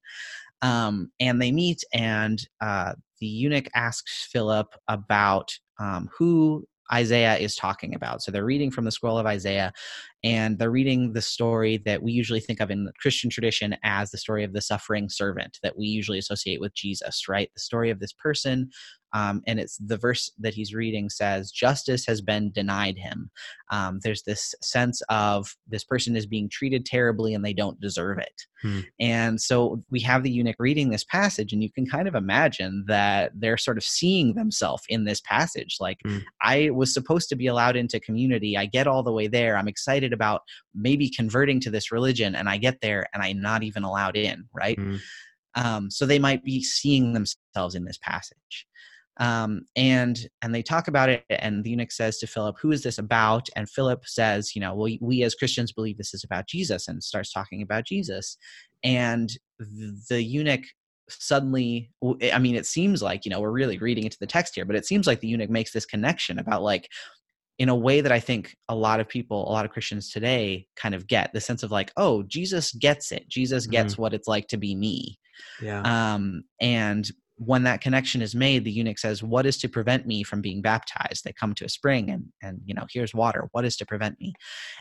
Um, 0.62 1.12
and 1.20 1.40
they 1.40 1.52
meet, 1.52 1.84
and 1.92 2.40
uh, 2.60 2.94
the 3.20 3.26
eunuch 3.26 3.68
asks 3.74 4.28
Philip 4.30 4.74
about 4.88 5.56
um, 5.78 6.08
who 6.16 6.66
Isaiah 6.92 7.36
is 7.36 7.54
talking 7.54 7.94
about. 7.94 8.22
So 8.22 8.30
they're 8.32 8.44
reading 8.44 8.70
from 8.70 8.84
the 8.84 8.90
scroll 8.90 9.18
of 9.18 9.26
Isaiah, 9.26 9.72
and 10.24 10.58
they're 10.58 10.70
reading 10.70 11.12
the 11.12 11.22
story 11.22 11.76
that 11.84 12.02
we 12.02 12.12
usually 12.12 12.40
think 12.40 12.60
of 12.60 12.70
in 12.70 12.84
the 12.84 12.92
Christian 13.00 13.30
tradition 13.30 13.76
as 13.84 14.10
the 14.10 14.18
story 14.18 14.44
of 14.44 14.52
the 14.52 14.60
suffering 14.60 15.08
servant 15.08 15.58
that 15.62 15.78
we 15.78 15.86
usually 15.86 16.18
associate 16.18 16.60
with 16.60 16.74
Jesus, 16.74 17.28
right? 17.28 17.50
The 17.54 17.60
story 17.60 17.90
of 17.90 18.00
this 18.00 18.12
person 18.12 18.70
um, 19.12 19.42
and 19.46 19.58
it's 19.58 19.78
the 19.78 19.96
verse 19.96 20.30
that 20.38 20.54
he's 20.54 20.74
reading 20.74 21.08
says 21.08 21.50
justice 21.50 22.04
has 22.06 22.20
been 22.20 22.50
denied 22.50 22.98
him 22.98 23.30
um, 23.70 24.00
there's 24.02 24.22
this 24.22 24.54
sense 24.62 25.02
of 25.08 25.54
this 25.66 25.84
person 25.84 26.16
is 26.16 26.26
being 26.26 26.48
treated 26.48 26.84
terribly 26.84 27.34
and 27.34 27.44
they 27.44 27.52
don't 27.52 27.80
deserve 27.80 28.18
it 28.18 28.42
hmm. 28.62 28.80
and 29.00 29.40
so 29.40 29.82
we 29.90 30.00
have 30.00 30.22
the 30.22 30.30
eunuch 30.30 30.56
reading 30.58 30.90
this 30.90 31.04
passage 31.04 31.52
and 31.52 31.62
you 31.62 31.70
can 31.70 31.86
kind 31.86 32.08
of 32.08 32.14
imagine 32.14 32.84
that 32.86 33.32
they're 33.34 33.56
sort 33.56 33.78
of 33.78 33.84
seeing 33.84 34.34
themselves 34.34 34.82
in 34.88 35.04
this 35.04 35.20
passage 35.22 35.76
like 35.80 35.98
hmm. 36.04 36.18
i 36.42 36.70
was 36.70 36.92
supposed 36.92 37.28
to 37.28 37.36
be 37.36 37.46
allowed 37.46 37.76
into 37.76 38.00
community 38.00 38.56
i 38.56 38.66
get 38.66 38.86
all 38.86 39.02
the 39.02 39.12
way 39.12 39.26
there 39.26 39.56
i'm 39.56 39.68
excited 39.68 40.07
about 40.12 40.42
maybe 40.74 41.10
converting 41.10 41.60
to 41.60 41.70
this 41.70 41.92
religion 41.92 42.34
and 42.34 42.48
i 42.48 42.56
get 42.56 42.80
there 42.80 43.06
and 43.12 43.22
i'm 43.22 43.40
not 43.40 43.62
even 43.62 43.82
allowed 43.82 44.16
in 44.16 44.44
right? 44.54 44.78
Hmm. 44.78 44.96
um, 45.54 45.90
so 45.90 46.06
they 46.06 46.18
might 46.18 46.44
be 46.44 46.62
seeing 46.62 47.12
themselves 47.12 47.74
in 47.74 47.84
this 47.84 47.98
passage. 47.98 48.66
Um, 49.20 49.62
and 49.74 50.16
and 50.42 50.54
they 50.54 50.62
talk 50.62 50.86
about 50.86 51.08
it 51.08 51.24
and 51.28 51.64
the 51.64 51.70
eunuch 51.70 51.90
says 51.90 52.18
to 52.18 52.28
philip 52.28 52.56
who 52.60 52.70
is 52.70 52.84
this 52.84 52.98
about? 52.98 53.48
And 53.56 53.68
philip 53.68 54.06
says 54.06 54.54
you 54.54 54.60
know 54.60 54.74
well, 54.74 54.94
we 55.00 55.24
as 55.24 55.34
christians 55.34 55.72
believe 55.72 55.98
this 55.98 56.14
is 56.14 56.22
about 56.22 56.46
jesus 56.46 56.86
and 56.86 57.02
starts 57.02 57.32
talking 57.32 57.60
about 57.62 57.84
jesus. 57.84 58.36
And 58.84 59.28
the 60.08 60.22
eunuch 60.22 60.62
suddenly 61.08 61.90
i 62.32 62.38
mean 62.38 62.54
it 62.54 62.66
seems 62.66 63.02
like 63.02 63.24
you 63.24 63.30
know 63.30 63.40
we're 63.40 63.50
really 63.50 63.78
reading 63.78 64.04
into 64.04 64.18
the 64.20 64.26
text 64.26 64.54
here 64.54 64.64
but 64.64 64.76
it 64.76 64.86
seems 64.86 65.06
like 65.06 65.20
the 65.20 65.26
eunuch 65.26 65.50
makes 65.50 65.72
this 65.72 65.86
connection 65.86 66.38
about 66.38 66.62
like 66.62 66.88
in 67.58 67.68
a 67.68 67.74
way 67.74 68.00
that 68.00 68.12
i 68.12 68.20
think 68.20 68.56
a 68.68 68.74
lot 68.74 69.00
of 69.00 69.08
people 69.08 69.48
a 69.48 69.52
lot 69.52 69.64
of 69.64 69.70
christians 69.70 70.10
today 70.10 70.66
kind 70.76 70.94
of 70.94 71.06
get 71.06 71.32
the 71.32 71.40
sense 71.40 71.62
of 71.62 71.70
like 71.70 71.92
oh 71.96 72.22
jesus 72.24 72.72
gets 72.72 73.12
it. 73.12 73.28
Jesus 73.28 73.66
gets 73.66 73.94
mm-hmm. 73.94 74.02
what 74.02 74.14
it's 74.14 74.28
like 74.28 74.48
to 74.48 74.56
be 74.56 74.74
me. 74.74 75.18
Yeah. 75.62 75.82
Um 75.82 76.44
and 76.60 77.08
when 77.38 77.62
that 77.64 77.80
connection 77.80 78.22
is 78.22 78.34
made 78.34 78.64
the 78.64 78.70
eunuch 78.70 78.98
says 78.98 79.22
what 79.22 79.46
is 79.46 79.56
to 79.58 79.68
prevent 79.68 80.06
me 80.06 80.22
from 80.22 80.40
being 80.40 80.62
baptized? 80.62 81.24
They 81.24 81.32
come 81.32 81.54
to 81.54 81.64
a 81.64 81.68
spring 81.68 82.10
and 82.10 82.26
and 82.42 82.60
you 82.64 82.74
know 82.74 82.86
here's 82.90 83.14
water. 83.14 83.48
What 83.52 83.64
is 83.64 83.76
to 83.78 83.86
prevent 83.86 84.20
me? 84.20 84.34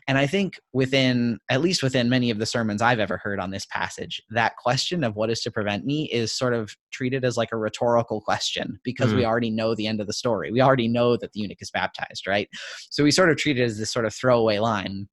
And 0.07 0.17
i 0.17 0.27
think 0.27 0.59
within 0.73 1.39
at 1.49 1.61
least 1.61 1.83
within 1.83 2.09
many 2.09 2.29
of 2.29 2.39
the 2.39 2.45
sermons 2.45 2.81
i've 2.81 2.99
ever 2.99 3.17
heard 3.17 3.39
on 3.39 3.51
this 3.51 3.65
passage 3.65 4.21
that 4.29 4.55
question 4.57 5.03
of 5.03 5.15
what 5.15 5.29
is 5.29 5.41
to 5.41 5.51
prevent 5.51 5.85
me 5.85 6.09
is 6.11 6.31
sort 6.31 6.53
of 6.53 6.75
treated 6.91 7.23
as 7.23 7.37
like 7.37 7.51
a 7.51 7.57
rhetorical 7.57 8.21
question 8.21 8.79
because 8.83 9.11
mm. 9.11 9.17
we 9.17 9.25
already 9.25 9.49
know 9.49 9.75
the 9.75 9.87
end 9.87 10.01
of 10.01 10.07
the 10.07 10.13
story. 10.13 10.51
We 10.51 10.61
already 10.61 10.87
know 10.87 11.17
that 11.17 11.33
the 11.33 11.41
eunuch 11.41 11.61
is 11.61 11.71
baptized 11.71 12.27
right? 12.27 12.49
So 12.89 13.03
we 13.03 13.11
sort 13.11 13.29
of 13.29 13.37
treat 13.37 13.59
it 13.59 13.63
as 13.63 13.77
this 13.77 13.91
sort 13.91 14.05
of 14.05 14.13
throwaway 14.13 14.59
line. 14.59 15.07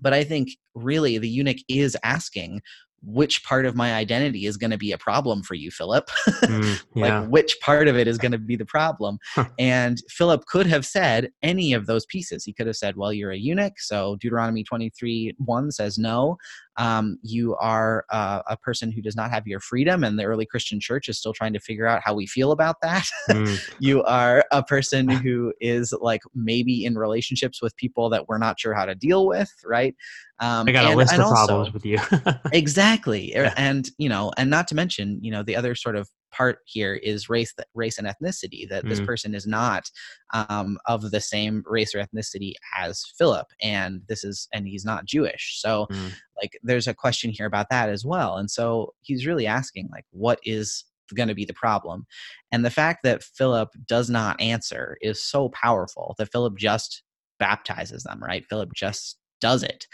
But 0.00 0.14
I 0.14 0.24
think 0.24 0.50
really 0.74 1.18
the 1.18 1.28
eunuch 1.28 1.58
is 1.68 1.96
asking, 2.02 2.62
which 3.02 3.42
part 3.44 3.66
of 3.66 3.74
my 3.74 3.94
identity 3.94 4.46
is 4.46 4.56
going 4.56 4.70
to 4.70 4.78
be 4.78 4.92
a 4.92 4.98
problem 4.98 5.42
for 5.42 5.54
you, 5.54 5.70
Philip? 5.70 6.08
Mm, 6.28 6.82
yeah. 6.94 7.20
like, 7.20 7.30
which 7.30 7.58
part 7.60 7.88
of 7.88 7.96
it 7.96 8.06
is 8.06 8.18
going 8.18 8.32
to 8.32 8.38
be 8.38 8.56
the 8.56 8.66
problem? 8.66 9.18
and 9.58 9.98
Philip 10.08 10.44
could 10.46 10.66
have 10.66 10.84
said 10.84 11.30
any 11.42 11.72
of 11.72 11.86
those 11.86 12.06
pieces. 12.06 12.44
He 12.44 12.52
could 12.52 12.66
have 12.66 12.76
said, 12.76 12.96
well, 12.96 13.12
you're 13.12 13.32
a 13.32 13.36
eunuch. 13.36 13.78
So 13.78 14.16
Deuteronomy 14.16 14.64
23 14.64 15.34
1 15.38 15.70
says 15.70 15.98
no 15.98 16.36
um, 16.80 17.18
you 17.22 17.54
are 17.56 18.06
uh, 18.08 18.40
a 18.46 18.56
person 18.56 18.90
who 18.90 19.02
does 19.02 19.14
not 19.14 19.30
have 19.30 19.46
your 19.46 19.60
freedom, 19.60 20.02
and 20.02 20.18
the 20.18 20.24
early 20.24 20.46
Christian 20.46 20.80
church 20.80 21.10
is 21.10 21.18
still 21.18 21.34
trying 21.34 21.52
to 21.52 21.60
figure 21.60 21.86
out 21.86 22.00
how 22.02 22.14
we 22.14 22.26
feel 22.26 22.52
about 22.52 22.76
that. 22.80 23.06
Mm. 23.28 23.60
you 23.80 24.02
are 24.04 24.46
a 24.50 24.62
person 24.62 25.06
who 25.10 25.52
is 25.60 25.92
like 26.00 26.22
maybe 26.34 26.86
in 26.86 26.96
relationships 26.96 27.60
with 27.60 27.76
people 27.76 28.08
that 28.08 28.28
we're 28.28 28.38
not 28.38 28.58
sure 28.58 28.72
how 28.72 28.86
to 28.86 28.94
deal 28.94 29.26
with, 29.26 29.52
right? 29.62 29.94
Um, 30.38 30.66
I 30.66 30.72
got 30.72 30.86
and, 30.86 30.94
a 30.94 30.96
list 30.96 31.12
of 31.12 31.20
also, 31.20 31.34
problems 31.34 31.74
with 31.74 31.84
you. 31.84 31.98
exactly, 32.52 33.32
yeah. 33.32 33.52
and 33.58 33.86
you 33.98 34.08
know, 34.08 34.32
and 34.38 34.48
not 34.48 34.66
to 34.68 34.74
mention, 34.74 35.18
you 35.22 35.30
know, 35.30 35.42
the 35.42 35.56
other 35.56 35.74
sort 35.74 35.96
of 35.96 36.08
part 36.30 36.58
here 36.64 36.94
is 36.94 37.28
race 37.28 37.54
race 37.74 37.98
and 37.98 38.06
ethnicity 38.06 38.68
that 38.68 38.84
mm. 38.84 38.88
this 38.88 39.00
person 39.00 39.34
is 39.34 39.46
not 39.46 39.90
um, 40.32 40.78
of 40.86 41.10
the 41.10 41.20
same 41.20 41.62
race 41.66 41.94
or 41.94 41.98
ethnicity 41.98 42.52
as 42.76 43.04
philip 43.18 43.46
and 43.62 44.02
this 44.08 44.24
is 44.24 44.48
and 44.52 44.66
he's 44.66 44.84
not 44.84 45.04
jewish 45.04 45.58
so 45.60 45.86
mm. 45.90 46.12
like 46.40 46.52
there's 46.62 46.88
a 46.88 46.94
question 46.94 47.30
here 47.30 47.46
about 47.46 47.68
that 47.70 47.88
as 47.88 48.04
well 48.04 48.36
and 48.36 48.50
so 48.50 48.92
he's 49.00 49.26
really 49.26 49.46
asking 49.46 49.88
like 49.92 50.04
what 50.10 50.38
is 50.44 50.84
going 51.16 51.28
to 51.28 51.34
be 51.34 51.44
the 51.44 51.54
problem 51.54 52.06
and 52.52 52.64
the 52.64 52.70
fact 52.70 53.02
that 53.02 53.22
philip 53.22 53.70
does 53.86 54.08
not 54.08 54.40
answer 54.40 54.96
is 55.00 55.22
so 55.22 55.48
powerful 55.48 56.14
that 56.18 56.30
philip 56.30 56.56
just 56.56 57.02
baptizes 57.40 58.04
them 58.04 58.22
right 58.22 58.44
philip 58.48 58.70
just 58.74 59.16
does 59.40 59.62
it. 59.62 59.86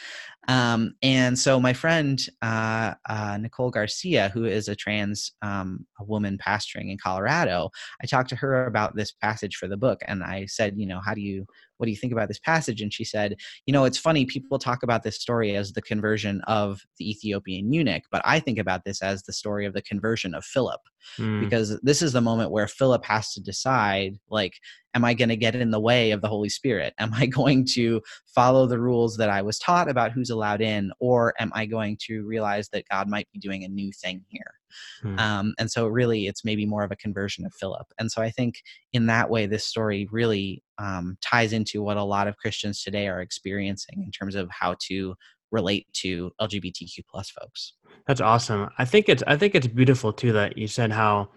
Um, 0.49 0.95
and 1.03 1.39
so 1.39 1.59
my 1.59 1.73
friend 1.73 2.21
uh, 2.43 2.95
uh, 3.09 3.39
Nicole 3.41 3.71
Garcia, 3.71 4.31
who 4.33 4.45
is 4.45 4.69
a 4.69 4.77
trans 4.77 5.33
um, 5.43 5.87
a 5.99 6.05
woman 6.05 6.39
pastoring 6.39 6.91
in 6.91 6.99
Colorado, 6.99 7.71
I 8.03 8.07
talked 8.07 8.29
to 8.31 8.37
her 8.37 8.67
about 8.67 8.97
this 8.97 9.13
passage 9.13 9.57
for 9.57 9.69
the 9.69 9.77
book, 9.77 10.01
and 10.07 10.23
I 10.23 10.47
said, 10.47 10.75
you 10.77 10.87
know, 10.87 11.01
how 11.01 11.15
do 11.15 11.21
you 11.21 11.47
what 11.79 11.87
do 11.87 11.91
you 11.91 11.97
think 11.97 12.13
about 12.13 12.29
this 12.29 12.39
passage 12.39 12.81
and 12.81 12.93
she 12.93 13.05
said 13.05 13.37
you 13.67 13.73
know 13.73 13.85
it's 13.85 13.99
funny 13.99 14.25
people 14.25 14.59
talk 14.59 14.83
about 14.83 15.03
this 15.03 15.21
story 15.21 15.57
as 15.57 15.73
the 15.73 15.83
conversion 15.83 16.41
of 16.47 16.83
the 16.99 17.11
ethiopian 17.11 17.73
eunuch 17.73 18.05
but 18.11 18.23
i 18.25 18.41
think 18.41 18.59
about 18.59 18.85
this 18.85 19.03
as 19.03 19.23
the 19.25 19.33
story 19.33 19.67
of 19.67 19.75
the 19.75 19.83
conversion 19.83 20.35
of 20.35 20.45
philip 20.45 20.81
Mm. 21.21 21.39
because 21.41 21.79
this 21.83 22.03
is 22.03 22.15
the 22.15 22.21
moment 22.21 22.51
where 22.51 22.67
philip 22.67 23.05
has 23.05 23.33
to 23.35 23.41
decide 23.41 24.19
like 24.29 24.55
am 24.93 25.05
i 25.05 25.15
going 25.15 25.29
to 25.29 25.37
get 25.37 25.55
in 25.55 25.71
the 25.71 25.79
way 25.79 26.11
of 26.11 26.21
the 26.21 26.27
holy 26.27 26.49
spirit 26.49 26.95
am 26.99 27.15
i 27.15 27.27
going 27.41 27.65
to 27.75 28.03
follow 28.27 28.67
the 28.67 28.81
rules 28.81 29.17
that 29.17 29.31
i 29.31 29.41
was 29.41 29.57
taught 29.61 29.89
about 29.89 30.11
who's 30.11 30.31
allowed 30.37 30.61
in 30.61 30.93
or 31.01 31.35
am 31.39 31.51
i 31.55 31.67
going 31.67 31.97
to 32.01 32.25
realize 32.25 32.69
that 32.69 32.85
god 32.91 33.09
might 33.09 33.29
be 33.33 33.39
doing 33.39 33.65
a 33.65 33.69
new 33.69 33.91
thing 33.93 34.25
here 34.29 34.53
Hmm. 35.01 35.19
um, 35.19 35.55
and 35.59 35.71
so 35.71 35.87
really 35.87 36.27
it's 36.27 36.45
maybe 36.45 36.67
more 36.67 36.85
of 36.85 36.93
a 36.93 36.97
conversion 36.97 37.47
of 37.47 37.55
philip 37.55 37.87
and 37.99 38.13
so 38.13 38.21
i 38.21 38.31
think 38.31 38.63
in 38.93 39.07
that 39.07 39.31
way 39.31 39.47
this 39.47 39.65
story 39.65 40.07
really 40.13 40.63
um, 40.79 41.17
ties 41.23 41.55
into 41.55 41.83
what 41.83 41.97
a 41.97 42.03
lot 42.03 42.29
of 42.29 42.37
christians 42.37 42.83
today 42.83 43.09
are 43.09 43.23
experiencing 43.23 44.03
in 44.05 44.11
terms 44.11 44.35
of 44.35 44.51
how 44.51 44.75
to 44.81 45.15
relate 45.51 45.87
to 45.95 46.31
lgbtq 46.43 46.99
plus 47.11 47.31
folks 47.31 47.75
That's 48.07 48.21
awesome. 48.21 48.69
I 48.79 48.85
think 48.85 49.09
it's 49.09 49.23
I 49.27 49.37
think 49.37 49.55
it's 49.55 49.67
beautiful 49.67 50.13
too 50.13 50.33
that 50.33 50.59
you 50.59 50.69
said 50.69 50.93
how 50.93 51.31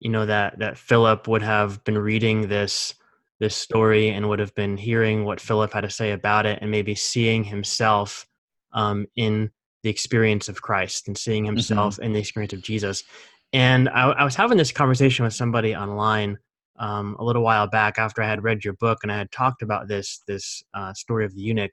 you 0.00 0.10
know 0.10 0.26
that 0.26 0.58
that 0.58 0.78
Philip 0.78 1.26
would 1.26 1.42
have 1.42 1.82
been 1.84 1.98
reading 1.98 2.48
this 2.48 2.94
this 3.40 3.56
story 3.56 4.10
and 4.10 4.28
would 4.28 4.38
have 4.38 4.54
been 4.54 4.76
hearing 4.76 5.24
what 5.24 5.40
Philip 5.40 5.72
had 5.72 5.82
to 5.82 5.90
say 5.90 6.12
about 6.12 6.46
it 6.46 6.58
and 6.60 6.70
maybe 6.70 6.94
seeing 6.94 7.44
himself 7.44 8.26
um, 8.72 9.06
in 9.16 9.50
the 9.82 9.90
experience 9.90 10.48
of 10.48 10.60
Christ 10.60 11.08
and 11.08 11.16
seeing 11.16 11.44
himself 11.44 11.98
in 12.00 12.12
the 12.12 12.18
experience 12.18 12.52
of 12.52 12.62
Jesus. 12.62 13.04
And 13.52 13.88
I, 13.88 14.10
I 14.10 14.24
was 14.24 14.34
having 14.34 14.58
this 14.58 14.72
conversation 14.72 15.24
with 15.24 15.34
somebody 15.34 15.74
online 15.74 16.38
um, 16.78 17.16
a 17.18 17.24
little 17.24 17.42
while 17.42 17.66
back 17.66 17.98
after 17.98 18.22
I 18.22 18.28
had 18.28 18.44
read 18.44 18.64
your 18.64 18.74
book 18.74 18.98
and 19.02 19.10
I 19.10 19.18
had 19.18 19.32
talked 19.32 19.62
about 19.62 19.88
this 19.88 20.20
this 20.26 20.62
uh, 20.74 20.92
story 20.94 21.24
of 21.24 21.34
the 21.34 21.40
eunuch. 21.40 21.72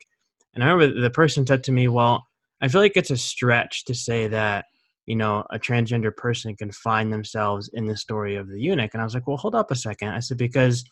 And 0.53 0.63
I 0.63 0.67
remember 0.67 0.99
the 0.99 1.09
person 1.09 1.45
said 1.45 1.63
to 1.65 1.71
me, 1.71 1.87
"Well." 1.87 2.25
I 2.61 2.69
feel 2.69 2.79
like 2.79 2.95
it's 2.95 3.11
a 3.11 3.17
stretch 3.17 3.85
to 3.85 3.93
say 3.93 4.27
that 4.29 4.65
you 5.05 5.15
know 5.15 5.45
a 5.51 5.59
transgender 5.59 6.15
person 6.15 6.55
can 6.55 6.71
find 6.71 7.11
themselves 7.11 7.69
in 7.73 7.85
the 7.85 7.97
story 7.97 8.35
of 8.35 8.47
the 8.47 8.59
eunuch 8.59 8.91
and 8.93 9.01
i 9.01 9.03
was 9.03 9.13
like 9.13 9.27
well 9.27 9.37
hold 9.37 9.55
up 9.55 9.71
a 9.71 9.75
second 9.75 10.09
i 10.09 10.19
said 10.19 10.37
because 10.37 10.83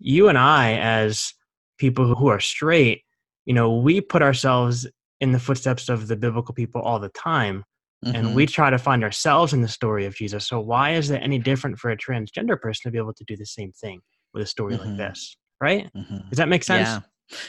you 0.00 0.28
and 0.28 0.38
i 0.38 0.74
as 0.78 1.32
people 1.78 2.14
who- 2.14 2.28
are 2.28 2.40
straight 2.40 3.02
you 3.46 3.54
know 3.54 3.74
we 3.76 4.00
put 4.00 4.22
ourselves 4.22 4.86
in 5.20 5.32
the 5.32 5.38
footsteps 5.38 5.88
of 5.88 6.08
the 6.08 6.16
biblical 6.16 6.54
people 6.54 6.80
all 6.82 6.98
the 6.98 7.10
time 7.10 7.64
Mhm. 8.04 8.14
and 8.14 8.34
we 8.34 8.46
try 8.46 8.70
to 8.70 8.78
find 8.78 9.04
ourselves 9.04 9.52
in 9.52 9.60
the 9.60 9.68
story 9.68 10.06
of 10.06 10.14
jesus 10.14 10.46
so 10.46 10.58
why 10.58 10.94
is 10.94 11.10
it 11.10 11.18
any 11.22 11.38
different 11.38 11.78
for 11.78 11.90
a 11.90 11.96
transgender 11.96 12.58
person 12.60 12.82
to 12.84 12.90
be 12.90 12.98
able 12.98 13.12
to 13.14 13.24
do 13.24 13.36
the 13.36 13.44
same 13.46 13.72
thing 13.72 14.00
with 14.32 14.42
a 14.42 14.46
story 14.46 14.74
Mhm. 14.76 14.86
like 14.86 14.96
this 14.96 15.36
right 15.60 15.90
Mhm. 15.94 16.28
does 16.30 16.38
that 16.38 16.48
make 16.48 16.64
sense 16.64 16.88
Yeah. 16.88 17.00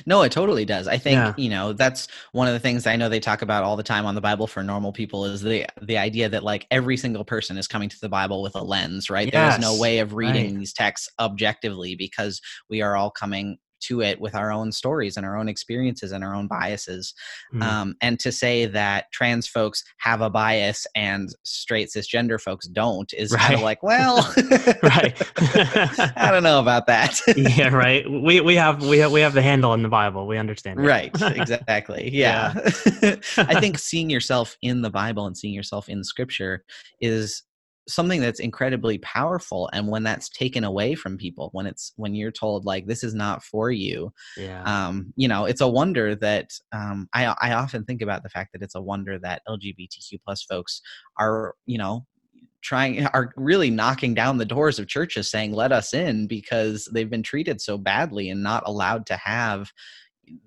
No, 0.06 0.22
it 0.22 0.32
totally 0.32 0.66
does. 0.66 0.88
I 0.88 0.98
think, 0.98 1.16
Yeah. 1.16 1.34
you 1.38 1.50
know, 1.50 1.74
that's 1.74 2.08
one 2.32 2.48
of 2.48 2.54
the 2.54 2.60
things 2.60 2.88
I 2.88 2.96
know 2.96 3.10
they 3.10 3.20
talk 3.20 3.42
about 3.42 3.64
all 3.64 3.76
the 3.76 3.84
time 3.84 4.06
on 4.06 4.16
the 4.16 4.22
Bible 4.22 4.48
for 4.48 4.64
normal 4.64 4.92
people 4.92 5.26
is 5.26 5.42
the 5.42 5.66
the 5.82 5.98
idea 5.98 6.30
that 6.30 6.44
like 6.44 6.68
every 6.72 6.98
single 6.98 7.24
person 7.26 7.58
is 7.58 7.68
coming 7.68 7.90
to 7.90 8.00
the 8.00 8.10
Bible 8.10 8.42
with 8.42 8.56
a 8.56 8.62
lens, 8.62 9.10
right? 9.10 9.32
There 9.32 9.50
is 9.50 9.60
no 9.60 9.78
way 9.78 10.00
of 10.00 10.14
reading 10.14 10.52
right. 10.52 10.60
these 10.60 10.74
texts 10.74 11.10
objectively 11.20 11.96
because 11.96 12.42
we 12.70 12.82
are 12.82 12.96
all 12.96 13.12
coming 13.12 13.58
to 13.82 14.02
it 14.02 14.20
with 14.20 14.36
our 14.36 14.52
own 14.52 14.72
stories 14.72 15.18
and 15.18 15.26
our 15.26 15.38
own 15.38 15.48
experiences 15.48 16.12
and 16.12 16.24
our 16.24 16.34
own 16.34 16.48
biases. 16.48 17.14
Hmm. 17.52 17.62
Um, 17.62 17.96
and 18.02 18.20
to 18.20 18.32
say 18.32 18.66
that 18.66 19.12
trans 19.12 19.48
folks 19.48 19.84
have 19.98 20.22
a 20.22 20.30
bias 20.30 20.88
and 20.96 21.30
straight 21.44 21.90
cisgender 21.90 22.40
folks 22.40 22.68
don't 22.68 23.12
is 23.14 23.36
kind 23.36 23.56
of 23.56 23.62
like, 23.62 23.84
well, 23.84 24.18
right 24.84 25.22
I 26.18 26.30
don't 26.32 26.44
know 26.44 26.60
about 26.60 26.88
that. 26.88 27.20
yeah, 27.36 27.70
right. 27.70 28.10
We 28.10 28.42
we 28.42 28.56
have 28.56 28.86
we 28.86 29.00
have 29.00 29.12
we 29.12 29.22
have 29.22 29.34
the 29.34 29.42
handle 29.42 29.74
in 29.74 29.84
the 29.84 29.90
Bible. 29.90 30.28
We 30.28 30.38
understand. 30.38 30.80
it. 30.80 30.84
Right, 30.84 31.12
exactly. 31.22 32.10
Yeah. 32.12 32.54
I 33.38 33.60
think 33.60 33.78
seeing 33.80 34.10
yourself 34.10 34.58
in 34.62 34.82
the 34.82 34.90
Bible 34.90 35.26
and 35.26 35.38
seeing 35.38 35.54
yourself 35.54 35.90
in 35.90 36.04
scripture 36.04 36.64
is 37.00 37.44
something 37.88 38.22
that's 38.22 38.40
incredibly 38.40 38.98
powerful 39.00 39.70
and 39.74 39.88
when 39.88 40.04
that's 40.04 40.30
taken 40.30 40.64
away 40.64 40.94
from 40.94 41.18
people 41.18 41.50
when 41.54 41.66
it's 41.66 41.94
when 41.96 42.14
you're 42.14 42.32
told 42.32 42.64
like 42.66 42.86
this 42.86 43.04
is 43.04 43.14
not 43.14 43.44
for 43.44 43.72
you 43.72 44.12
Yeah. 44.38 44.64
um 44.64 45.12
you 45.16 45.28
know 45.28 45.46
it's 45.46 45.62
a 45.62 45.68
wonder 45.68 46.16
that 46.16 46.50
um 46.72 47.08
i 47.14 47.26
i 47.42 47.54
often 47.54 47.84
think 47.84 48.02
about 48.02 48.24
the 48.24 48.30
fact 48.30 48.52
that 48.54 48.62
it's 48.62 48.76
a 48.76 48.82
wonder 48.82 49.18
that 49.20 49.42
lgbtq 49.48 50.20
plus 50.24 50.44
folks 50.44 50.82
are 51.18 51.56
you 51.66 51.78
know 51.78 52.06
trying 52.62 53.06
are 53.08 53.34
really 53.36 53.72
knocking 53.72 54.14
down 54.14 54.38
the 54.38 54.46
doors 54.46 54.78
of 54.78 54.88
churches 54.88 55.30
saying 55.30 55.52
let 55.52 55.72
us 55.72 55.94
in 55.94 56.28
because 56.28 56.88
they've 56.94 57.10
been 57.10 57.24
treated 57.24 57.60
so 57.60 57.78
badly 57.78 58.30
and 58.30 58.44
not 58.44 58.64
allowed 58.68 59.06
to 59.08 59.16
have 59.18 59.72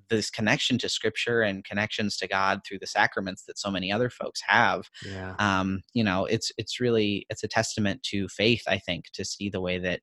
this 0.09 0.31
connection 0.31 0.79
to 0.79 0.88
scripture 0.88 1.42
and 1.42 1.64
connections 1.64 2.16
to 2.16 2.29
god 2.29 2.61
through 2.66 2.79
the 2.79 2.87
sacraments 2.87 3.44
that 3.44 3.59
so 3.59 3.70
many 3.70 3.90
other 3.90 4.11
folks 4.11 4.40
have 4.47 4.88
yeah. 5.07 5.35
um 5.38 5.81
you 5.92 6.05
know 6.05 6.25
it's 6.27 6.53
it's 6.59 6.81
really 6.81 7.27
it's 7.31 7.44
a 7.44 7.49
testament 7.49 8.03
to 8.03 8.29
faith 8.29 8.62
i 8.68 8.79
think 8.79 9.07
to 9.12 9.25
see 9.25 9.49
the 9.49 9.61
way 9.61 9.79
that 9.79 10.01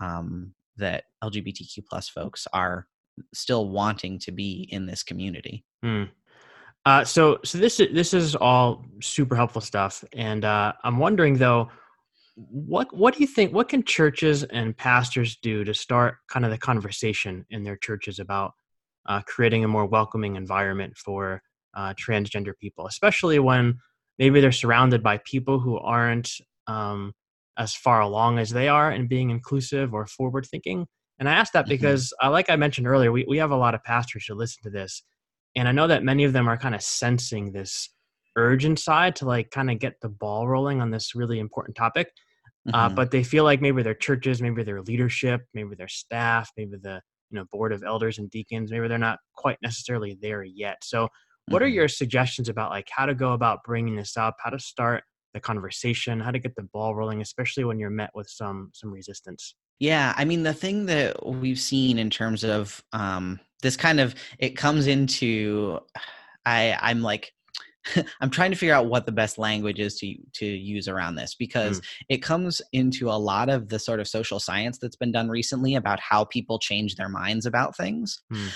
um 0.00 0.52
that 0.76 1.04
lgbtq 1.24 1.84
plus 1.88 2.08
folks 2.08 2.46
are 2.52 2.86
still 3.34 3.68
wanting 3.68 4.18
to 4.18 4.30
be 4.30 4.68
in 4.70 4.86
this 4.86 5.02
community 5.02 5.64
Hmm. 5.82 6.04
Uh, 6.84 7.04
so 7.04 7.38
so 7.44 7.58
this 7.58 7.80
is 7.80 7.94
this 7.94 8.14
is 8.14 8.34
all 8.36 8.84
super 9.02 9.36
helpful 9.36 9.60
stuff, 9.60 10.04
and 10.14 10.44
uh, 10.44 10.72
I'm 10.84 10.98
wondering 10.98 11.36
though, 11.36 11.68
what 12.36 12.94
what 12.96 13.14
do 13.14 13.20
you 13.20 13.26
think? 13.26 13.52
What 13.52 13.68
can 13.68 13.82
churches 13.82 14.44
and 14.44 14.76
pastors 14.76 15.36
do 15.42 15.64
to 15.64 15.74
start 15.74 16.16
kind 16.28 16.44
of 16.44 16.50
the 16.50 16.58
conversation 16.58 17.44
in 17.50 17.62
their 17.62 17.76
churches 17.76 18.18
about 18.18 18.52
uh, 19.08 19.22
creating 19.26 19.64
a 19.64 19.68
more 19.68 19.86
welcoming 19.86 20.36
environment 20.36 20.96
for 20.96 21.42
uh, 21.74 21.94
transgender 21.94 22.52
people, 22.60 22.86
especially 22.86 23.38
when 23.38 23.78
maybe 24.18 24.40
they're 24.40 24.52
surrounded 24.52 25.02
by 25.02 25.18
people 25.24 25.60
who 25.60 25.78
aren't 25.78 26.32
um, 26.66 27.12
as 27.56 27.74
far 27.74 28.00
along 28.00 28.38
as 28.38 28.50
they 28.50 28.68
are 28.68 28.92
in 28.92 29.08
being 29.08 29.30
inclusive 29.30 29.94
or 29.94 30.06
forward 30.06 30.46
thinking. 30.46 30.86
And 31.18 31.28
I 31.28 31.32
ask 31.34 31.52
that 31.54 31.66
Mhm. 31.66 31.68
because, 31.68 32.12
uh, 32.22 32.30
like 32.30 32.50
I 32.50 32.56
mentioned 32.56 32.86
earlier, 32.86 33.10
we, 33.12 33.24
we 33.28 33.38
have 33.38 33.50
a 33.50 33.56
lot 33.56 33.74
of 33.74 33.82
pastors 33.84 34.26
who 34.26 34.34
listen 34.34 34.62
to 34.64 34.70
this, 34.70 35.02
and 35.56 35.66
I 35.68 35.72
know 35.72 35.88
that 35.88 36.04
many 36.04 36.24
of 36.24 36.32
them 36.32 36.48
are 36.48 36.56
kind 36.58 36.74
of 36.74 36.82
sensing 36.82 37.52
this 37.52 37.90
urge 38.36 38.64
inside 38.64 39.16
to 39.16 39.26
like 39.26 39.50
kind 39.50 39.70
of 39.70 39.78
get 39.80 40.00
the 40.00 40.08
ball 40.08 40.46
rolling 40.46 40.80
on 40.80 40.90
this 40.90 41.14
really 41.14 41.40
important 41.40 41.76
topic. 41.76 42.12
Uh, 42.72 42.88
Mhm. 42.88 42.94
but 42.94 43.10
they 43.10 43.22
feel 43.24 43.44
like 43.44 43.60
maybe 43.62 43.82
their 43.82 43.94
churches, 43.94 44.42
maybe 44.42 44.62
their 44.62 44.82
leadership, 44.82 45.42
maybe 45.54 45.74
their 45.74 45.88
staff, 45.88 46.50
maybe 46.56 46.76
the 46.82 47.00
you 47.30 47.36
know 47.38 47.44
board 47.52 47.72
of 47.72 47.82
elders 47.82 48.18
and 48.18 48.30
deacons, 48.30 48.70
maybe 48.70 48.88
they're 48.88 48.98
not 48.98 49.18
quite 49.34 49.58
necessarily 49.62 50.16
there 50.20 50.42
yet. 50.44 50.78
So, 50.84 51.08
what 51.48 51.62
are 51.62 51.66
Mhm. 51.66 51.74
your 51.74 51.88
suggestions 51.88 52.48
about 52.48 52.70
like 52.70 52.88
how 52.90 53.06
to 53.06 53.14
go 53.14 53.32
about 53.32 53.64
bringing 53.64 53.96
this 53.96 54.16
up, 54.16 54.36
how 54.42 54.50
to 54.50 54.58
start 54.58 55.04
the 55.34 55.40
conversation, 55.40 56.20
how 56.20 56.30
to 56.30 56.38
get 56.38 56.54
the 56.56 56.62
ball 56.62 56.94
rolling, 56.94 57.20
especially 57.20 57.64
when 57.64 57.78
you're 57.78 57.90
met 57.90 58.10
with 58.14 58.28
some 58.28 58.70
some 58.74 58.90
resistance? 58.92 59.54
Yeah, 59.80 60.12
I 60.16 60.24
mean 60.24 60.42
the 60.42 60.54
thing 60.54 60.86
that 60.86 61.24
we've 61.24 61.58
seen 61.60 61.98
in 61.98 62.10
terms 62.10 62.44
of 62.44 62.82
um, 62.92 63.38
this 63.62 63.76
kind 63.76 64.00
of 64.00 64.14
it 64.38 64.50
comes 64.56 64.86
into 64.86 65.80
I 66.46 66.78
I'm 66.80 67.02
like 67.02 67.32
I'm 68.20 68.30
trying 68.30 68.50
to 68.50 68.56
figure 68.56 68.74
out 68.74 68.86
what 68.86 69.06
the 69.06 69.12
best 69.12 69.38
language 69.38 69.78
is 69.78 69.98
to 70.00 70.16
to 70.34 70.46
use 70.46 70.88
around 70.88 71.16
this 71.16 71.34
because 71.34 71.80
it 72.08 72.18
comes 72.18 72.62
into 72.72 73.10
a 73.10 73.12
lot 73.12 73.48
of 73.48 73.68
the 73.68 73.78
sort 73.78 74.00
of 74.00 74.08
social 74.08 74.40
science 74.40 74.78
that's 74.78 74.96
been 74.96 75.12
done 75.12 75.28
recently 75.28 75.74
about 75.74 76.00
how 76.00 76.24
people 76.24 76.58
change 76.58 76.96
their 76.96 77.08
minds 77.08 77.46
about 77.46 77.76
things. 77.76 78.22
Hmm. 78.30 78.48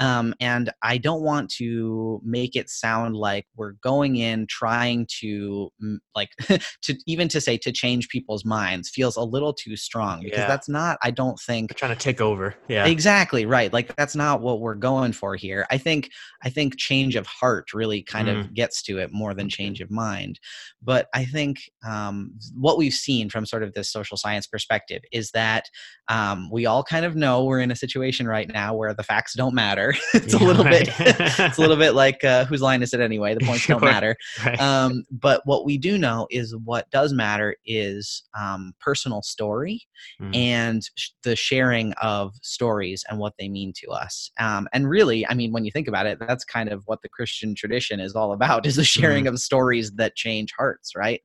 Um, 0.00 0.34
and 0.40 0.70
I 0.82 0.98
don't 0.98 1.22
want 1.22 1.50
to 1.56 2.20
make 2.24 2.54
it 2.56 2.70
sound 2.70 3.16
like 3.16 3.46
we're 3.56 3.72
going 3.82 4.16
in 4.16 4.46
trying 4.46 5.06
to 5.20 5.70
mm, 5.82 5.96
like 6.14 6.30
to 6.82 6.96
even 7.06 7.28
to 7.28 7.40
say 7.40 7.56
to 7.58 7.72
change 7.72 8.08
people's 8.08 8.44
minds 8.44 8.88
feels 8.88 9.16
a 9.16 9.22
little 9.22 9.52
too 9.52 9.76
strong 9.76 10.20
because 10.22 10.38
Yeah. 10.40 10.46
that's 10.46 10.68
not 10.68 10.98
I 11.02 11.10
don't 11.10 11.38
think 11.40 11.70
They're 11.70 11.78
trying 11.88 11.96
to 11.96 12.00
take 12.02 12.20
over. 12.20 12.54
Yeah. 12.68 12.86
exactly 12.86 13.44
right 13.46 13.72
like 13.72 13.94
that's 13.96 14.14
not 14.16 14.40
what 14.40 14.60
we're 14.60 14.74
going 14.74 15.12
for 15.12 15.34
here 15.36 15.66
i 15.70 15.78
think 15.78 16.10
i 16.42 16.50
think 16.50 16.76
change 16.76 17.16
of 17.16 17.26
heart 17.26 17.72
really 17.74 18.02
kind 18.02 18.28
of 18.28 18.54
gets 18.54 18.82
to 18.82 18.98
it 18.98 19.12
more 19.12 19.34
than 19.34 19.48
change 19.48 19.80
of 19.80 19.90
mind 19.90 20.38
but 20.82 21.08
i 21.14 21.24
think 21.24 21.58
um, 21.86 22.32
what 22.54 22.78
we've 22.78 22.92
seen 22.94 23.28
from 23.30 23.46
sort 23.46 23.62
of 23.62 23.72
this 23.74 23.90
social 23.90 24.16
science 24.16 24.46
perspective 24.46 25.02
is 25.12 25.30
that 25.32 25.64
um, 26.08 26.48
we 26.50 26.66
all 26.66 26.82
kind 26.82 27.04
of 27.04 27.16
know 27.16 27.44
we're 27.44 27.60
in 27.60 27.70
a 27.70 27.76
situation 27.76 28.26
right 28.26 28.48
now 28.52 28.74
where 28.74 28.94
the 28.94 29.02
facts 29.02 29.34
don't 29.34 29.54
matter 29.54 29.87
it's 30.14 30.34
a 30.34 30.38
Yeah, 30.38 30.46
little 30.46 30.64
bit 30.64 30.88
it's 30.98 31.58
a 31.58 31.60
little 31.60 31.76
bit 31.76 31.94
like 31.94 32.22
uh, 32.24 32.44
whose 32.46 32.62
line 32.62 32.82
is 32.82 32.92
it 32.94 33.00
anyway 33.00 33.34
the 33.34 33.40
points 33.40 33.66
don't 33.68 33.82
matter 33.82 34.16
right. 34.44 34.60
um, 34.60 35.04
but 35.10 35.42
what 35.44 35.64
we 35.64 35.78
do 35.78 35.98
know 35.98 36.26
is 36.30 36.54
what 36.64 36.90
does 36.90 37.12
matter 37.12 37.56
is 37.66 38.22
um, 38.38 38.72
personal 38.80 39.22
story 39.22 39.82
Mm. 40.22 40.34
and 40.34 40.82
sh- 40.96 41.10
the 41.24 41.34
sharing 41.34 41.92
of 42.00 42.32
stories 42.42 43.04
and 43.10 43.18
what 43.18 43.34
they 43.38 43.48
mean 43.48 43.72
to 43.78 43.88
us. 43.90 44.30
Um, 44.38 44.68
and 44.72 44.88
really, 44.88 45.26
I 45.26 45.34
mean, 45.34 45.52
when 45.52 45.64
you 45.64 45.72
think 45.72 45.88
about 45.88 46.06
it, 46.06 46.18
that's 46.20 46.44
kind 46.44 46.68
of 46.68 46.82
what 46.86 47.02
the 47.02 47.08
Christian 47.08 47.54
tradition 47.54 47.98
is 47.98 48.14
all 48.14 48.32
about: 48.32 48.64
is 48.64 48.76
the 48.76 48.84
sharing 48.84 49.26
of 49.26 49.38
stories 49.40 49.90
that 49.96 50.14
change 50.14 50.52
hearts, 50.56 50.92
right? 50.96 51.20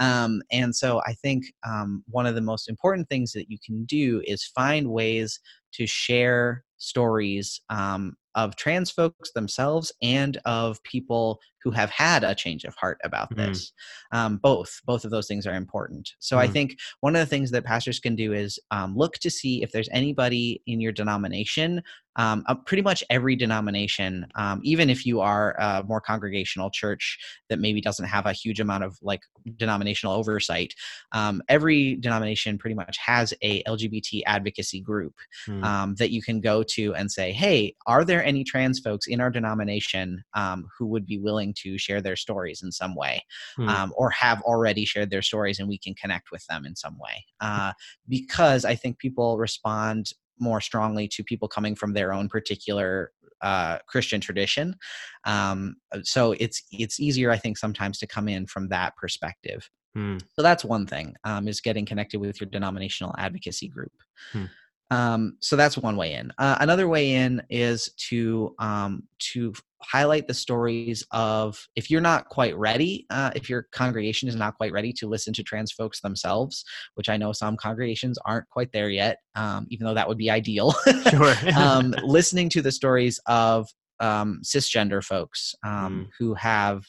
Um, 0.00 0.42
and 0.50 0.74
so, 0.74 1.00
I 1.06 1.14
think 1.14 1.44
um, 1.66 2.02
one 2.08 2.26
of 2.26 2.34
the 2.34 2.40
most 2.40 2.68
important 2.68 3.08
things 3.08 3.32
that 3.32 3.50
you 3.50 3.58
can 3.64 3.84
do 3.84 4.20
is 4.26 4.44
find 4.44 4.90
ways 4.90 5.40
to 5.74 5.86
share 5.86 6.64
stories 6.78 7.60
um, 7.70 8.16
of 8.34 8.56
trans 8.56 8.90
folks 8.90 9.32
themselves 9.32 9.92
and 10.00 10.38
of 10.44 10.82
people 10.84 11.40
who 11.68 11.72
have 11.72 11.90
had 11.90 12.24
a 12.24 12.34
change 12.34 12.64
of 12.64 12.74
heart 12.76 12.98
about 13.04 13.28
Mm. 13.32 13.36
this. 13.36 13.72
Um, 14.10 14.38
both, 14.38 14.80
both 14.86 15.04
of 15.04 15.10
those 15.10 15.26
things 15.26 15.46
are 15.46 15.54
important. 15.54 16.14
So 16.18 16.38
I 16.38 16.48
Mm. 16.48 16.52
think 16.52 16.78
one 17.00 17.14
of 17.14 17.20
the 17.20 17.26
things 17.26 17.50
that 17.50 17.64
pastors 17.64 18.00
can 18.00 18.16
do 18.16 18.32
is 18.32 18.58
um, 18.70 18.96
look 18.96 19.18
to 19.18 19.28
see 19.30 19.62
if 19.62 19.70
there's 19.70 19.90
anybody 19.92 20.62
in 20.66 20.80
your 20.80 20.92
denomination. 20.92 21.82
Um, 22.16 22.42
uh, 22.48 22.56
pretty 22.56 22.82
much 22.82 23.04
every 23.10 23.36
denomination, 23.36 24.26
um, 24.34 24.60
even 24.64 24.90
if 24.90 25.06
you 25.06 25.20
are 25.20 25.54
a 25.60 25.84
more 25.86 26.00
congregational 26.00 26.68
church 26.68 27.16
that 27.48 27.60
maybe 27.60 27.80
doesn't 27.80 28.06
have 28.06 28.26
a 28.26 28.32
huge 28.32 28.58
amount 28.58 28.82
of 28.82 28.98
like 29.02 29.20
denominational 29.56 30.16
oversight, 30.16 30.74
um, 31.12 31.40
every 31.48 31.94
denomination 31.94 32.58
pretty 32.58 32.74
much 32.74 32.96
has 32.98 33.32
a 33.42 33.62
LGBT 33.64 34.22
advocacy 34.26 34.80
group 34.80 35.14
Mm. 35.46 35.62
um, 35.62 35.94
that 35.96 36.10
you 36.10 36.20
can 36.20 36.40
go 36.40 36.64
to 36.64 36.92
and 36.96 37.12
say, 37.12 37.30
hey, 37.30 37.76
are 37.86 38.04
there 38.04 38.24
any 38.24 38.42
trans 38.42 38.80
folks 38.80 39.06
in 39.06 39.20
our 39.20 39.30
denomination 39.30 40.24
um, 40.34 40.66
who 40.76 40.86
would 40.86 41.06
be 41.06 41.18
willing 41.18 41.54
to 41.62 41.78
share 41.78 42.00
their 42.00 42.16
stories 42.16 42.62
in 42.62 42.72
some 42.72 42.94
way 42.94 43.22
Mm. 43.58 43.68
um, 43.68 43.92
or 43.96 44.10
have 44.10 44.40
already 44.42 44.84
shared 44.84 45.10
their 45.10 45.22
stories 45.22 45.58
and 45.58 45.68
we 45.68 45.78
can 45.78 45.94
connect 45.94 46.30
with 46.30 46.44
them 46.46 46.64
in 46.64 46.76
some 46.76 46.98
way? 46.98 47.24
Uh, 47.40 47.72
because 48.08 48.64
I 48.64 48.74
think 48.74 48.98
people 48.98 49.38
respond 49.38 50.10
more 50.38 50.60
strongly 50.60 51.08
to 51.08 51.24
people 51.24 51.48
coming 51.48 51.74
from 51.74 51.92
their 51.92 52.12
own 52.12 52.28
particular 52.28 53.12
uh, 53.40 53.78
Christian 53.86 54.20
tradition. 54.20 54.76
Um, 55.24 55.76
so 56.02 56.32
it's 56.40 56.62
it's 56.72 57.00
easier, 57.00 57.30
I 57.30 57.38
think, 57.38 57.56
sometimes 57.56 57.98
to 57.98 58.06
come 58.06 58.28
in 58.28 58.46
from 58.46 58.68
that 58.68 58.96
perspective. 58.96 59.70
Mm. 59.96 60.20
So 60.34 60.42
that's 60.42 60.64
one 60.64 60.86
thing 60.86 61.14
um, 61.24 61.48
is 61.48 61.60
getting 61.60 61.86
connected 61.86 62.20
with 62.20 62.40
your 62.40 62.50
denominational 62.50 63.14
advocacy 63.18 63.68
group. 63.68 63.92
Hmm. 64.32 64.44
Um, 64.90 65.36
so 65.40 65.56
that's 65.56 65.76
one 65.76 65.96
way 65.96 66.14
in. 66.14 66.32
Uh, 66.38 66.56
another 66.60 66.88
way 66.88 67.12
in 67.12 67.42
is 67.50 67.90
to 68.08 68.54
um, 68.58 69.02
to 69.32 69.52
highlight 69.82 70.26
the 70.26 70.34
stories 70.34 71.04
of 71.12 71.58
if 71.76 71.90
you're 71.90 72.00
not 72.00 72.28
quite 72.28 72.56
ready, 72.56 73.06
uh, 73.10 73.30
if 73.34 73.48
your 73.48 73.68
congregation 73.72 74.28
is 74.28 74.36
not 74.36 74.56
quite 74.56 74.72
ready 74.72 74.92
to 74.94 75.06
listen 75.08 75.32
to 75.34 75.42
trans 75.42 75.72
folks 75.72 76.00
themselves, 76.00 76.64
which 76.94 77.08
I 77.08 77.16
know 77.16 77.32
some 77.32 77.56
congregations 77.56 78.18
aren't 78.24 78.48
quite 78.48 78.72
there 78.72 78.90
yet, 78.90 79.18
um, 79.34 79.66
even 79.70 79.86
though 79.86 79.94
that 79.94 80.08
would 80.08 80.18
be 80.18 80.30
ideal. 80.30 80.74
Sure. 81.10 81.34
um, 81.56 81.94
listening 82.02 82.48
to 82.50 82.62
the 82.62 82.72
stories 82.72 83.20
of 83.26 83.68
um, 84.00 84.40
cisgender 84.44 85.02
folks 85.02 85.54
um, 85.64 86.06
Mm. 86.06 86.08
who 86.18 86.34
have 86.34 86.84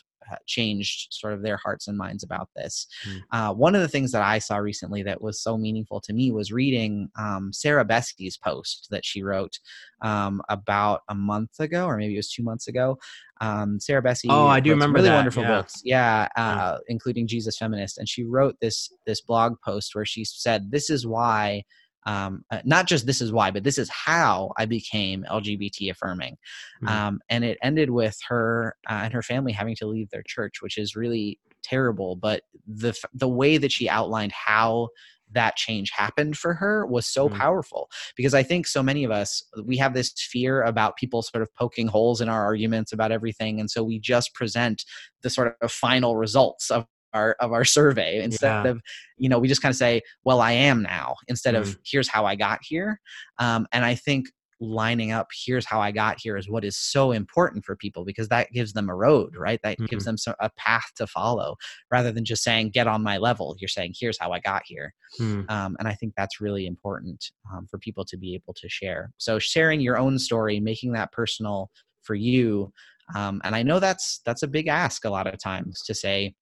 changed 0.46 1.14
sort 1.14 1.34
of 1.34 1.42
their 1.42 1.58
hearts 1.58 1.88
and 1.88 1.98
minds 1.98 2.24
about 2.24 2.50
this. 2.56 2.88
Mm. 3.08 3.22
Uh, 3.32 3.54
one 3.54 3.76
of 3.76 3.82
the 3.82 3.88
things 3.88 4.12
that 4.12 4.22
I 4.22 4.40
saw 4.40 4.58
recently 4.58 5.04
that 5.04 5.22
was 5.22 5.42
so 5.42 5.58
meaningful 5.58 6.02
to 6.02 6.14
me 6.14 6.32
was 6.32 6.52
reading 6.52 7.10
um, 7.18 7.52
Sarah 7.54 7.86
Bessey's 7.86 8.38
post 8.38 8.88
that 8.92 9.06
she 9.06 9.24
wrote 9.24 9.60
um, 10.02 10.42
about 10.50 11.02
a 11.10 11.16
month 11.16 11.60
ago, 11.60 11.86
or 11.86 11.98
maybe 11.98 12.14
it 12.14 12.18
was 12.18 12.32
two 12.32 12.44
months 12.44 12.68
ago. 12.68 12.98
Um, 13.42 13.80
Sarah 13.80 14.04
Bessey. 14.04 14.28
Oh, 14.30 14.48
I 14.48 14.60
do 14.60 14.72
remember 14.72 14.98
really 14.98 15.10
that, 15.10 15.16
wonderful 15.16 15.44
yeah. 15.44 15.50
books. 15.50 15.82
Yeah, 15.84 16.28
uh, 16.36 16.40
Yeah. 16.40 16.78
including 16.88 17.28
Jesus 17.28 17.58
Feminist, 17.58 17.98
and 17.98 18.08
she 18.08 18.24
wrote 18.26 18.56
this 18.62 18.92
this 19.06 19.22
blog 19.22 19.56
post 19.64 19.96
where 19.96 20.06
she 20.06 20.26
said, 20.26 20.72
"This 20.72 20.90
is 20.90 21.08
why." 21.08 21.64
Um, 22.06 22.44
uh, 22.52 22.62
not 22.66 22.88
just 22.88 23.06
this 23.06 23.22
is 23.22 23.32
why, 23.32 23.52
but 23.52 23.64
this 23.64 23.78
is 23.78 23.90
how 23.90 24.54
I 24.58 24.66
became 24.66 25.26
LGBT 25.30 25.90
affirming. 25.92 26.38
Mhm. 26.82 26.90
Um, 26.90 27.22
and 27.30 27.44
it 27.44 27.58
ended 27.62 27.90
with 27.92 28.18
her 28.28 28.76
uh, 28.90 29.02
and 29.04 29.14
her 29.14 29.22
family 29.24 29.52
having 29.52 29.76
to 29.78 29.88
leave 29.88 30.10
their 30.10 30.24
church, 30.24 30.62
which 30.62 30.78
is 30.78 30.96
really 30.96 31.40
terrible. 31.64 32.16
But 32.16 32.44
the 32.66 32.90
f- 32.90 33.06
the 33.14 33.28
way 33.28 33.58
that 33.58 33.72
she 33.72 33.90
outlined 33.90 34.32
how 34.32 34.90
that 35.32 35.56
change 35.58 35.92
happened 35.92 36.38
for 36.38 36.56
her 36.56 36.86
was 36.88 37.06
so 37.06 37.30
Mhm. 37.30 37.38
powerful 37.38 37.88
because 38.16 38.34
I 38.34 38.42
think 38.42 38.66
so 38.66 38.82
many 38.82 39.04
of 39.04 39.12
us 39.12 39.44
we 39.64 39.78
have 39.78 39.94
this 39.94 40.12
fear 40.18 40.64
about 40.64 40.98
people 40.98 41.22
sort 41.22 41.44
of 41.44 41.54
poking 41.54 41.88
holes 41.88 42.20
in 42.22 42.30
our 42.30 42.44
arguments 42.46 42.92
about 42.94 43.12
everything, 43.12 43.60
and 43.60 43.70
so 43.70 43.84
we 43.84 44.00
just 44.00 44.34
present 44.34 44.86
the 45.22 45.30
sort 45.30 45.56
of 45.62 45.72
final 45.72 46.16
results 46.16 46.72
of 46.72 46.86
our 47.14 47.36
of 47.40 47.52
our 47.52 47.66
survey 47.66 48.22
instead 48.24 48.66
Yeah. 48.66 48.72
of 48.72 48.82
you 49.18 49.30
know 49.30 49.40
we 49.40 49.48
just 49.48 49.62
kind 49.62 49.72
of 49.72 49.78
say 49.78 50.02
well 50.24 50.42
i 50.42 50.52
am 50.52 50.82
now 50.84 51.16
instead 51.28 51.56
Mhm. 51.56 51.60
of 51.62 51.78
here's 51.86 52.08
how 52.08 52.26
i 52.26 52.36
got 52.36 52.60
here 52.64 53.00
um, 53.40 53.68
and 53.72 53.84
i 53.86 53.96
think 53.96 54.28
lining 54.62 55.12
up 55.12 55.28
here's 55.46 55.66
how 55.66 55.80
i 55.80 55.90
got 55.90 56.20
here 56.20 56.36
is 56.36 56.50
what 56.50 56.66
is 56.66 56.76
so 56.78 57.12
important 57.14 57.64
for 57.64 57.78
people 57.78 58.04
because 58.04 58.28
that 58.28 58.52
gives 58.52 58.74
them 58.74 58.90
a 58.90 58.96
road 58.96 59.34
right 59.38 59.62
that 59.64 59.78
gives 59.88 60.04
them 60.04 60.18
so, 60.18 60.34
a 60.42 60.50
path 60.58 60.92
to 60.98 61.08
follow 61.08 61.56
rather 61.90 62.12
than 62.12 62.26
just 62.26 62.44
saying 62.44 62.70
get 62.70 62.86
on 62.86 63.02
my 63.02 63.18
level 63.18 63.56
you're 63.60 63.70
saying 63.70 63.94
here's 63.98 64.18
how 64.20 64.32
i 64.32 64.40
got 64.40 64.62
here 64.66 64.94
Mm. 65.20 65.50
um, 65.50 65.76
and 65.80 65.88
i 65.88 65.94
think 65.94 66.14
that's 66.16 66.40
really 66.42 66.68
important 66.68 67.32
um, 67.52 67.66
for 67.72 67.78
people 67.80 68.04
to 68.06 68.18
be 68.18 68.36
able 68.36 68.54
to 68.56 68.68
share 68.70 69.12
so 69.18 69.40
sharing 69.40 69.80
your 69.80 69.98
own 69.98 70.20
story 70.20 70.60
making 70.60 70.92
that 70.92 71.12
personal 71.14 71.72
for 72.04 72.14
you 72.16 72.72
um, 73.16 73.42
and 73.46 73.56
i 73.56 73.64
know 73.64 73.80
that's 73.80 74.20
that's 74.26 74.44
a 74.44 74.48
big 74.48 74.68
ask 74.68 75.06
a 75.06 75.10
lot 75.10 75.26
of 75.26 75.40
times 75.40 75.82
to 75.84 75.96
say 75.96 76.36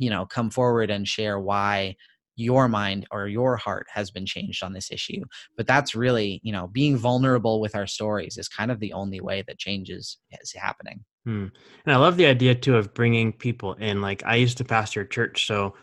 you 0.00 0.10
know 0.10 0.26
come 0.26 0.50
forward 0.50 0.90
and 0.90 1.06
share 1.06 1.38
why 1.38 1.94
your 2.36 2.68
mind 2.68 3.06
or 3.10 3.28
your 3.28 3.56
heart 3.56 3.86
has 3.92 4.10
been 4.10 4.26
changed 4.26 4.64
on 4.64 4.72
this 4.72 4.90
issue 4.90 5.22
but 5.56 5.66
that's 5.66 5.94
really 5.94 6.40
you 6.42 6.52
know 6.52 6.66
being 6.68 6.96
vulnerable 6.96 7.60
with 7.60 7.76
our 7.76 7.86
stories 7.86 8.36
is 8.36 8.48
kind 8.48 8.70
of 8.70 8.80
the 8.80 8.92
only 8.92 9.20
way 9.20 9.44
that 9.46 9.58
changes 9.58 10.18
is, 10.40 10.52
happening 10.54 11.04
Hmm. 11.24 11.46
And 11.84 11.94
I 11.94 11.96
love 11.96 12.16
the 12.16 12.26
idea 12.26 12.54
too 12.54 12.76
of 12.76 12.94
bringing 12.94 13.32
people 13.32 13.74
in. 13.74 14.00
Like 14.00 14.22
I 14.24 14.36
used 14.36 14.58
to 14.58 14.64
pastor 14.64 15.02
a 15.02 15.08
church, 15.08 15.46
so 15.46 15.74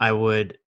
I 0.00 0.12
would, 0.12 0.58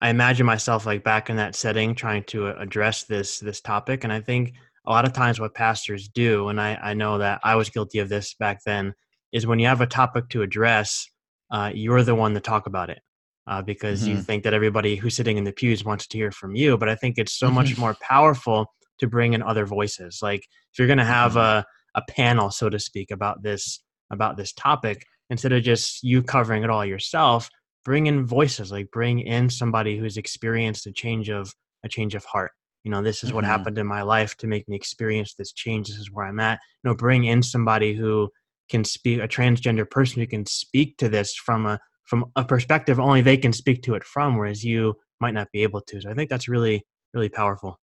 I 0.00 0.10
imagine 0.10 0.46
myself 0.46 0.86
like 0.86 1.02
back 1.02 1.28
in 1.30 1.36
that 1.36 1.56
setting, 1.56 1.94
trying 1.94 2.24
to 2.24 2.48
address 2.48 3.04
this 3.04 3.40
this 3.40 3.60
topic. 3.60 4.04
And 4.04 4.12
I 4.12 4.20
think 4.20 4.54
a 4.86 4.92
lot 4.92 5.04
of 5.04 5.12
times 5.12 5.40
what 5.40 5.54
pastors 5.54 6.08
do, 6.08 6.48
and 6.48 6.60
I 6.60 6.78
I 6.82 6.94
know 6.94 7.18
that 7.18 7.40
I 7.42 7.56
was 7.56 7.70
guilty 7.70 7.98
of 7.98 8.08
this 8.08 8.34
back 8.34 8.60
then, 8.64 8.94
is 9.32 9.46
when 9.46 9.58
you 9.58 9.66
have 9.66 9.80
a 9.80 9.86
topic 9.86 10.28
to 10.30 10.42
address, 10.42 11.08
uh, 11.50 11.70
you're 11.74 12.02
the 12.02 12.14
one 12.14 12.34
to 12.34 12.40
talk 12.40 12.66
about 12.66 12.90
it. 12.90 13.00
Uh, 13.46 13.60
because 13.60 14.08
you 14.08 14.16
Mhm. 14.16 14.24
think 14.24 14.42
that 14.42 14.54
everybody 14.54 14.96
who's 14.96 15.14
sitting 15.14 15.36
in 15.36 15.44
the 15.44 15.52
pews 15.52 15.84
wants 15.84 16.06
to 16.06 16.16
hear 16.16 16.30
from 16.30 16.56
you, 16.56 16.78
but 16.78 16.88
I 16.88 16.94
think 16.94 17.18
it's 17.18 17.34
so 17.38 17.50
much 17.50 17.76
more 17.76 17.94
powerful 18.00 18.72
to 19.00 19.06
bring 19.06 19.34
in 19.34 19.42
other 19.42 19.66
voices. 19.66 20.20
Like 20.22 20.40
if 20.72 20.78
you're 20.78 20.86
going 20.88 20.98
to 20.98 21.04
have 21.04 21.32
Mhm. 21.32 21.42
a 21.42 21.64
a 21.96 22.02
panel, 22.08 22.50
so 22.50 22.68
to 22.70 22.78
speak, 22.78 23.10
about 23.10 23.42
this 23.42 23.84
about 24.10 24.36
this 24.38 24.52
topic, 24.54 25.04
instead 25.28 25.52
of 25.52 25.62
just 25.62 26.02
you 26.02 26.22
covering 26.22 26.64
it 26.64 26.70
all 26.70 26.86
yourself, 26.86 27.50
bring 27.84 28.06
in 28.06 28.24
voices. 28.26 28.72
Like 28.72 28.90
bring 28.90 29.20
in 29.20 29.50
somebody 29.50 29.98
who's 29.98 30.16
experienced 30.16 30.86
a 30.86 30.92
change 30.92 31.28
of 31.28 31.54
a 31.84 31.88
change 31.88 32.14
of 32.14 32.24
heart. 32.24 32.52
You 32.82 32.90
know, 32.90 33.02
this 33.02 33.22
is 33.22 33.32
what 33.34 33.44
Mhm. 33.44 33.48
happened 33.48 33.78
in 33.78 33.86
my 33.86 34.00
life 34.02 34.36
to 34.38 34.46
make 34.46 34.66
me 34.68 34.74
experience 34.76 35.34
this 35.34 35.52
change. 35.52 35.88
This 35.88 35.98
is 35.98 36.10
where 36.10 36.24
I'm 36.26 36.40
at. 36.40 36.60
You 36.82 36.90
know, 36.90 36.96
bring 36.96 37.24
in 37.24 37.42
somebody 37.42 37.92
who 37.94 38.30
can 38.68 38.84
speak, 38.84 39.20
a 39.20 39.28
transgender 39.28 39.88
person 39.88 40.20
who 40.20 40.26
can 40.26 40.46
speak 40.46 40.96
to 40.98 41.08
this 41.08 41.34
from 41.34 41.66
a 41.66 41.78
from 42.04 42.26
a 42.36 42.44
perspective 42.44 43.00
only 43.00 43.22
they 43.22 43.36
can 43.36 43.52
speak 43.52 43.82
to 43.82 43.94
it 43.94 44.04
from, 44.04 44.36
whereas 44.36 44.62
you 44.62 44.94
might 45.20 45.32
not 45.32 45.50
be 45.52 45.62
able 45.62 45.80
to. 45.80 46.00
So 46.00 46.10
I 46.10 46.14
think 46.14 46.30
that's 46.30 46.48
really 46.48 46.84
really 47.12 47.28
powerful. 47.28 47.78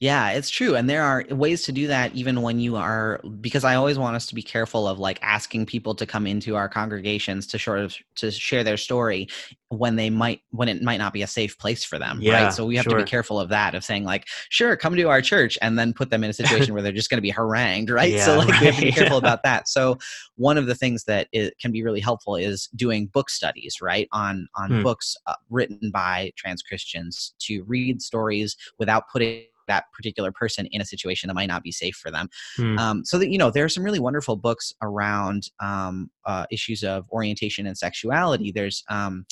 Yeah, 0.00 0.30
it's 0.30 0.50
true. 0.50 0.74
And 0.74 0.88
there 0.88 1.02
are 1.02 1.24
ways 1.30 1.62
to 1.64 1.72
do 1.72 1.86
that 1.86 2.14
even 2.14 2.42
when 2.42 2.58
you 2.58 2.76
are 2.76 3.20
because 3.40 3.64
I 3.64 3.76
always 3.76 3.98
want 3.98 4.16
us 4.16 4.26
to 4.26 4.34
be 4.34 4.42
careful 4.42 4.88
of 4.88 4.98
like 4.98 5.18
asking 5.22 5.66
people 5.66 5.94
to 5.96 6.06
come 6.06 6.26
into 6.26 6.56
our 6.56 6.68
congregations 6.68 7.46
to 7.48 7.58
sort 7.58 7.80
of 7.80 7.96
to 8.16 8.30
share 8.30 8.64
their 8.64 8.76
story 8.76 9.28
when 9.70 9.96
they 9.96 10.08
might 10.08 10.40
when 10.50 10.68
it 10.68 10.82
might 10.82 10.96
not 10.96 11.12
be 11.12 11.22
a 11.22 11.26
safe 11.26 11.58
place 11.58 11.84
for 11.84 11.98
them. 11.98 12.18
Yeah, 12.22 12.44
right. 12.44 12.52
So 12.52 12.64
we 12.64 12.76
have 12.76 12.86
to 12.86 12.96
be 12.96 13.04
careful 13.04 13.38
of 13.38 13.48
that, 13.50 13.74
of 13.74 13.84
saying 13.84 14.04
like, 14.04 14.26
sure, 14.48 14.76
come 14.76 14.96
to 14.96 15.02
our 15.04 15.20
church 15.20 15.58
and 15.60 15.78
then 15.78 15.92
put 15.92 16.10
them 16.10 16.24
in 16.24 16.30
a 16.30 16.32
situation 16.34 16.72
where 16.72 16.82
they're 16.82 16.92
just 16.92 17.10
gonna 17.10 17.22
be 17.22 17.30
harangued, 17.30 17.90
right? 17.90 18.12
Yeah, 18.12 18.24
so 18.24 18.38
like 18.38 18.58
we 18.60 18.66
have 18.66 18.76
to 18.76 18.82
be 18.82 18.92
careful 18.92 19.18
about 19.18 19.42
that. 19.42 19.68
So 19.68 19.98
one 20.36 20.56
of 20.56 20.66
the 20.66 20.74
things 20.74 21.04
that 21.04 21.28
it 21.32 21.54
can 21.60 21.70
be 21.70 21.82
really 21.82 22.00
helpful 22.00 22.36
is 22.36 22.68
doing 22.76 23.06
book 23.08 23.28
studies, 23.30 23.76
right? 23.82 24.08
On 24.12 24.48
on 24.56 24.68
Hmm. 24.68 24.82
books 24.82 25.16
uh, 25.26 25.34
written 25.50 25.90
by 25.90 26.32
trans 26.36 26.62
Christians 26.62 27.34
to 27.40 27.62
read 27.64 28.02
stories 28.02 28.56
without 28.78 29.04
putting 29.12 29.44
that 29.68 29.84
particular 29.92 30.32
person 30.32 30.66
in 30.72 30.80
a 30.80 30.84
situation 30.84 31.28
that 31.28 31.34
might 31.34 31.46
not 31.46 31.62
be 31.62 31.70
safe 31.70 31.94
for 31.94 32.10
them. 32.10 32.28
Hmm. 32.56 32.78
Um, 32.78 33.04
so 33.04 33.18
that 33.18 33.28
you 33.28 33.38
know, 33.38 33.50
there 33.50 33.64
are 33.64 33.68
some 33.68 33.84
really 33.84 34.00
wonderful 34.00 34.34
books 34.34 34.72
around 34.82 35.50
um, 35.60 36.10
uh, 36.24 36.46
issues 36.50 36.82
of 36.82 37.04
orientation 37.12 37.66
and 37.66 37.78
sexuality. 37.78 38.50
There's 38.50 38.82
um, 38.88 39.26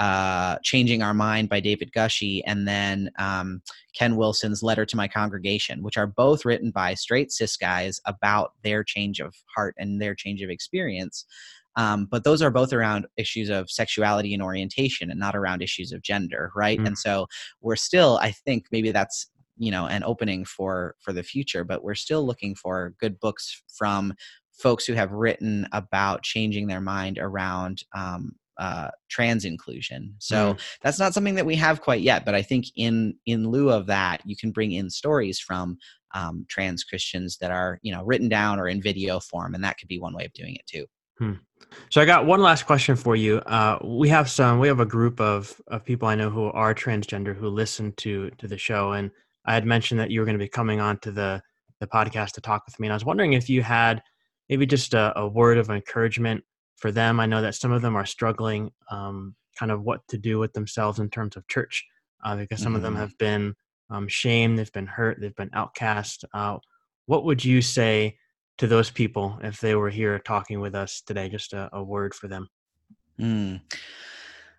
uh, 0.00 0.56
Changing 0.64 1.02
Our 1.02 1.12
Mind 1.12 1.50
by 1.50 1.60
David 1.60 1.92
Gushee, 1.92 2.42
and 2.46 2.66
then 2.66 3.10
um, 3.18 3.62
Ken 3.94 4.16
Wilson's 4.16 4.62
Letter 4.62 4.86
to 4.86 4.96
My 4.96 5.06
Congregation, 5.06 5.82
which 5.82 5.98
are 5.98 6.06
both 6.06 6.46
written 6.46 6.70
by 6.70 6.94
straight 6.94 7.30
cis 7.30 7.56
guys 7.56 8.00
about 8.06 8.52
their 8.64 8.82
change 8.82 9.20
of 9.20 9.34
heart 9.54 9.74
and 9.78 10.00
their 10.00 10.14
change 10.14 10.40
of 10.40 10.48
experience. 10.48 11.26
Um, 11.76 12.06
but 12.10 12.24
those 12.24 12.40
are 12.40 12.50
both 12.50 12.72
around 12.72 13.06
issues 13.16 13.50
of 13.50 13.70
sexuality 13.70 14.32
and 14.32 14.42
orientation 14.42 15.10
and 15.10 15.20
not 15.20 15.36
around 15.36 15.62
issues 15.62 15.92
of 15.92 16.02
gender, 16.02 16.50
right? 16.56 16.80
Mm. 16.80 16.88
And 16.88 16.98
so 16.98 17.26
we're 17.60 17.76
still, 17.76 18.18
I 18.22 18.32
think 18.32 18.66
maybe 18.72 18.90
that's 18.90 19.28
you 19.58 19.70
know 19.70 19.86
an 19.86 20.02
opening 20.04 20.46
for 20.46 20.94
for 21.00 21.12
the 21.12 21.22
future 21.22 21.64
but 21.64 21.84
we're 21.84 21.94
still 21.94 22.24
looking 22.24 22.54
for 22.54 22.94
good 22.98 23.20
books 23.20 23.62
from 23.76 24.14
folks 24.52 24.86
who 24.86 24.94
have 24.94 25.12
written 25.12 25.68
about 25.72 26.22
changing 26.22 26.66
their 26.66 26.80
mind 26.80 27.18
around 27.18 27.84
um, 27.94 28.32
uh, 28.60 28.88
trans 29.08 29.44
inclusion 29.44 30.14
so 30.18 30.56
that's 30.82 30.98
not 30.98 31.14
something 31.14 31.34
that 31.34 31.46
we 31.46 31.56
have 31.56 31.80
quite 31.80 32.02
yet 32.02 32.24
but 32.24 32.34
i 32.34 32.42
think 32.42 32.66
in 32.76 33.14
in 33.26 33.48
lieu 33.48 33.70
of 33.70 33.86
that 33.86 34.20
you 34.24 34.36
can 34.36 34.52
bring 34.52 34.72
in 34.72 34.88
stories 34.88 35.40
from 35.40 35.76
um, 36.14 36.44
trans 36.48 36.84
Christians 36.84 37.38
that 37.38 37.50
are 37.50 37.78
you 37.82 37.92
know 37.92 38.02
written 38.04 38.28
down 38.28 38.58
or 38.58 38.68
in 38.68 38.82
video 38.82 39.20
form, 39.20 39.54
and 39.54 39.62
that 39.64 39.78
could 39.78 39.88
be 39.88 39.98
one 39.98 40.14
way 40.14 40.24
of 40.24 40.32
doing 40.32 40.54
it 40.54 40.66
too. 40.66 40.86
Hmm. 41.18 41.34
So 41.90 42.00
I 42.00 42.04
got 42.04 42.26
one 42.26 42.40
last 42.40 42.66
question 42.66 42.96
for 42.96 43.14
you. 43.14 43.38
Uh, 43.38 43.78
we 43.84 44.08
have 44.08 44.30
some. 44.30 44.58
We 44.58 44.68
have 44.68 44.80
a 44.80 44.86
group 44.86 45.20
of 45.20 45.60
of 45.68 45.84
people 45.84 46.08
I 46.08 46.14
know 46.14 46.30
who 46.30 46.46
are 46.46 46.74
transgender 46.74 47.36
who 47.36 47.48
listen 47.48 47.92
to 47.98 48.30
to 48.30 48.48
the 48.48 48.58
show, 48.58 48.92
and 48.92 49.10
I 49.44 49.54
had 49.54 49.64
mentioned 49.64 50.00
that 50.00 50.10
you 50.10 50.20
were 50.20 50.26
going 50.26 50.38
to 50.38 50.44
be 50.44 50.48
coming 50.48 50.80
on 50.80 50.98
to 51.00 51.12
the 51.12 51.42
the 51.80 51.86
podcast 51.86 52.32
to 52.32 52.40
talk 52.40 52.64
with 52.66 52.78
me, 52.80 52.88
and 52.88 52.92
I 52.92 52.96
was 52.96 53.04
wondering 53.04 53.34
if 53.34 53.48
you 53.48 53.62
had 53.62 54.02
maybe 54.48 54.66
just 54.66 54.94
a, 54.94 55.16
a 55.18 55.28
word 55.28 55.58
of 55.58 55.70
encouragement 55.70 56.42
for 56.80 56.90
them. 56.90 57.20
I 57.20 57.26
know 57.26 57.42
that 57.42 57.54
some 57.54 57.72
of 57.72 57.82
them 57.82 57.94
are 57.94 58.06
struggling, 58.06 58.72
um, 58.90 59.36
kind 59.56 59.70
of 59.70 59.82
what 59.82 60.00
to 60.08 60.18
do 60.18 60.38
with 60.38 60.52
themselves 60.54 60.98
in 60.98 61.10
terms 61.10 61.36
of 61.36 61.46
church, 61.46 61.86
uh, 62.24 62.36
because 62.36 62.60
some 62.60 62.70
mm-hmm. 62.70 62.76
of 62.76 62.82
them 62.82 62.94
mm-hmm. 62.94 63.02
have 63.02 63.18
been 63.18 63.54
um, 63.90 64.08
shamed, 64.08 64.58
they've 64.58 64.72
been 64.72 64.86
hurt, 64.86 65.20
they've 65.20 65.36
been 65.36 65.50
outcast. 65.52 66.24
Uh, 66.32 66.58
what 67.06 67.24
would 67.24 67.44
you 67.44 67.60
say 67.60 68.16
to 68.58 68.66
those 68.66 68.90
people 68.90 69.38
if 69.42 69.60
they 69.60 69.74
were 69.74 69.90
here 69.90 70.18
talking 70.18 70.60
with 70.60 70.74
us 70.74 71.02
today? 71.02 71.28
Just 71.28 71.52
a, 71.52 71.68
a 71.72 71.82
word 71.82 72.14
for 72.14 72.28
them. 72.28 72.48
Mm. 73.20 73.60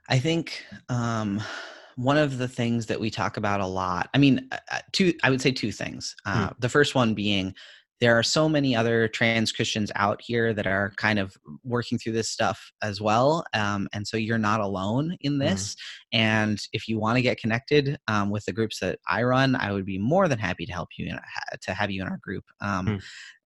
I 0.08 0.20
think 0.20 0.64
um, 0.90 1.42
one 1.96 2.18
of 2.18 2.38
the 2.38 2.48
things 2.48 2.86
that 2.88 3.00
we 3.00 3.10
talk 3.10 3.38
about 3.38 3.62
a 3.62 3.66
lot. 3.66 4.10
I 4.14 4.18
mean, 4.18 4.48
uh, 4.52 4.58
uh 4.72 4.80
two. 4.92 5.14
I 5.24 5.30
would 5.30 5.42
say 5.42 5.52
two 5.52 5.72
things. 5.72 6.16
Uh, 6.26 6.50
mm. 6.50 6.56
The 6.60 6.70
first 6.70 6.94
one 6.94 7.14
being 7.14 7.56
there 8.02 8.18
are 8.18 8.24
so 8.24 8.50
many 8.50 8.76
other 8.76 9.08
trans 9.08 9.52
Christians 9.52 9.92
out 9.96 10.20
here 10.22 10.56
that 10.56 10.66
are 10.66 10.92
kind 10.98 11.20
of 11.20 11.38
working 11.64 12.00
through 12.00 12.14
this 12.14 12.30
stuff 12.30 12.72
as 12.82 13.00
well. 13.00 13.46
Um, 13.54 13.88
and 13.94 14.08
so 14.08 14.18
you're 14.18 14.40
not 14.40 14.60
alone 14.60 15.16
in 15.22 15.34
mm-hmm. 15.34 15.42
this. 15.42 15.76
Mm. 15.76 15.78
And 16.14 16.68
if 16.74 16.88
you 16.88 17.00
want 17.00 17.18
to 17.18 17.22
get 17.22 17.40
connected 17.40 18.00
um, 18.08 18.32
with 18.32 18.44
the 18.46 18.54
groups 18.54 18.80
that 18.80 18.98
I 19.08 19.22
run, 19.22 19.56
I 19.56 19.72
would 19.72 19.86
be 19.86 20.00
more 20.00 20.28
than 20.28 20.40
happy 20.40 20.66
to 20.66 20.74
help 20.74 20.90
you 20.98 21.12
in, 21.12 21.20
to 21.62 21.74
have 21.76 21.92
you 21.92 22.02
in 22.02 22.08
our 22.08 22.18
group. 22.18 22.44
Um, 22.60 22.88
mm. 22.88 22.98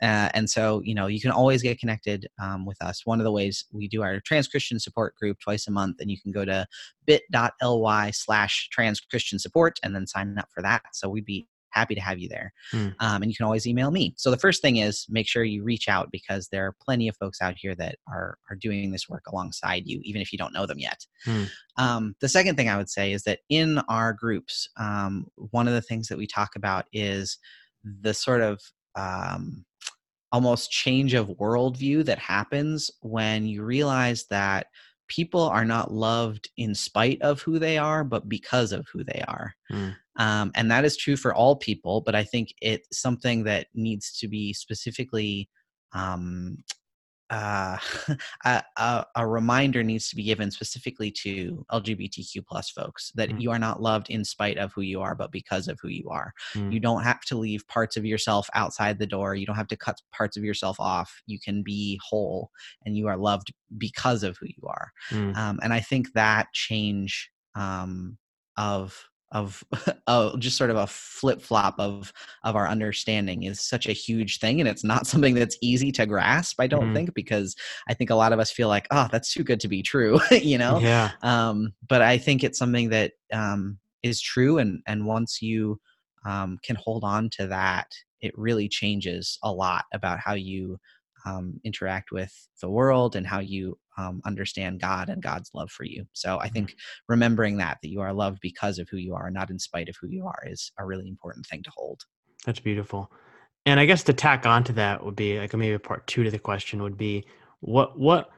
uh, 0.01 0.30
and 0.34 0.49
so, 0.49 0.82
you 0.86 0.95
know, 0.95 1.08
you 1.08 1.20
can 1.20 1.32
always 1.32 1.62
get 1.62 1.78
connected 1.78 2.28
um, 2.41 2.66
with 2.66 2.82
us. 2.82 3.06
One 3.06 3.20
of 3.20 3.26
the 3.26 3.34
ways 3.34 3.66
we 3.74 3.89
do 3.89 4.03
our 4.03 4.22
trans 4.22 4.47
Christian 4.47 4.80
support 4.80 5.16
group 5.16 5.38
twice 5.41 5.68
a 5.68 5.72
month, 5.72 5.99
and 5.99 6.10
you 6.10 6.20
can 6.20 6.32
go 6.32 6.45
to 6.45 6.66
bit.ly 7.06 8.12
slash 8.12 8.70
trans 8.72 9.01
Christian 9.01 9.38
support 9.38 9.80
and 9.84 9.93
then 9.93 10.08
sign 10.08 10.38
up 10.38 10.47
for 10.53 10.62
that. 10.64 10.82
So 10.93 11.10
we'd 11.10 11.26
be 11.26 11.45
happy 11.76 11.93
to 11.93 12.01
have 12.01 12.17
you 12.17 12.30
there. 12.30 12.53
Mm. 12.73 12.95
Um, 12.99 13.21
and 13.21 13.30
you 13.30 13.36
can 13.36 13.45
always 13.45 13.67
email 13.67 13.91
me. 13.91 14.13
So 14.17 14.32
the 14.32 14.38
first 14.38 14.61
thing 14.61 14.78
is 14.78 15.05
make 15.09 15.28
sure 15.28 15.43
you 15.43 15.63
reach 15.63 15.88
out 15.88 16.09
because 16.11 16.47
there 16.47 16.65
are 16.65 16.76
plenty 16.82 17.07
of 17.07 17.17
folks 17.17 17.41
out 17.41 17.55
here 17.57 17.76
that 17.76 17.97
are 18.07 18.38
are 18.49 18.55
doing 18.55 18.91
this 18.91 19.09
work 19.09 19.23
alongside 19.28 19.84
you, 19.86 19.99
even 20.03 20.21
if 20.21 20.32
you 20.32 20.38
don't 20.38 20.53
know 20.53 20.65
them 20.65 20.80
yet. 20.80 21.05
Mm. 21.26 21.49
Um, 21.78 22.15
the 22.21 22.30
second 22.30 22.55
thing 22.55 22.69
I 22.69 22.78
would 22.78 22.89
say 22.89 23.11
is 23.11 23.23
that 23.23 23.39
in 23.49 23.80
our 23.89 24.13
groups, 24.13 24.69
um, 24.78 25.28
one 25.36 25.67
of 25.67 25.73
the 25.73 25.82
things 25.82 26.07
that 26.07 26.17
we 26.17 26.28
talk 26.28 26.55
about 26.55 26.86
is 26.93 27.38
the 27.84 28.13
sort 28.13 28.41
of 28.41 28.61
um, 28.95 29.65
almost 30.32 30.71
change 30.71 31.13
of 31.13 31.30
worldview 31.30 32.03
that 32.05 32.19
happens 32.19 32.91
when 33.01 33.45
you 33.45 33.63
realize 33.63 34.26
that 34.30 34.67
people 35.08 35.41
are 35.41 35.66
not 35.66 35.91
loved 35.91 36.49
in 36.58 36.74
spite 36.74 37.22
of 37.22 37.41
who 37.41 37.60
they 37.60 37.78
are, 37.78 38.03
but 38.03 38.28
because 38.28 38.72
of 38.72 38.88
who 38.91 39.03
they 39.03 39.24
are. 39.28 39.53
Mm. 39.72 39.95
Um, 40.18 40.51
and 40.56 40.72
that 40.72 40.86
is 40.86 40.97
true 40.97 41.18
for 41.18 41.34
all 41.34 41.56
people, 41.56 42.01
but 42.01 42.16
I 42.16 42.24
think 42.24 42.53
it's 42.62 42.97
something 42.97 43.43
that 43.43 43.68
needs 43.74 44.18
to 44.20 44.28
be 44.28 44.53
specifically 44.53 45.49
um, 45.93 46.58
uh, 47.30 47.78
a, 48.45 48.63
a, 48.78 49.05
a, 49.15 49.28
reminder 49.28 49.84
needs 49.84 50.09
to 50.09 50.15
be 50.15 50.23
given 50.23 50.51
specifically 50.51 51.09
to 51.09 51.65
LGBTQ 51.71 52.45
plus 52.47 52.69
folks 52.69 53.11
that 53.15 53.30
mm. 53.30 53.41
you 53.41 53.49
are 53.49 53.57
not 53.57 53.82
loved 53.82 54.09
in 54.09 54.23
spite 54.23 54.57
of 54.57 54.71
who 54.73 54.82
you 54.82 55.01
are, 55.01 55.15
but 55.15 55.32
because 55.32 55.67
of 55.67 55.80
who 55.82 55.88
you 55.88 56.07
are. 56.09 56.34
Mm. 56.53 56.71
You 56.71 56.80
don't 56.80 57.03
have 57.03 57.21
to 57.21 57.38
leave 57.38 57.67
parts 57.67 57.97
of 57.97 58.05
yourself 58.05 58.47
outside 58.53 58.99
the 58.99 59.07
door. 59.07 59.34
You 59.34 59.45
don't 59.45 59.55
have 59.55 59.67
to 59.69 59.78
cut 59.78 59.99
parts 60.11 60.38
of 60.38 60.43
yourself 60.43 60.80
off. 60.80 61.21
You 61.26 61.39
can 61.39 61.63
be 61.63 61.99
whole, 62.07 62.51
and 62.86 62.95
you 62.95 63.07
are 63.07 63.17
loved 63.17 63.51
because 63.78 64.23
of 64.23 64.38
who 64.38 64.45
you 64.47 64.67
are. 64.67 64.91
Mm. 65.09 65.36
Um, 65.36 65.59
and 65.63 65.73
I 65.73 65.80
think 65.80 66.13
that 66.13 66.47
change 66.53 67.32
um, 67.55 68.17
of 68.57 69.03
of 69.36 69.64
uh, 70.08 70.36
just 70.38 70.58
sort 70.58 70.70
of 70.70 70.78
a 70.78 70.88
flip 70.88 71.42
flop 71.42 71.76
of 71.78 72.12
of 72.44 72.56
our 72.56 72.68
understanding 72.68 73.44
is 73.44 73.60
such 73.60 73.86
a 73.88 73.92
huge 73.92 74.40
thing 74.40 74.60
and 74.60 74.68
it's 74.68 74.84
not 74.84 75.06
something 75.12 75.36
that's 75.36 75.58
easy 75.62 75.92
to 75.92 76.06
grasp 76.06 76.60
i 76.60 76.66
don't 76.66 76.86
mm-hmm. 76.86 76.94
think 76.94 77.14
because 77.14 77.56
i 77.88 77.94
think 77.94 78.10
a 78.10 78.16
lot 78.16 78.34
of 78.34 78.40
us 78.40 78.50
feel 78.50 78.70
like 78.70 78.88
oh 78.92 79.08
that's 79.12 79.34
too 79.34 79.44
good 79.44 79.60
to 79.60 79.68
be 79.68 79.84
true 79.84 80.20
you 80.32 80.58
know 80.58 80.80
yeah 80.80 81.12
um, 81.22 81.74
but 81.88 82.02
i 82.02 82.18
think 82.18 82.44
it's 82.44 82.58
something 82.58 82.90
that 82.90 83.12
um, 83.34 83.78
is 84.02 84.20
true 84.22 84.58
and 84.58 84.82
and 84.88 85.06
once 85.06 85.42
you 85.42 85.80
um, 86.26 86.58
can 86.64 86.76
hold 86.78 87.04
on 87.04 87.30
to 87.30 87.46
that 87.46 87.92
it 88.22 88.36
really 88.38 88.68
changes 88.68 89.38
a 89.44 89.52
lot 89.52 89.86
about 89.94 90.20
how 90.20 90.34
you 90.34 90.80
um, 91.26 91.60
interact 91.64 92.12
with 92.12 92.34
the 92.62 92.70
world 92.70 93.16
and 93.16 93.28
how 93.28 93.40
you 93.40 93.78
um, 93.98 94.22
understand 94.26 94.80
God 94.80 95.10
and 95.10 95.22
God's 95.22 95.52
love 95.54 95.72
for 95.72 95.84
you. 95.84 96.06
So 96.14 96.38
I 96.38 96.46
mm-hmm. 96.46 96.54
think 96.54 96.76
remembering 97.08 97.58
that 97.58 97.78
that 97.82 97.89
you 97.89 98.02
are 98.02 98.14
loved 98.14 98.39
because 98.41 98.80
of 98.80 98.89
who 98.89 98.98
you 98.98 99.14
are, 99.16 99.30
not 99.32 99.50
in 99.50 99.60
spite 99.60 99.89
of 99.89 99.96
who 100.00 100.08
you 100.08 100.26
are, 100.26 100.43
is 100.46 100.72
a 100.78 100.86
really 100.86 101.08
important 101.08 101.46
thing 101.46 101.64
to 101.64 101.72
hold. 101.76 102.04
That's 102.46 102.60
beautiful. 102.60 103.12
And 103.66 103.80
I 103.80 103.86
guess 103.86 104.04
to 104.04 104.14
tack 104.14 104.46
on 104.46 104.64
to 104.66 104.74
that 104.74 105.04
would 105.04 105.16
be 105.16 105.39
like 105.39 105.54
maybe 105.54 105.78
part 105.78 106.06
two 106.08 106.24
to 106.24 106.32
the 106.32 106.39
question 106.39 106.84
would 106.84 106.98
be 106.98 107.26
what 107.62 107.98
what 107.98 108.30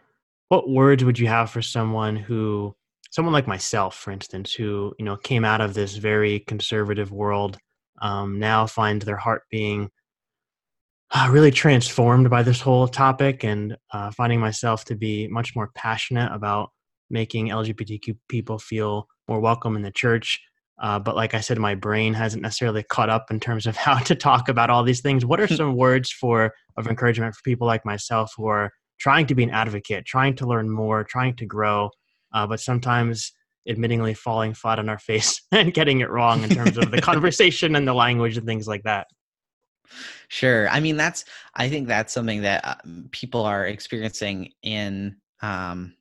what 0.49 0.69
words 0.69 1.03
would 1.03 1.19
you 1.19 1.27
have 1.27 1.49
for 1.49 1.61
someone 1.61 2.15
who 2.15 2.73
someone 3.11 3.33
like 3.33 3.47
myself, 3.47 3.95
for 3.95 4.11
instance, 4.11 4.53
who 4.53 4.93
you 4.97 5.05
know 5.05 5.17
came 5.17 5.43
out 5.43 5.61
of 5.61 5.73
this 5.73 5.95
very 5.95 6.39
conservative 6.41 7.11
world, 7.11 7.57
um, 8.01 8.39
now 8.39 8.65
finds 8.65 9.05
their 9.05 9.17
heart 9.17 9.43
being 9.51 9.89
uh, 11.11 11.27
really 11.31 11.51
transformed 11.51 12.29
by 12.29 12.43
this 12.43 12.59
whole 12.59 12.87
topic 12.87 13.43
and 13.43 13.77
uh, 13.93 14.11
finding 14.11 14.39
myself 14.39 14.83
to 14.85 14.95
be 14.95 15.27
much 15.27 15.55
more 15.55 15.71
passionate 15.75 16.33
about 16.33 16.71
making 17.09 17.47
LGBTQ 17.47 18.17
people 18.27 18.59
feel 18.59 19.07
more 19.27 19.39
welcome 19.39 19.75
in 19.75 19.81
the 19.81 19.91
church. 19.91 20.39
Uh, 20.79 20.99
but 20.99 21.15
like 21.15 21.33
I 21.33 21.39
said, 21.39 21.57
my 21.57 21.75
brain 21.75 22.13
hasn't 22.13 22.43
necessarily 22.43 22.83
caught 22.83 23.09
up 23.09 23.31
in 23.31 23.39
terms 23.39 23.65
of 23.65 23.75
how 23.77 23.97
to 23.99 24.15
talk 24.15 24.49
about 24.49 24.69
all 24.69 24.83
these 24.83 25.01
things. 25.01 25.25
What 25.25 25.39
are 25.39 25.47
some 25.47 25.75
words 25.75 26.11
for 26.11 26.53
of 26.75 26.87
encouragement 26.87 27.35
for 27.35 27.41
people 27.43 27.67
like 27.67 27.85
myself 27.85 28.33
who 28.35 28.47
are 28.47 28.71
trying 28.99 29.27
to 29.27 29.35
be 29.35 29.43
an 29.43 29.49
advocate, 29.49 30.05
trying 30.05 30.35
to 30.35 30.47
learn 30.47 30.69
more, 30.69 31.03
trying 31.03 31.35
to 31.37 31.45
grow, 31.45 31.89
uh, 32.33 32.45
but 32.45 32.59
sometimes 32.59 33.31
admittingly 33.67 34.15
falling 34.15 34.53
flat 34.53 34.79
on 34.79 34.89
our 34.89 34.99
face 34.99 35.41
and 35.51 35.73
getting 35.73 36.01
it 36.01 36.09
wrong 36.09 36.43
in 36.43 36.49
terms 36.49 36.77
of 36.77 36.91
the 36.91 37.01
conversation 37.01 37.75
and 37.75 37.87
the 37.87 37.93
language 37.93 38.37
and 38.37 38.45
things 38.45 38.67
like 38.67 38.83
that? 38.83 39.07
Sure. 40.27 40.69
I 40.69 40.79
mean, 40.79 40.97
that's, 40.97 41.25
I 41.55 41.69
think 41.69 41.87
that's 41.87 42.13
something 42.13 42.41
that 42.41 42.65
uh, 42.65 42.75
people 43.11 43.43
are 43.45 43.65
experiencing 43.65 44.53
in, 44.61 45.17
um, 45.41 45.93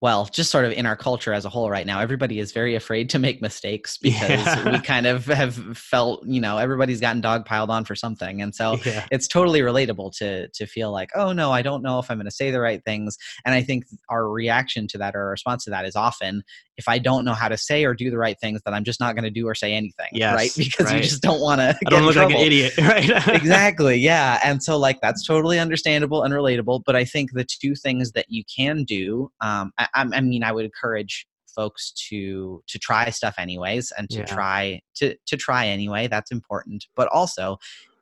well, 0.00 0.26
just 0.26 0.50
sort 0.50 0.64
of 0.64 0.72
in 0.72 0.86
our 0.86 0.96
culture 0.96 1.32
as 1.32 1.44
a 1.44 1.48
whole 1.48 1.70
right 1.70 1.86
now, 1.86 1.98
everybody 2.00 2.38
is 2.38 2.52
very 2.52 2.76
afraid 2.76 3.10
to 3.10 3.18
make 3.18 3.42
mistakes 3.42 3.98
because 4.02 4.30
yeah. 4.46 4.70
we 4.70 4.78
kind 4.80 5.06
of 5.06 5.26
have 5.26 5.54
felt, 5.76 6.24
you 6.26 6.40
know, 6.40 6.58
everybody's 6.58 7.00
gotten 7.00 7.20
dog 7.20 7.44
piled 7.44 7.70
on 7.70 7.84
for 7.84 7.96
something. 7.96 8.40
And 8.40 8.54
so 8.54 8.76
yeah. 8.84 9.06
it's 9.10 9.26
totally 9.26 9.60
relatable 9.60 10.16
to 10.18 10.48
to 10.48 10.66
feel 10.66 10.92
like, 10.92 11.10
oh 11.14 11.32
no, 11.32 11.50
I 11.50 11.62
don't 11.62 11.82
know 11.82 11.98
if 11.98 12.10
I'm 12.10 12.18
gonna 12.18 12.30
say 12.30 12.50
the 12.50 12.60
right 12.60 12.82
things. 12.84 13.16
And 13.44 13.54
I 13.54 13.62
think 13.62 13.86
our 14.08 14.28
reaction 14.28 14.86
to 14.88 14.98
that 14.98 15.16
or 15.16 15.22
our 15.22 15.30
response 15.30 15.64
to 15.64 15.70
that 15.70 15.84
is 15.84 15.96
often 15.96 16.44
if 16.78 16.88
I 16.88 16.98
don't 16.98 17.24
know 17.24 17.34
how 17.34 17.48
to 17.48 17.56
say 17.56 17.84
or 17.84 17.92
do 17.92 18.08
the 18.08 18.16
right 18.16 18.38
things, 18.40 18.62
then 18.64 18.72
I'm 18.72 18.84
just 18.84 19.00
not 19.00 19.16
going 19.16 19.24
to 19.24 19.30
do 19.30 19.46
or 19.46 19.54
say 19.54 19.74
anything. 19.74 20.06
Yes, 20.12 20.34
right. 20.34 20.50
Because 20.68 20.86
right. 20.86 20.96
you 20.96 21.02
just 21.02 21.22
don't 21.22 21.40
want 21.40 21.60
to. 21.60 21.76
I 21.86 21.90
don't 21.90 22.04
look 22.04 22.14
trouble. 22.14 22.36
like 22.36 22.40
an 22.40 22.46
idiot. 22.46 22.72
Right. 22.78 23.28
exactly. 23.34 23.96
Yeah. 23.96 24.38
And 24.44 24.62
so, 24.62 24.78
like, 24.78 25.00
that's 25.00 25.26
totally 25.26 25.58
understandable 25.58 26.22
and 26.22 26.32
relatable. 26.32 26.84
But 26.86 26.94
I 26.94 27.04
think 27.04 27.32
the 27.32 27.44
two 27.44 27.74
things 27.74 28.12
that 28.12 28.26
you 28.28 28.44
can 28.44 28.84
do, 28.84 29.30
um, 29.40 29.72
I, 29.76 29.87
I 29.94 30.20
mean, 30.20 30.42
I 30.42 30.52
would 30.52 30.64
encourage 30.64 31.26
folks 31.54 31.92
to 32.08 32.62
to 32.68 32.78
try 32.78 33.10
stuff 33.10 33.34
anyways 33.36 33.92
and 33.98 34.08
to 34.10 34.18
yeah. 34.18 34.24
try 34.24 34.80
to 34.94 35.16
to 35.26 35.36
try 35.36 35.66
anyway 35.66 36.06
that's 36.06 36.30
important 36.30 36.84
but 36.94 37.08
also 37.08 37.56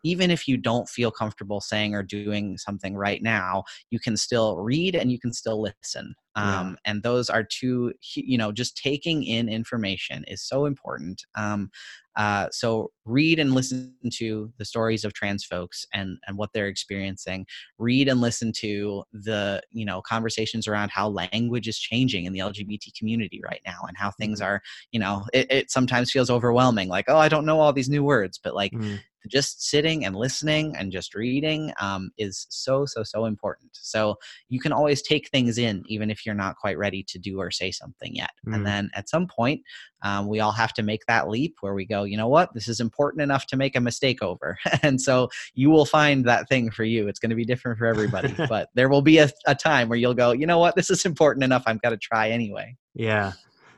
even 0.06 0.30
if 0.30 0.46
you 0.46 0.56
don't 0.56 0.88
feel 0.88 1.10
comfortable 1.10 1.60
saying 1.60 1.92
or 1.92 2.02
doing 2.04 2.56
something 2.58 2.94
right 2.94 3.22
now, 3.24 3.64
you 3.90 3.98
can 3.98 4.16
still 4.16 4.56
read 4.58 4.94
and 4.94 5.10
you 5.10 5.18
can 5.18 5.32
still 5.32 5.60
listen. 5.60 6.14
Um, 6.36 6.46
yeah. 6.84 6.92
And 6.92 7.02
those 7.02 7.28
are 7.28 7.42
two, 7.42 7.92
you 8.14 8.38
know, 8.38 8.52
just 8.52 8.76
taking 8.76 9.24
in 9.24 9.48
information 9.48 10.22
is 10.28 10.46
so 10.46 10.66
important. 10.66 11.24
Um, 11.34 11.70
uh, 12.14 12.46
so 12.52 12.90
read 13.04 13.38
and 13.40 13.52
listen 13.52 13.94
to 14.10 14.50
the 14.58 14.64
stories 14.64 15.04
of 15.04 15.12
trans 15.12 15.44
folks 15.44 15.84
and 15.92 16.16
and 16.26 16.38
what 16.38 16.50
they're 16.54 16.68
experiencing. 16.68 17.44
Read 17.78 18.08
and 18.08 18.20
listen 18.20 18.52
to 18.60 19.02
the 19.12 19.60
you 19.70 19.84
know 19.84 20.00
conversations 20.02 20.66
around 20.66 20.90
how 20.90 21.08
language 21.08 21.68
is 21.68 21.78
changing 21.78 22.24
in 22.24 22.32
the 22.32 22.38
LGBT 22.38 22.96
community 22.98 23.40
right 23.44 23.60
now 23.66 23.80
and 23.86 23.96
how 23.98 24.12
things 24.12 24.40
mm-hmm. 24.40 24.52
are. 24.52 24.62
You 24.92 25.00
know, 25.00 25.24
it, 25.34 25.50
it 25.50 25.70
sometimes 25.70 26.10
feels 26.10 26.30
overwhelming. 26.30 26.88
Like, 26.88 27.06
oh, 27.08 27.18
I 27.18 27.28
don't 27.28 27.44
know 27.44 27.60
all 27.60 27.72
these 27.72 27.90
new 27.90 28.04
words, 28.04 28.38
but 28.42 28.54
like. 28.54 28.72
Mm 28.72 29.00
just 29.26 29.68
sitting 29.68 30.04
and 30.04 30.16
listening 30.16 30.74
and 30.76 30.92
just 30.92 31.14
reading 31.14 31.72
um, 31.80 32.10
is 32.18 32.46
so 32.50 32.86
so 32.86 33.02
so 33.02 33.24
important. 33.24 33.70
So 33.72 34.16
you 34.48 34.60
can 34.60 34.72
always 34.72 35.02
take 35.02 35.28
things 35.28 35.58
in 35.58 35.84
even 35.86 36.10
if 36.10 36.24
you're 36.24 36.34
not 36.34 36.56
quite 36.56 36.78
ready 36.78 37.02
to 37.04 37.18
do 37.18 37.40
or 37.40 37.50
say 37.50 37.70
something 37.70 38.14
yet. 38.14 38.30
Mm. 38.46 38.54
and 38.54 38.66
then 38.66 38.90
at 38.94 39.08
some 39.08 39.26
point 39.26 39.62
um, 40.02 40.28
we 40.28 40.40
all 40.40 40.52
have 40.52 40.72
to 40.74 40.82
make 40.82 41.04
that 41.06 41.28
leap 41.28 41.56
where 41.60 41.74
we 41.74 41.84
go 41.84 42.04
you 42.04 42.16
know 42.16 42.28
what? 42.28 42.52
This 42.54 42.68
is 42.68 42.80
important 42.80 43.22
enough 43.22 43.46
to 43.46 43.56
make 43.56 43.76
a 43.76 43.80
mistake 43.80 44.22
over. 44.22 44.58
And 44.82 45.00
so 45.00 45.30
you 45.54 45.70
will 45.70 45.86
find 45.86 46.24
that 46.26 46.48
thing 46.48 46.70
for 46.70 46.84
you. 46.84 47.08
It's 47.08 47.18
going 47.18 47.30
to 47.30 47.36
be 47.36 47.44
different 47.44 47.78
for 47.78 47.86
everybody 47.86 48.34
but 48.48 48.68
there 48.74 48.88
will 48.88 49.02
be 49.02 49.18
a, 49.18 49.30
a 49.46 49.54
time 49.54 49.88
where 49.88 49.98
you'll 49.98 50.14
go 50.14 50.32
you 50.32 50.46
know 50.46 50.58
what? 50.58 50.76
This 50.76 50.90
is 50.90 51.04
important 51.04 51.44
enough. 51.44 51.64
I've 51.66 51.82
got 51.82 51.90
to 51.90 51.96
try 51.96 52.30
anyway. 52.30 52.76
Yeah. 52.94 53.32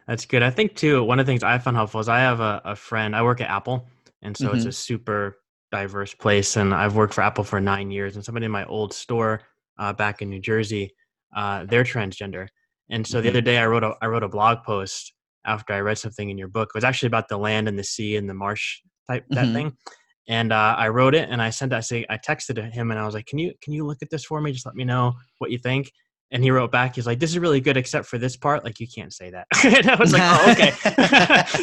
That's 0.07 0.25
good. 0.25 0.43
I 0.43 0.51
think 0.51 0.75
too 0.75 1.05
one 1.05 1.19
of 1.21 1.27
the 1.27 1.31
things 1.31 1.43
i 1.43 1.59
found 1.59 1.77
helpful 1.77 2.01
is 2.01 2.09
i 2.09 2.21
have 2.21 2.41
a, 2.41 2.63
a 2.65 2.77
friend 2.77 3.15
i 3.15 3.23
work 3.23 3.41
at 3.41 3.51
apple 3.51 3.87
and 4.23 4.37
so 4.37 4.49
mm-hmm. 4.49 4.57
it's 4.57 4.67
a 4.67 4.73
super 4.73 5.39
diverse 5.71 6.15
place. 6.15 6.57
And 6.57 6.75
I've 6.75 6.97
worked 6.97 7.15
for 7.15 7.23
Apple 7.23 7.45
for 7.45 7.61
nine 7.61 7.91
years, 7.91 8.17
and 8.17 8.25
somebody 8.25 8.47
in 8.47 8.53
my 8.53 8.65
old 8.65 8.93
store 8.93 9.43
uh, 9.79 9.93
back 9.93 10.23
in 10.23 10.31
New 10.31 10.41
Jersey, 10.41 10.91
uh, 11.37 11.65
they're 11.67 11.85
transgender. 11.85 12.49
And 12.91 13.07
so 13.07 13.19
mm-hmm. 13.19 13.25
the 13.25 13.29
other 13.31 13.41
day, 13.41 13.59
I 13.59 13.67
wrote 13.67 13.85
a 13.85 13.95
I 14.01 14.07
wrote 14.07 14.23
a 14.23 14.29
blog 14.29 14.63
post 14.65 15.13
after 15.45 15.73
I 15.73 15.81
read 15.81 15.99
something 15.99 16.31
in 16.31 16.39
your 16.39 16.49
book. 16.49 16.71
It 16.75 16.77
was 16.77 16.85
actually 16.85 17.09
about 17.09 17.29
the 17.29 17.39
land 17.39 17.69
and 17.69 17.79
the 17.79 17.85
sea 17.85 18.17
and 18.17 18.29
the 18.29 18.35
marsh 18.35 18.81
type 19.09 19.25
that 19.31 19.47
mm-hmm. 19.47 19.55
thing. 19.55 19.77
And 20.29 20.53
uh, 20.53 20.75
I 20.77 20.89
wrote 20.89 21.15
it 21.15 21.29
and 21.31 21.41
I 21.41 21.49
sent 21.51 21.73
I 21.73 21.81
say 21.81 22.05
I 22.11 22.19
texted 22.19 22.73
him 22.73 22.91
and 22.91 23.01
I 23.01 23.07
was 23.07 23.15
like, 23.15 23.27
can 23.27 23.39
you 23.39 23.55
can 23.63 23.73
you 23.73 23.87
look 23.87 23.99
at 24.03 24.11
this 24.11 24.25
for 24.25 24.41
me? 24.41 24.53
Just 24.53 24.67
let 24.67 24.75
me 24.75 24.85
know 24.85 25.15
what 25.39 25.51
you 25.51 25.59
think. 25.59 25.91
And 26.31 26.45
he 26.45 26.51
wrote 26.51 26.71
back, 26.71 26.95
he's 26.95 27.07
like, 27.07 27.19
this 27.19 27.31
is 27.31 27.39
really 27.39 27.61
good 27.61 27.77
except 27.77 28.07
for 28.07 28.19
this 28.19 28.37
part. 28.37 28.63
Like, 28.63 28.79
you 28.81 28.87
can't 28.87 29.13
say 29.13 29.31
that. 29.31 29.47
and 29.65 29.89
I 29.89 29.95
was 29.95 30.13
like, 30.13 30.23
oh, 30.25 30.53
okay. 30.53 30.71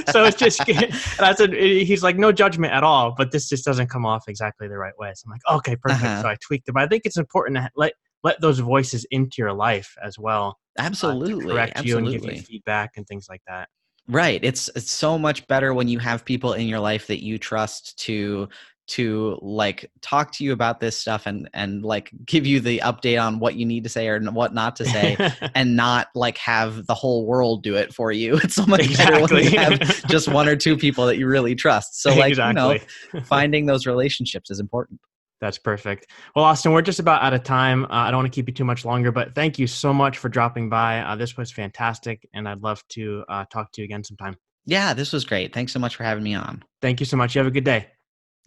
so 0.12 0.24
it's 0.24 0.38
just, 0.38 0.60
and 0.70 0.92
I 1.20 1.34
said, 1.36 1.54
he's 1.54 2.02
like, 2.02 2.18
no 2.18 2.32
judgment 2.32 2.74
at 2.74 2.84
all, 2.84 3.14
but 3.16 3.32
this 3.32 3.48
just 3.48 3.64
doesn't 3.64 3.90
come 3.90 4.06
off 4.06 4.24
exactly 4.28 4.68
the 4.68 4.78
right 4.78 4.98
way. 4.98 5.12
So 5.16 5.28
I'm 5.28 5.32
like, 5.32 5.58
okay, 5.60 5.76
perfect. 5.76 6.04
Uh-huh. 6.04 6.22
So 6.24 6.28
I 6.30 6.36
tweaked 6.42 6.68
it. 6.68 6.74
But 6.74 6.84
I 6.84 6.88
think 6.88 7.04
it's 7.06 7.18
important 7.18 7.58
to 7.58 7.70
let, 7.76 7.94
let 8.24 8.42
those 8.42 8.60
voices 8.60 9.06
into 9.12 9.36
your 9.38 9.54
life 9.54 9.96
as 10.04 10.18
well. 10.18 10.58
Absolutely. 10.80 11.46
Uh, 11.46 11.54
correct 11.54 11.74
Absolutely. 11.76 12.14
you 12.14 12.18
and 12.18 12.26
give 12.26 12.36
you 12.36 12.42
feedback 12.42 12.92
and 12.98 13.08
things 13.08 13.28
like 13.30 13.42
that. 13.48 13.70
Right. 14.08 14.40
It's 14.44 14.70
it's 14.76 14.92
so 14.92 15.18
much 15.18 15.48
better 15.48 15.74
when 15.74 15.88
you 15.88 15.98
have 15.98 16.26
people 16.26 16.54
in 16.54 16.68
your 16.68 16.80
life 16.80 17.08
that 17.08 17.24
you 17.24 17.40
trust 17.40 17.98
to 18.00 18.48
to 18.88 19.38
like 19.42 19.90
talk 20.02 20.32
to 20.32 20.44
you 20.44 20.52
about 20.52 20.80
this 20.80 21.00
stuff 21.00 21.26
and 21.26 21.50
and 21.54 21.84
like 21.84 22.12
give 22.26 22.46
you 22.46 22.60
the 22.60 22.80
update 22.80 23.22
on 23.22 23.40
what 23.40 23.56
you 23.56 23.66
need 23.66 23.84
to 23.84 23.90
say 23.90 24.08
or 24.08 24.20
what 24.20 24.54
not 24.54 24.76
to 24.76 24.86
say 24.86 25.18
and 25.56 25.76
not 25.76 26.08
like 26.14 26.38
have 26.38 26.86
the 26.86 26.94
whole 26.94 27.26
world 27.26 27.64
do 27.64 27.76
it 27.76 27.94
for 27.94 28.12
you 28.12 28.36
it's 28.44 28.56
so 28.56 28.66
much 28.66 28.82
exactly. 28.82 29.22
better 29.22 29.36
when 29.36 29.44
you 29.44 29.60
have 29.60 30.08
just 30.08 30.28
one 30.28 30.48
or 30.48 30.56
two 30.56 30.78
people 30.78 31.06
that 31.06 31.18
you 31.18 31.28
really 31.28 31.56
trust 31.56 32.02
so 32.02 32.14
like 32.14 32.30
exactly. 32.30 32.82
you 33.14 33.20
know 33.20 33.26
finding 33.26 33.66
those 33.66 33.86
relationships 33.86 34.50
is 34.50 34.60
important 34.60 35.00
that's 35.42 35.58
perfect. 35.58 36.08
Well, 36.36 36.46
Austen, 36.46 36.72
we're 36.72 36.82
just 36.82 37.00
about 37.00 37.22
out 37.22 37.34
of 37.34 37.44
time. 37.44 37.84
Uh, 37.86 37.90
I 37.90 38.10
don't 38.10 38.20
want 38.20 38.32
to 38.32 38.36
keep 38.36 38.48
you 38.48 38.54
too 38.54 38.64
much 38.64 38.86
longer, 38.86 39.12
but 39.12 39.36
thank 39.36 39.60
you 39.60 39.68
so 39.68 39.94
much 39.94 40.18
for 40.18 40.30
dropping 40.30 40.70
by. 40.70 41.02
Uh, 41.02 41.18
this 41.18 41.36
was 41.36 41.52
fantastic, 41.52 42.28
and 42.34 42.48
I'd 42.48 42.62
love 42.64 42.82
to 42.92 43.26
uh, 43.28 43.44
talk 43.52 43.72
to 43.74 43.82
you 43.82 43.86
again 43.86 44.04
sometime. 44.04 44.38
Yeah, 44.66 44.94
this 44.94 45.12
was 45.12 45.26
great. 45.26 45.54
Thanks 45.54 45.74
so 45.74 45.80
much 45.80 45.98
for 45.98 46.04
having 46.04 46.24
me 46.24 46.36
on. 46.36 46.64
Thank 46.82 47.00
you 47.00 47.06
so 47.06 47.18
much. 47.18 47.36
You 47.36 47.40
have 47.40 47.48
a 47.48 47.52
good 47.52 47.66
day. 47.66 47.88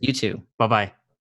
You 0.01 0.13
too. 0.13 0.43
Bye 0.59 0.67
bye. 0.67 0.93